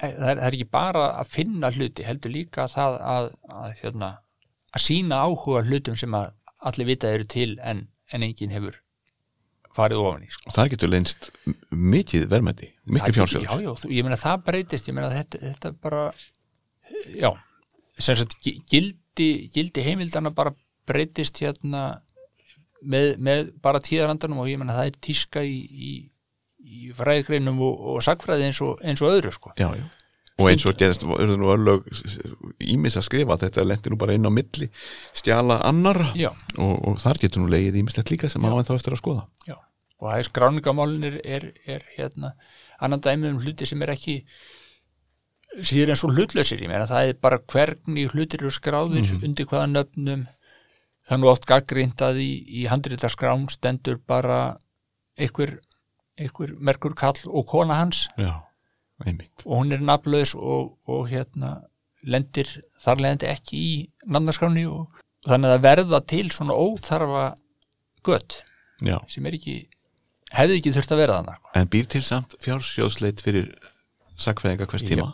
það 0.00 0.08
er, 0.10 0.18
það 0.40 0.46
er 0.48 0.56
ekki 0.58 0.68
bara 0.78 1.04
að 1.20 1.30
finna 1.34 1.70
hluti 1.74 2.06
heldur 2.06 2.32
líka 2.34 2.66
það 2.72 2.98
að 3.14 3.30
að, 3.58 3.72
hérna, 3.82 4.10
að 4.74 4.84
sína 4.84 5.22
áhuga 5.26 5.62
hlutum 5.68 5.96
sem 6.00 6.14
að 6.18 6.32
allir 6.68 6.88
vita 6.92 7.10
eru 7.14 7.24
til 7.30 7.50
en, 7.62 7.84
en 8.12 8.22
enginn 8.26 8.50
hefur 8.54 8.78
farið 9.78 10.00
ofan 10.02 10.24
í 10.26 10.30
sko. 10.34 10.48
og 10.50 10.54
það 10.56 10.70
getur 10.72 10.90
leynst 10.90 11.28
m- 11.46 11.58
mikið 11.94 12.24
verðmæti, 12.32 12.70
mikið 12.90 13.04
Það- 13.04 13.16
fjársjóður 13.18 13.46
já, 13.46 13.60
já, 13.68 13.72
þú- 13.82 13.92
ég 13.94 14.06
meina 14.08 14.18
það 14.18 14.40
breytist 14.48 14.88
ég 14.90 14.94
meina 14.96 15.10
þetta, 15.12 15.38
þetta 15.44 15.72
bara 15.86 16.02
já, 17.14 17.30
sem 17.98 18.16
sagt 18.18 18.34
gi- 18.42 18.56
gildi, 18.70 19.28
gildi 19.54 19.84
heimildana 19.86 20.32
bara 20.34 20.54
breytist 20.88 21.38
hérna 21.44 21.84
með, 22.82 23.16
með 23.22 23.52
bara 23.62 23.78
tíðarandanum 23.84 24.40
og 24.42 24.48
ég 24.50 24.58
meina 24.58 24.74
það 24.78 24.90
er 24.90 24.98
tíska 25.08 25.42
í, 25.46 25.58
í, 25.68 25.92
í 26.68 26.90
fræðgreinum 26.96 27.62
og, 27.64 27.80
og 27.94 28.04
sagfræði 28.04 28.48
eins 28.48 28.60
og, 28.64 28.76
eins 28.84 29.02
og 29.04 29.14
öðru 29.14 29.32
sko. 29.34 29.54
Já, 29.60 29.70
já. 29.78 29.86
og 30.38 30.50
eins 30.50 30.66
og 30.68 30.76
gerðist 30.78 31.06
eru 31.08 31.38
nú 31.40 31.50
örlög 31.54 31.88
ímis 32.62 32.98
að 33.00 33.08
skrifa 33.08 33.38
þetta 33.40 33.66
lendi 33.66 33.92
nú 33.92 33.98
bara 34.00 34.14
inn 34.14 34.28
á 34.28 34.32
milli 34.32 34.68
stjala 35.16 35.58
annara 35.66 36.12
já, 36.18 36.30
og, 36.56 36.74
og 36.92 37.00
þar 37.02 37.22
getur 37.24 37.42
nú 37.42 37.50
legið 37.52 37.80
ímislegt 37.82 38.14
líka 38.14 38.30
sem 38.30 38.44
maður 38.44 38.68
þá 38.70 38.76
eftir 38.78 38.96
að 38.96 39.02
skoða. 39.02 39.26
Já, 39.48 39.58
og 39.98 40.10
það 40.10 40.20
er 40.20 40.30
skráningamálin 40.30 41.10
er, 41.10 41.20
er, 41.24 41.50
er 41.66 41.84
hérna 41.96 42.34
annan 42.78 43.02
dæmi 43.02 43.32
um 43.32 43.42
hluti 43.42 43.66
sem 43.66 43.82
er 43.82 43.94
ekki 43.96 44.22
síður 45.64 45.94
en 45.94 45.98
svo 45.98 46.10
hlutlausir. 46.12 46.60
Ég 46.62 46.70
meina 46.70 46.88
það 46.88 47.12
er 47.12 47.20
bara 47.22 47.40
hvernig 47.40 48.12
hlutir 48.12 48.42
eru 48.42 48.52
skráðir 48.52 49.08
undir 49.22 49.48
hvaða 49.48 49.70
nöfnum. 49.72 50.26
Það 51.08 51.16
er 51.16 51.22
nú 51.22 51.30
oft 51.30 51.46
gaggrind 51.48 52.04
að 52.04 52.20
í, 52.20 52.30
í 52.60 52.66
handritaskrám 52.68 53.46
stendur 53.52 53.96
bara 53.98 54.58
einhver, 55.18 55.56
einhver 56.18 56.54
merkur 56.58 56.94
kall 56.98 57.18
og 57.26 57.46
kona 57.50 57.80
hans. 57.80 58.06
Já, 58.18 58.42
og 58.98 59.52
hún 59.60 59.72
er 59.72 59.82
nafnlaus 59.82 60.34
og, 60.34 60.78
og 60.90 61.08
hérna 61.10 61.54
lendir 62.06 62.48
þarlegandi 62.82 63.28
ekki 63.30 63.58
í 63.58 63.74
namnaskráni 64.10 64.64
og 64.70 64.98
þannig 65.28 65.54
að 65.54 65.64
verða 65.66 66.00
til 66.08 66.26
svona 66.34 66.56
óþarfa 66.56 67.24
gött 68.06 68.40
já. 68.82 68.98
sem 69.10 69.26
er 69.26 69.36
ekki 69.38 69.56
hefði 70.34 70.58
ekki 70.60 70.74
þurft 70.76 70.94
að 70.94 71.02
vera 71.02 71.20
þannig 71.20 71.60
en 71.60 71.70
býr 71.72 71.88
til 71.94 72.02
samt 72.06 72.36
fjársjóðsleit 72.44 73.22
fyrir 73.24 73.50
sagfræðinga 74.18 74.68
hvers 74.70 74.86
tíma? 74.86 75.08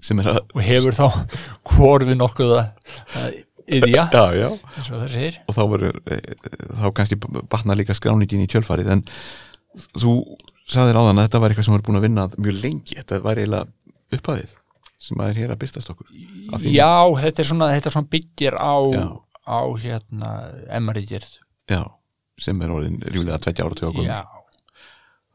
Sem 0.00 0.20
er 0.22 0.30
að 0.32 0.40
og 0.56 0.62
hefur 0.64 0.96
þá 0.96 1.06
hvorfi 1.70 2.16
nokkuð 2.16 2.56
að 2.56 3.38
yðja 3.70 4.06
já, 4.10 4.24
já. 4.34 4.48
eins 4.80 5.38
og 5.46 5.54
þá 5.54 5.62
verður 5.74 6.00
eh, 6.10 6.32
þá 6.80 6.86
kannski 6.96 7.18
batna 7.20 7.76
líka 7.78 7.94
skráningin 7.96 8.44
í 8.44 8.50
kjölfarið 8.50 8.96
en 8.96 9.04
þú 9.98 10.14
sagðir 10.70 10.98
áðan 11.00 11.20
að 11.20 11.28
þetta 11.28 11.42
var 11.42 11.52
eitthvað 11.52 11.68
sem 11.68 11.76
var 11.76 11.84
búin 11.86 12.00
að 12.00 12.06
vinna 12.06 12.26
mjög 12.36 12.58
lengi, 12.64 12.98
þetta 12.98 13.20
var 13.24 13.40
eiginlega 13.40 14.18
upphafið 14.18 14.56
sem 15.00 15.22
að 15.22 15.30
er 15.32 15.38
hér 15.40 15.54
að 15.54 15.60
byrtast 15.62 15.92
okkur. 15.94 16.10
Að 16.52 16.66
já, 16.68 16.92
þetta 17.22 17.42
er 17.42 17.48
svona, 17.48 17.70
þetta 17.72 17.88
er 17.88 17.94
svona 17.96 18.12
byggir 18.12 18.56
á, 18.60 18.76
á 19.48 19.60
hérna 19.80 20.32
emmaríkjörð 20.76 21.38
já, 21.70 21.82
sem 22.40 22.60
er 22.60 22.74
orðin 22.74 23.00
ríflega 23.06 23.40
tveggja 23.40 23.66
ára 23.66 23.78
tökum 23.80 24.04
já, 24.04 24.20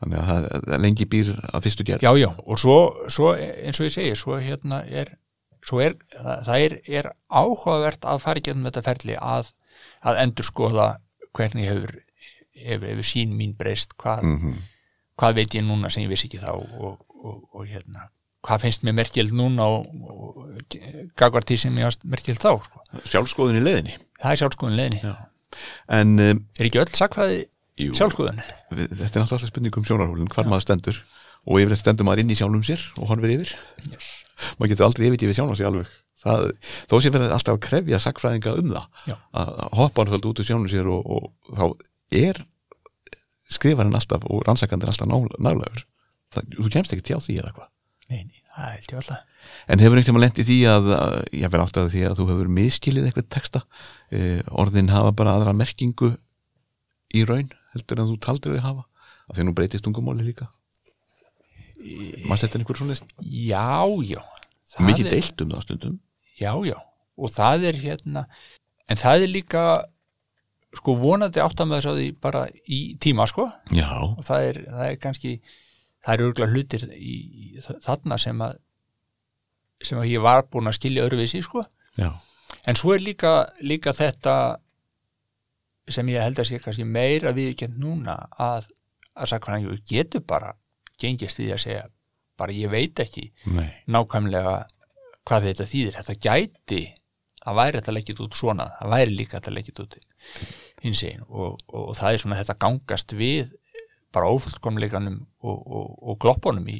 þannig 0.03 0.21
að 0.21 0.29
það, 0.29 0.47
það 0.67 0.83
lengi 0.85 1.07
býr 1.09 1.31
að 1.49 1.65
fyrstu 1.65 1.87
gerð. 1.87 2.05
Já, 2.05 2.11
já, 2.19 2.29
og 2.45 2.61
svo, 2.61 2.79
svo 3.09 3.31
eins 3.39 3.79
og 3.79 3.87
ég 3.89 3.95
segi, 3.95 4.17
svo 4.19 4.37
hérna 4.37 4.83
er 4.85 5.15
svo 5.65 5.81
er, 5.81 5.95
það, 6.13 6.41
það 6.45 6.65
er, 6.65 6.75
er 6.99 7.11
áhugavert 7.33 8.05
að 8.05 8.21
fara 8.23 8.41
í 8.41 8.45
getum 8.45 8.67
þetta 8.67 8.85
ferli 8.85 9.17
að, 9.17 9.51
að 10.05 10.21
endur 10.21 10.47
skoða 10.47 10.89
hvernig 11.35 11.69
hefur, 11.71 11.95
hefur, 12.55 13.03
sín 13.05 13.35
mín 13.37 13.55
breyst, 13.57 13.97
hvað, 13.99 14.23
mm 14.23 14.63
hvað 15.19 15.37
veit 15.39 15.55
ég 15.55 15.63
núna 15.63 15.91
sem 15.91 16.03
ég 16.03 16.11
vissi 16.11 16.27
ekki 16.29 16.41
þá 16.41 16.51
og, 16.51 16.97
og, 17.15 17.37
og 17.55 17.67
hérna 17.69 18.09
hvað 18.45 18.65
finnst 18.65 18.85
mér 18.85 18.97
merkjöld 18.99 19.33
núna 19.35 19.65
og, 19.73 19.87
og 20.05 20.75
gagvart 21.17 21.49
því 21.49 21.57
sem 21.63 21.79
ég 21.81 21.99
merkjöld 22.05 22.41
þá 22.43 22.51
sko. 22.61 22.83
sjálfskoðun 23.09 23.59
í 23.59 23.63
leiðinni. 23.63 23.95
Það 24.21 24.35
er 24.35 24.41
sjálfskoðun 24.43 24.77
leðinni 24.79 25.01
Já. 25.01 25.13
en 25.97 26.13
um, 26.27 26.41
er 26.59 26.69
ekki 26.69 26.81
öll 26.83 26.91
sakfræði 26.99 27.39
jú, 27.81 27.95
sjálfskoðun 27.97 28.43
við, 28.43 28.91
þetta 28.91 29.09
er 29.09 29.23
náttúrulega 29.23 29.49
spurning 29.49 29.79
um 29.79 29.87
sjónarhólinn 29.89 30.31
hvar 30.35 30.51
maður 30.51 30.67
stendur. 30.67 31.01
Og 31.45 31.61
yfir 31.61 31.73
þetta 31.75 31.85
stendur 31.85 32.07
maður 32.07 32.23
inn 32.23 32.33
í 32.33 32.37
sjálfum 32.37 32.63
sér 32.65 32.85
og 32.97 33.09
horfir 33.11 33.35
yfir. 33.35 33.51
Maður 34.59 34.71
getur 34.71 34.87
aldrei 34.87 35.09
yfir 35.09 35.25
yfir 35.27 35.37
sjálfum 35.37 35.57
sér 35.57 35.69
alveg. 35.69 35.91
Það, 36.25 36.47
þó 36.89 36.95
sé 36.97 37.11
verið 37.13 37.33
alltaf 37.35 37.57
að 37.57 37.65
krefja 37.67 37.99
sagfræðinga 38.01 38.53
um 38.57 38.71
það. 38.71 38.87
Já. 39.11 39.15
að 39.41 39.51
hoppa 39.77 40.05
hann 40.09 40.25
út 40.25 40.41
úr 40.41 40.47
sjálfum 40.47 40.71
sér 40.71 40.89
og, 40.89 41.05
og 41.05 41.53
þá 41.53 41.65
er 42.11 42.41
skrifarinn 43.51 43.95
alltaf 43.95 44.25
og 44.29 44.43
rannsakandinn 44.47 44.89
alltaf 44.91 45.07
ná, 45.09 45.17
nálegur 45.39 45.85
það, 46.33 46.49
þú 46.57 46.71
kemst 46.73 46.93
ekki 46.95 47.05
tjá 47.11 47.19
því 47.21 47.37
eða 47.41 47.53
hvað? 47.55 47.69
Nei, 48.09 48.21
nei, 48.25 48.41
það 48.55 48.71
held 48.75 48.91
ég 48.91 48.99
alltaf 49.01 49.31
En 49.69 49.81
hefur 49.81 49.99
einhvern 49.99 50.15
veginn 50.17 50.23
lent 50.25 50.39
í 50.41 50.45
því 50.47 50.57
að, 50.69 50.87
ég 51.37 51.51
verð 51.53 51.63
átt 51.67 51.77
að 51.77 51.91
því 51.93 52.01
að 52.09 52.15
þú 52.19 52.25
hefur 52.31 52.47
miskilið 52.55 53.07
eitthvað 53.09 53.27
texta, 53.35 53.61
eh, 54.09 54.41
orðin 54.49 54.89
hafa 54.89 55.11
bara 55.13 55.35
aðra 55.37 55.53
merkingu 55.53 56.15
í 57.13 57.21
raun 57.29 57.51
heldur 57.75 58.01
en 58.01 58.09
þú 58.09 58.17
taldir 58.25 58.55
þau 58.57 58.63
hafa? 58.65 58.85
Af 59.29 59.35
því 59.37 59.43
að 59.43 59.47
nú 59.49 59.53
breytist 59.57 59.85
tungumáli 59.85 60.25
líka. 60.25 60.47
Maður 62.25 62.41
setja 62.41 62.59
einhver 62.59 62.79
svona 62.79 62.95
já, 63.21 63.85
já. 64.05 64.21
Mikið 64.81 65.05
er- 65.05 65.13
deilt 65.13 65.41
um 65.45 65.51
það 65.53 65.63
stundum. 65.65 65.99
Já, 66.39 66.51
já, 66.65 66.77
og 67.17 67.29
það 67.31 67.67
er 67.69 67.79
hérna 67.83 68.25
en 68.89 68.97
það 68.97 69.23
er 69.25 69.31
líka 69.31 69.65
sko 70.75 70.95
vonandi 70.99 71.41
áttamöðs 71.43 71.87
á 71.87 71.93
því 71.93 72.09
bara 72.21 72.45
í 72.65 72.79
tíma 73.01 73.27
sko. 73.29 73.47
Já, 73.75 73.89
og 74.03 74.21
það 74.25 74.49
er, 74.49 74.59
það 74.71 74.89
er 74.89 74.99
kannski 75.01 75.33
það 76.05 76.13
eru 76.13 76.27
örgulega 76.29 76.53
hlutir 76.53 76.85
í, 76.93 77.15
í 77.55 77.65
þarna 77.85 78.19
sem 78.21 78.43
að 78.45 78.61
sem 79.85 79.99
að 79.99 80.11
ég 80.13 80.23
var 80.23 80.45
búin 80.49 80.69
að 80.69 80.77
skilja 80.79 81.05
öruvísi 81.05 81.41
sko. 81.45 81.65
Já, 81.99 82.11
en 82.65 82.79
svo 82.79 82.95
er 82.95 83.03
líka, 83.03 83.33
líka 83.63 83.93
þetta 83.95 84.35
sem 85.91 86.07
ég 86.09 86.23
held 86.23 86.39
að 86.41 86.49
sé 86.49 86.59
kannski 86.61 86.85
meira 86.87 87.33
viðkjönd 87.35 87.77
núna 87.81 88.15
að, 88.41 88.69
að 89.13 89.33
sakfræðingur 89.33 89.81
getur 89.87 90.23
bara 90.25 90.55
gengist 91.01 91.37
því 91.37 91.51
að 91.53 91.61
segja 91.61 91.83
bara 92.39 92.55
ég 92.55 92.71
veit 92.71 92.99
ekki 92.99 93.29
nei. 93.53 93.69
nákvæmlega 93.91 94.55
hvað 95.25 95.49
þetta 95.49 95.67
þýðir. 95.69 95.97
Þetta 95.99 96.15
gæti, 96.25 96.81
það 97.41 97.59
væri 97.59 97.79
þetta 97.79 97.95
leggit 97.95 98.23
út 98.25 98.37
svona, 98.37 98.69
það 98.79 98.95
væri 98.95 99.17
líka 99.19 99.37
þetta 99.39 99.53
leggit 99.55 99.83
út 99.83 99.97
hins 100.85 101.03
einn 101.07 101.23
og, 101.27 101.59
og, 101.67 101.91
og 101.91 101.93
það 101.99 102.13
er 102.13 102.23
svona 102.23 102.41
þetta 102.41 102.59
gangast 102.65 103.15
við 103.17 103.53
bara 104.15 104.31
ófullkomleikanum 104.31 105.21
og, 105.43 105.55
og, 105.59 105.87
og 106.01 106.19
gloppunum 106.23 106.67
í, 106.71 106.79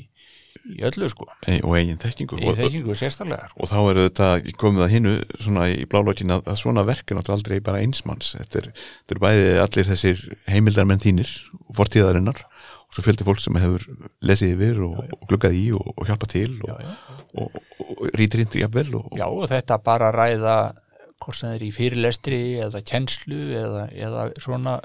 í 0.72 0.82
öllu 0.88 1.10
sko 1.12 1.28
e, 1.44 1.60
og 1.60 1.76
eigin 1.78 2.00
þekkingu 2.02 2.40
og, 2.40 2.58
þekkingu 2.60 2.96
sko. 2.96 3.28
og 3.28 3.72
þá 3.72 3.78
er 3.82 4.02
þetta 4.06 4.30
komið 4.62 4.86
að 4.86 4.94
hinnu 4.96 5.16
svona 5.34 5.68
í 5.74 5.84
blálókin 5.92 6.36
að, 6.38 6.46
að 6.54 6.60
svona 6.64 6.86
verk 6.88 7.12
er 7.12 7.20
náttúrulega 7.20 7.42
aldrei 7.42 7.64
bara 7.66 7.84
einsmanns 7.84 8.34
þetta 8.38 8.62
er, 8.62 8.72
þetta 9.04 9.18
er 9.18 9.24
bæði 9.26 9.48
allir 9.66 9.90
þessir 9.92 10.26
heimildarmenn 10.52 11.04
þínir 11.04 11.34
og 11.66 11.80
fortíðarinnar 11.82 12.46
og 12.46 12.96
svo 12.96 13.04
fjöldi 13.04 13.28
fólk 13.28 13.44
sem 13.44 13.60
hefur 13.60 13.84
lesið 14.24 14.56
yfir 14.56 14.82
og, 14.88 15.04
og 15.18 15.28
gluggað 15.30 15.60
í 15.60 15.66
og, 15.76 15.92
og 15.96 16.08
hjálpað 16.08 16.34
til 16.38 16.50
og, 16.64 16.72
já, 16.72 16.88
já. 16.88 17.22
og, 17.44 17.62
rítir 18.16 18.46
indi 18.46 18.64
jafnvel 18.64 18.96
og, 19.02 19.12
já 19.20 19.28
og 19.28 19.48
þetta 19.52 19.82
bara 19.84 20.14
ræða 20.16 20.58
hvort 21.24 21.42
það 21.42 21.56
er 21.56 21.66
í 21.66 21.72
fyrirlestri 21.76 22.42
eða 22.66 22.82
kennslu 22.86 23.42
eða, 23.62 23.86
eða 23.94 24.26
svona, 24.42 24.78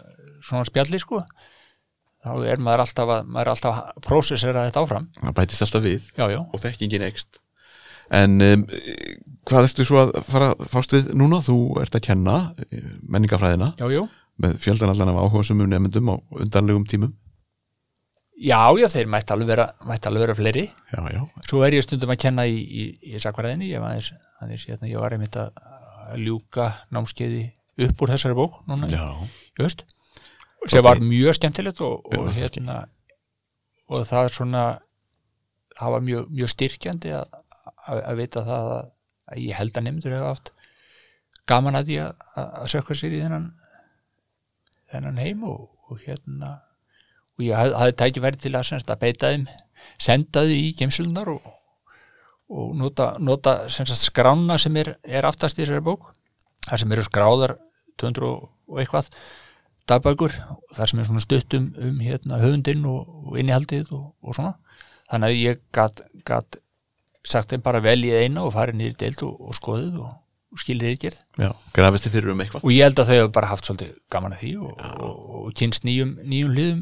svona 0.47 0.69
spjalli 0.69 1.01
sko 1.03 1.23
þá 2.21 2.33
er 2.53 2.61
maður 2.63 2.85
alltaf 2.85 3.13
að, 3.17 3.31
maður 3.33 3.53
alltaf 3.55 3.79
að 3.79 4.03
prósessera 4.05 4.67
þetta 4.69 4.83
áfram. 4.85 5.07
Það 5.21 5.37
bætist 5.39 5.65
alltaf 5.65 5.87
við 5.87 6.11
já, 6.13 6.27
já, 6.29 6.41
og 6.41 6.63
þekkingin 6.63 7.07
ekst 7.09 7.41
en 8.11 8.43
um, 8.43 8.65
hvað 9.49 9.69
ertu 9.69 9.87
svo 9.87 10.03
að 10.03 10.13
fara 10.27 10.51
fást 10.71 10.95
við 10.97 11.13
núna? 11.17 11.41
Þú 11.47 11.57
ert 11.83 11.97
að 11.97 12.07
kenna 12.09 12.37
eh, 12.67 12.93
menningafræðina 13.07 13.73
já, 13.79 13.87
já. 13.95 14.03
Með 14.41 14.57
fjöldan 14.65 14.93
allan 14.93 15.13
af 15.13 15.19
áhuga 15.21 15.45
sumum 15.45 15.69
nefndum 15.69 16.15
á 16.15 16.17
undanlegum 16.41 16.87
tímum. 16.89 17.11
Já, 18.41 18.73
já, 18.81 18.87
þeir 18.89 19.11
mætti 19.13 19.35
alveg 19.35 19.51
vera, 19.51 19.67
mætti 19.85 20.09
alveg 20.09 20.23
vera 20.25 20.37
fleiri. 20.39 20.63
Já, 20.95 21.01
já, 21.13 21.21
svo 21.45 21.61
er 21.67 21.77
ég 21.77 21.85
stundum 21.85 22.13
að 22.15 22.23
kenna 22.23 22.47
í, 22.49 22.57
í, 22.57 22.85
í 23.13 23.21
sakvaræðinni 23.21 23.69
ég 23.69 23.83
var, 23.83 23.93
aðeins, 23.93 24.31
aðeins, 24.41 24.65
hérna, 24.71 24.89
ég 24.89 25.03
var 25.03 25.13
einmitt 25.13 25.37
að 25.37 25.51
að 26.11 26.27
ljúka 26.27 26.69
námskeiði 26.95 27.45
upp 27.87 28.05
úr 28.05 28.13
þessari 28.15 28.37
bók 28.37 28.61
núna 28.69 28.89
haust 29.59 29.85
sem 30.69 30.85
var 30.85 31.01
mjög 31.01 31.37
skemmtilegt 31.39 31.81
og, 31.85 32.07
og 32.13 32.33
hérna 32.37 32.83
og 33.91 34.07
það 34.07 34.27
er 34.29 34.35
svona 34.35 34.65
það 35.79 35.95
var 35.95 36.07
mjög, 36.07 36.33
mjög 36.37 36.53
styrkjandi 36.55 37.15
að, 37.17 37.39
að, 37.87 38.03
að 38.03 38.19
vita 38.21 38.45
það 38.49 38.73
að, 38.75 38.91
að 39.31 39.45
ég 39.45 39.61
held 39.61 39.79
að 39.79 39.87
nefndur 39.87 40.17
hefur 40.17 40.29
haft 40.29 40.53
gaman 41.51 41.79
að 41.79 41.91
því 41.91 42.01
að, 42.05 42.27
sökka 42.75 42.97
sér 42.99 43.17
í 43.17 43.23
þennan 43.25 43.49
þennan 44.91 45.23
heim 45.23 45.47
og, 45.49 45.65
og 45.89 46.03
hérna 46.05 46.59
og 47.39 47.47
ég 47.47 47.57
hafði, 47.57 47.79
hafði 47.81 47.97
tækifæri 48.03 48.43
til 48.43 48.55
að, 48.59 48.93
beita 49.01 49.33
þeim 49.33 49.49
senda 49.97 50.45
þau 50.45 50.55
í 50.59 50.71
gemslunar 50.77 51.33
og, 51.33 51.51
og 52.51 52.73
nota, 52.79 53.13
nota 53.23 53.55
semst, 53.71 54.09
skrána 54.11 54.59
sem 54.59 54.77
er, 54.81 54.95
er 55.07 55.27
aftast 55.29 55.59
í 55.59 55.63
þessari 55.63 55.85
bók 55.87 56.11
þar 56.67 56.83
sem 56.83 56.95
eru 56.97 57.05
skráðar 57.07 57.55
200 58.01 58.31
og 58.31 58.81
eitthvað 58.81 59.11
dagbækur 59.91 60.35
þar 60.77 60.91
sem 60.91 61.03
er 61.03 61.09
svona 61.09 61.23
stutt 61.25 61.57
um, 61.59 61.69
hérna, 62.03 62.41
höfundinn 62.43 62.87
og, 62.89 63.07
og 63.31 63.39
innihaldið 63.41 63.93
og, 63.97 64.11
og 64.23 64.37
svona. 64.37 64.55
Þannig 65.11 65.31
að 65.31 65.41
ég 65.41 65.63
gat, 65.75 66.03
gat 66.27 66.61
sagt 67.27 67.53
þeim 67.53 67.65
bara 67.65 67.83
vel 67.85 67.99
í 68.07 68.13
eina 68.15 68.45
og 68.47 68.55
farið 68.55 68.79
niður 68.79 68.95
í 68.95 68.99
deild 69.03 69.25
og, 69.27 69.41
og 69.51 69.59
skoðið 69.59 69.99
og, 70.05 70.15
skilir 70.63 70.95
fyrir 72.15 72.33
um 72.35 72.43
eitthvað? 72.43 72.65
Og 72.67 72.75
ég 72.75 72.87
held 72.87 73.03
að 73.03 73.11
þau 73.11 73.17
hefur 73.17 73.35
bara 73.37 73.51
haft 73.51 73.69
svolítið 73.69 73.93
gaman 74.15 74.35
að 74.37 74.45
því 74.45 74.55
og 74.63 75.53
kynst 75.59 75.87
nýjum, 75.87 76.17
nýjum 76.27 76.55
hliðum 76.57 76.81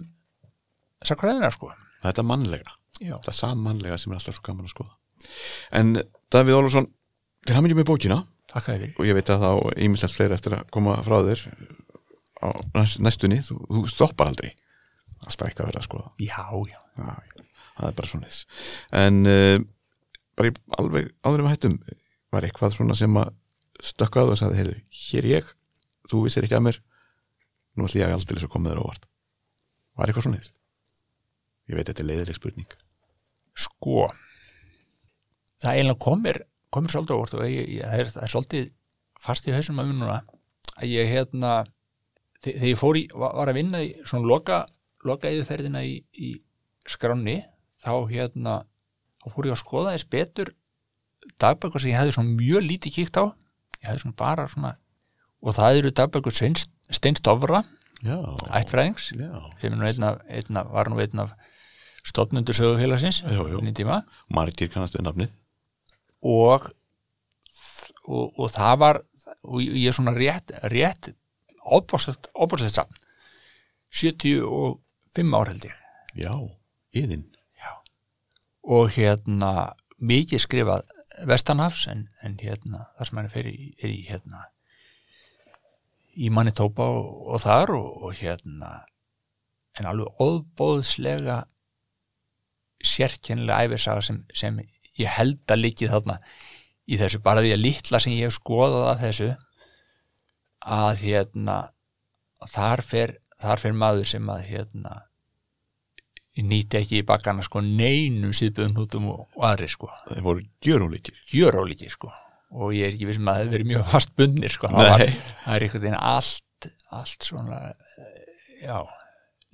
sakræðina 1.09 1.53
sko. 1.55 1.73
Þetta 2.05 2.23
er 2.23 2.29
mannlega, 2.29 2.79
Já. 3.01 3.17
þetta 3.19 3.35
er 3.35 3.39
sammannlega 3.41 4.01
sem 4.01 4.13
er 4.13 4.21
alltaf 4.21 4.39
svo 4.39 4.47
gaman 4.49 4.69
að 4.69 4.75
skoða 4.77 4.98
en 5.81 5.95
Davíð 6.33 6.59
Ólafsson, 6.61 6.89
til 7.47 7.57
hann 7.57 7.65
með 7.69 7.89
bókina? 7.89 8.23
Og 8.99 9.05
ég 9.09 9.17
veit 9.17 9.29
að 9.33 9.45
þá 9.45 9.51
ímislegt 9.85 10.17
fleiri 10.17 10.37
eftir 10.37 10.57
að 10.57 10.69
koma 10.73 10.97
frá 11.05 11.19
þér 11.27 11.43
á 12.45 12.49
næst- 12.77 13.01
næstunni, 13.05 13.41
þú, 13.45 13.59
þú 13.69 13.83
stoppar 13.93 14.31
aldrei. 14.31 14.53
Alltaf 15.27 15.49
eitthvað 15.49 15.67
að 15.67 15.71
vera 15.73 15.81
að 15.83 15.89
skoða. 15.89 16.11
Já, 16.23 16.45
já, 16.71 16.79
Já, 16.99 17.15
það 17.79 17.89
er 17.89 17.97
bara 17.99 18.09
svona 18.11 18.27
þess 18.27 18.65
en 18.99 19.19
uh, 19.31 19.59
bara 20.39 20.51
í 20.51 20.55
alveg 20.79 21.11
áður 21.23 21.43
um 21.43 21.49
að 21.49 21.53
hættum 21.55 21.77
var 22.35 22.47
eitthvað 22.47 22.75
svona 22.75 22.97
sem 22.99 23.19
að 23.21 23.29
stökkaðu 23.89 24.35
og 24.35 24.41
sagði, 24.41 24.59
heyrðu, 24.59 24.77
hér 25.05 25.29
ég 25.31 25.53
þú 26.11 26.23
vissir 26.25 26.47
ekki 26.47 26.57
að 26.59 26.65
mér 26.67 26.81
nú 27.79 27.87
ætlum 27.87 28.03
ég 28.03 28.15
aldrei 28.17 28.41
að 28.43 28.51
koma 28.51 28.73
þér 28.73 28.81
óvart. 28.83 29.07
Var 29.99 30.11
eitthvað 30.11 30.27
svona 30.27 30.41
þess 30.43 30.55
ég 31.69 31.79
veit 31.79 31.87
þetta 31.91 32.03
er 32.03 32.09
leiðileg 32.11 32.39
spurning. 32.39 32.75
Sko 33.59 34.09
það 35.63 35.75
eiginlega 35.75 36.03
komir 36.05 36.39
komir 36.75 36.93
svolítið 36.93 37.17
á 37.17 37.21
vort 37.23 37.35
og 37.39 37.45
ég, 37.49 37.69
ég, 37.79 37.83
það, 37.85 38.01
er, 38.03 38.11
það 38.15 38.25
er 38.27 38.33
svolítið 38.35 38.67
fast 39.25 39.49
í 39.49 39.55
þessum 39.55 39.81
að 39.83 39.93
núna 39.95 40.19
að 40.79 40.91
ég 40.93 41.09
hérna 41.13 41.53
þe- 42.43 42.53
þegar 42.55 42.69
ég 42.73 42.79
fór 42.83 42.99
í, 43.01 43.05
var 43.19 43.51
að 43.53 43.57
vinna 43.59 43.81
í 43.83 43.89
svona 44.07 44.29
loka, 44.31 44.59
loka 45.09 45.31
yfirferðina 45.33 45.83
í, 45.89 45.95
í 46.15 46.31
skránni 46.89 47.39
þá 47.85 47.93
hérna 48.13 48.59
þá 49.25 49.27
fór 49.35 49.49
ég 49.49 49.57
að 49.57 49.63
skoða 49.65 49.95
þess 49.97 50.11
betur 50.13 50.53
dagbækur 51.43 51.83
sem 51.83 51.91
ég 51.93 51.99
hefði 51.99 52.15
svona 52.19 52.37
mjög 52.39 52.63
lítið 52.69 52.95
kíkt 52.99 53.19
á. 53.21 53.25
Ég 53.83 53.89
hefði 53.91 54.05
svona 54.05 54.19
bara 54.21 54.47
svona 54.51 54.75
og 55.43 55.55
það 55.57 55.81
eru 55.81 55.91
dagbækur 55.95 56.35
Steinstofra 56.89 57.65
ættfræðings 58.61 59.09
sem 59.11 59.73
er 59.73 59.75
nú 59.77 59.85
einn 59.89 60.05
af, 60.07 60.21
einn 60.31 60.57
af, 60.61 60.69
var 60.73 60.89
nú 60.93 61.01
einn 61.03 61.19
af 61.25 61.33
stofnundur 62.07 62.55
sögufélagsins 62.57 63.19
margir 64.33 64.71
kannast 64.73 64.95
við 64.97 65.05
nafnið 65.09 65.35
og, 66.23 66.69
og, 68.05 68.39
og 68.39 68.51
það 68.55 68.79
var 68.85 69.03
og 69.45 69.63
ég 69.63 69.89
er 69.91 69.97
svona 69.97 70.15
rétt, 70.17 70.53
rétt 70.73 71.13
óbúrslega 71.69 72.73
saman 72.73 73.03
75 73.89 75.35
ár 75.37 75.51
held 75.53 75.67
ég. 75.69 75.83
Já, 76.19 76.33
yðin 76.97 77.29
og 78.69 78.93
hérna 78.93 79.73
mikið 79.99 80.43
skrifað 80.45 80.95
vestanhafs 81.29 81.87
en, 81.91 82.07
en 82.23 82.37
hérna 82.41 82.85
það 82.99 83.09
sem 83.09 83.19
hann 83.19 83.29
er 83.31 83.49
er 83.49 83.93
í 83.93 84.01
hérna 84.07 84.45
í 86.19 86.31
Manitoba 86.35 86.87
og, 86.99 87.09
og 87.35 87.43
þar 87.43 87.73
og, 87.79 87.89
og 88.09 88.19
hérna 88.19 88.73
en 89.79 89.89
alveg 89.89 90.21
óbóðslega 90.21 91.41
sérkennilega 92.85 93.67
æfisaga 93.67 94.05
sem, 94.05 94.21
sem 94.35 94.61
ég 95.03 95.13
held 95.19 95.43
að 95.55 95.63
líkið 95.65 95.93
þarna 95.95 96.19
í 96.89 96.99
þessu, 97.01 97.21
bara 97.25 97.45
því 97.45 97.53
að 97.55 97.65
litla 97.65 98.01
sem 98.03 98.15
ég 98.17 98.29
hef 98.29 98.39
skoðað 98.39 98.87
af 98.93 99.03
þessu 99.03 99.29
að 100.69 101.03
hérna 101.05 101.59
þar 102.49 102.85
fer, 102.85 103.15
þar 103.41 103.63
fer 103.65 103.77
maður 103.77 104.11
sem 104.13 104.33
að 104.33 104.47
hérna 104.49 105.03
nýti 106.39 106.79
ekki 106.79 107.01
í 107.01 107.07
bakkana 107.07 107.43
sko 107.43 107.61
neinum 107.65 108.31
síðböðunhútum 108.37 109.09
og, 109.11 109.25
og 109.35 109.47
aðri 109.49 109.67
sko. 109.73 109.89
Þeir 110.07 110.23
voru 110.23 110.45
gjörólíkir. 110.63 111.17
Gjörólíki 111.33 111.91
sko. 111.91 112.13
Og 112.55 112.71
ég 112.77 112.87
er 112.87 112.95
ekki 112.95 113.09
vissum 113.09 113.27
að 113.27 113.35
það 113.35 113.43
hefði 113.43 113.55
verið 113.57 113.71
mjög 113.73 113.89
fast 113.91 114.13
bundnir 114.17 114.55
sko. 114.55 114.71
Það, 114.71 114.93
var, 114.93 115.03
það 115.43 115.57
er 115.57 115.67
einhvern 115.67 115.83
veginn 115.83 115.99
allt 115.99 116.45
allt 116.91 117.23
svona 117.23 117.59
eh, 117.71 118.23
já, 118.65 118.79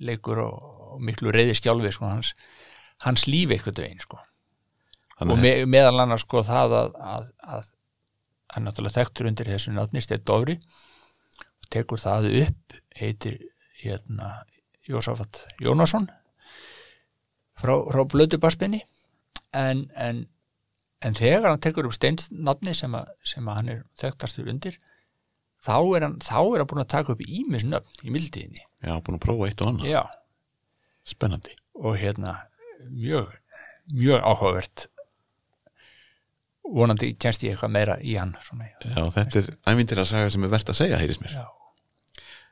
leikur 0.05 0.41
og, 0.45 0.69
og 0.95 1.01
miklu 1.05 1.33
reyði 1.33 1.57
skjálfi 1.59 1.91
sko 1.93 2.09
hans, 2.09 2.31
hans 3.05 3.25
lífi 3.29 3.57
einhvern 3.57 3.81
veginn 3.83 4.03
sko 4.03 4.21
og 5.15 5.21
Þannig, 5.21 5.41
me, 5.41 5.53
meðal 5.77 6.01
annars 6.03 6.25
sko 6.25 6.43
það 6.43 6.75
að, 6.75 7.69
hann 8.55 8.67
náttúrulega 8.67 8.99
þekktur 8.99 9.29
undir 9.29 9.49
þessu 9.53 9.73
nafnist 9.75 10.11
er 10.11 10.23
Dóri 10.23 10.57
og 11.39 11.69
tekur 11.73 12.01
það 12.01 12.29
upp 12.43 12.77
heitir 12.99 13.39
hérna 13.81 14.33
Jósafat 14.85 15.41
Jónasson 15.63 16.07
frá, 17.57 17.73
frá 17.89 18.01
blödu 18.11 18.39
barspenni 18.41 18.83
en, 19.55 19.85
en, 19.95 20.25
en 21.01 21.17
þegar 21.17 21.53
hann 21.53 21.63
tekur 21.63 21.87
upp 21.87 21.95
steinsnafni 21.95 22.75
sem, 22.75 22.95
að, 22.95 23.09
sem 23.23 23.47
að 23.47 23.59
hann 23.61 23.71
er 23.73 23.81
þekktastur 24.01 24.51
undir 24.51 24.77
þá 25.65 25.77
er 25.95 26.05
hann, 26.05 26.17
þá 26.23 26.39
er 26.41 26.61
hann 26.61 26.69
búin 26.69 26.83
að 26.83 26.91
taka 26.93 27.15
upp 27.15 27.23
ímisnöfn 27.25 28.05
í 28.05 28.13
mildiðinni. 28.13 28.65
Já, 28.85 28.93
búin 29.01 29.17
að 29.17 29.23
prófa 29.25 29.47
eitt 29.49 29.63
og 29.63 29.71
annað. 29.71 29.89
Spennandi. 31.05 31.55
Og 31.81 31.97
hérna 32.01 32.35
mjög, 32.91 33.31
mjög 33.93 34.21
áhugavert 34.21 34.85
vonandi 36.73 37.11
kennst 37.21 37.43
ég 37.45 37.53
eitthvað 37.55 37.71
meira 37.75 37.95
í 38.01 38.15
hann 38.17 38.33
svona, 38.41 38.65
já, 38.81 39.03
þetta 39.19 39.41
er 39.43 39.49
ævindir 39.73 40.01
að 40.01 40.09
saga 40.09 40.29
sem 40.33 40.43
er 40.47 40.49
verðt 40.55 40.71
að 40.73 40.79
segja, 40.79 40.97
heyris 41.01 41.19
mér. 41.21 41.35
Já. 41.37 41.45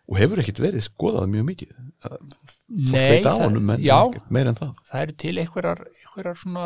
og 0.04 0.18
hefur 0.20 0.42
ekkit 0.44 0.60
verið 0.60 0.84
skoðað 0.86 1.30
mjög 1.32 1.46
mikið. 1.48 1.70
Fólk 2.04 2.92
veit 2.94 3.26
á 3.26 3.32
það- 3.32 3.44
honum 3.46 3.70
en 3.74 3.82
já, 3.82 3.98
ekkert 4.10 4.32
meira 4.36 4.50
en 4.52 4.56
það. 4.60 4.74
Það 4.92 5.02
eru 5.06 5.14
til 5.24 5.36
einhverjar, 5.40 5.84
einhverjar 6.04 6.38
svona 6.44 6.66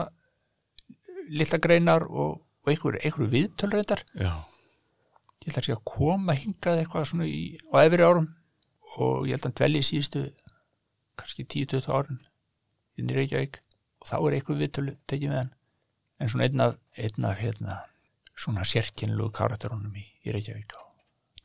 lilla 1.30 1.58
greinar 1.62 2.06
og, 2.10 2.42
og 2.66 2.72
einhver, 2.72 2.98
einhver 3.04 3.30
viðtölreindar 3.32 4.02
já, 4.18 4.32
ég 5.44 5.52
ætla 5.52 5.62
að 5.62 5.68
sé 5.70 5.76
að 5.76 5.84
koma 5.92 6.34
hingað 6.36 6.82
eitthvað 6.82 7.06
svona 7.12 7.28
í, 7.30 7.58
á 7.72 7.76
efri 7.86 8.04
árum 8.08 8.28
og 8.98 9.28
ég 9.28 9.36
held 9.36 9.44
að 9.44 9.50
hann 9.50 9.58
dvelji 9.62 9.84
í 9.84 9.88
síðustu 9.92 10.24
kannski 11.20 11.46
10-20 11.46 11.90
árum 11.94 12.20
í 12.98 13.06
Reykjavík. 13.14 13.60
Og 14.02 14.08
þá 14.10 14.16
er 14.18 14.36
eitthvað 14.38 14.62
viðtölu 14.64 14.94
tekið 15.10 15.30
með 15.32 15.40
hann 15.42 15.54
en 16.18 16.32
svona 16.32 16.48
einn 16.48 16.66
af, 16.66 16.76
einn 16.98 17.30
af 17.30 17.40
hérna, 17.42 17.80
svona 18.38 18.66
sérkennilegu 18.68 19.32
karakterunum 19.36 19.96
í, 19.98 20.06
í 20.26 20.36
Reykjavík 20.36 20.78
á 20.78 20.82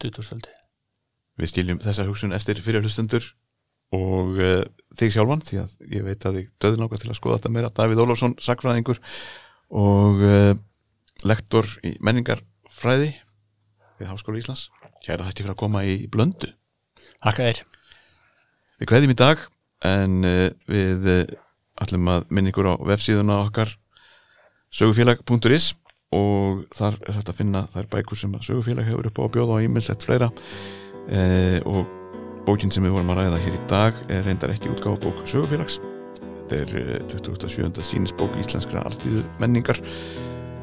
2000-öldi 0.03 0.63
við 1.41 1.53
skiljum 1.53 1.81
þessa 1.83 2.07
hugsun 2.09 2.35
eftir 2.37 2.61
fyrir 2.63 2.85
hlustendur 2.85 3.25
og 3.97 4.39
uh, 4.41 4.63
þig 4.99 5.15
sjálfan 5.15 5.45
því 5.45 5.61
að 5.63 5.75
ég 5.93 6.07
veit 6.07 6.27
að 6.29 6.39
þig 6.39 6.51
döðlangast 6.65 7.05
til 7.05 7.13
að 7.13 7.19
skoða 7.19 7.39
þetta 7.39 7.53
meira. 7.53 7.73
Davíð 7.77 8.03
Ólafsson, 8.05 8.37
sakfræðingur 8.41 9.01
og 9.83 10.25
uh, 10.25 10.53
lektor 11.29 11.69
í 11.85 11.95
menningarfræði 12.05 13.13
við 14.01 14.11
Háskóla 14.11 14.41
Íslands. 14.41 14.69
Kæra 15.05 15.27
hætti 15.27 15.45
fyrir 15.45 15.57
að 15.57 15.63
koma 15.65 15.85
í 15.85 15.99
blöndu. 16.13 16.53
Þakka 17.23 17.49
þér 17.49 17.63
Við 18.83 18.89
kveðjum 18.91 19.15
í 19.15 19.19
dag 19.21 19.45
en 19.87 20.19
uh, 20.27 20.49
við 20.71 21.09
ætlum 21.83 22.11
að 22.13 22.27
minna 22.33 22.53
ykkur 22.53 22.73
á 22.73 22.75
vefsíðuna 22.93 23.43
okkar 23.45 23.77
sögufélag.is 24.73 25.73
og 26.13 26.67
þar 26.77 26.99
er 27.07 27.17
hægt 27.17 27.33
að 27.33 27.39
finna 27.39 27.65
þær 27.73 27.89
bækur 27.95 28.21
sem 28.21 28.35
sögufélag 28.45 28.89
hefur 28.89 29.09
upp 29.09 29.21
á 29.21 29.23
að 29.25 29.33
bjóða 29.37 29.57
á 29.57 29.63
e-mailsett 29.65 30.05
fleira. 30.05 30.29
Uh, 31.03 31.59
og 31.67 31.89
bókin 32.47 32.71
sem 32.71 32.85
við 32.85 32.95
vorum 32.95 33.11
að 33.15 33.23
ræða 33.23 33.41
hér 33.43 33.57
í 33.57 33.63
dag 33.71 33.97
er 34.13 34.23
reyndar 34.27 34.53
ekki 34.55 34.71
útgáfa 34.71 35.01
bók 35.07 35.25
sögufélags. 35.25 35.81
Þetta 36.21 36.61
er 36.61 37.01
uh, 37.01 37.17
27. 37.17 37.83
sínisbók 37.89 38.37
íslenskra 38.41 38.85
alltíðu 38.87 39.25
menningar 39.43 39.81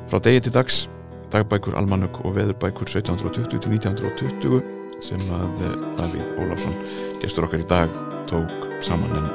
frá 0.09 0.21
degi 0.25 0.45
til 0.47 0.55
dags 0.55 0.87
dagbækur, 1.33 1.77
almanök 1.77 2.21
og 2.25 2.35
veðurbækur 2.37 2.89
1720 2.89 3.61
til 3.61 3.71
1920 3.77 4.61
sem 5.05 5.21
að 5.35 5.63
eh, 5.63 5.77
Davíð 5.99 6.41
Ólafsson 6.41 6.75
gestur 7.21 7.47
okkar 7.47 7.63
í 7.63 7.69
dag 7.69 8.01
tók 8.31 8.67
saman. 8.83 9.15
En 9.21 9.31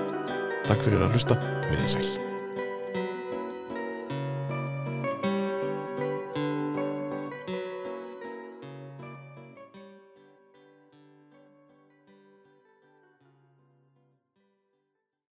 Takk 0.64 0.87
fyrir 0.87 1.03
að 1.05 1.16
hlusta, 1.16 1.41
við 1.70 1.91
sæl 1.93 2.24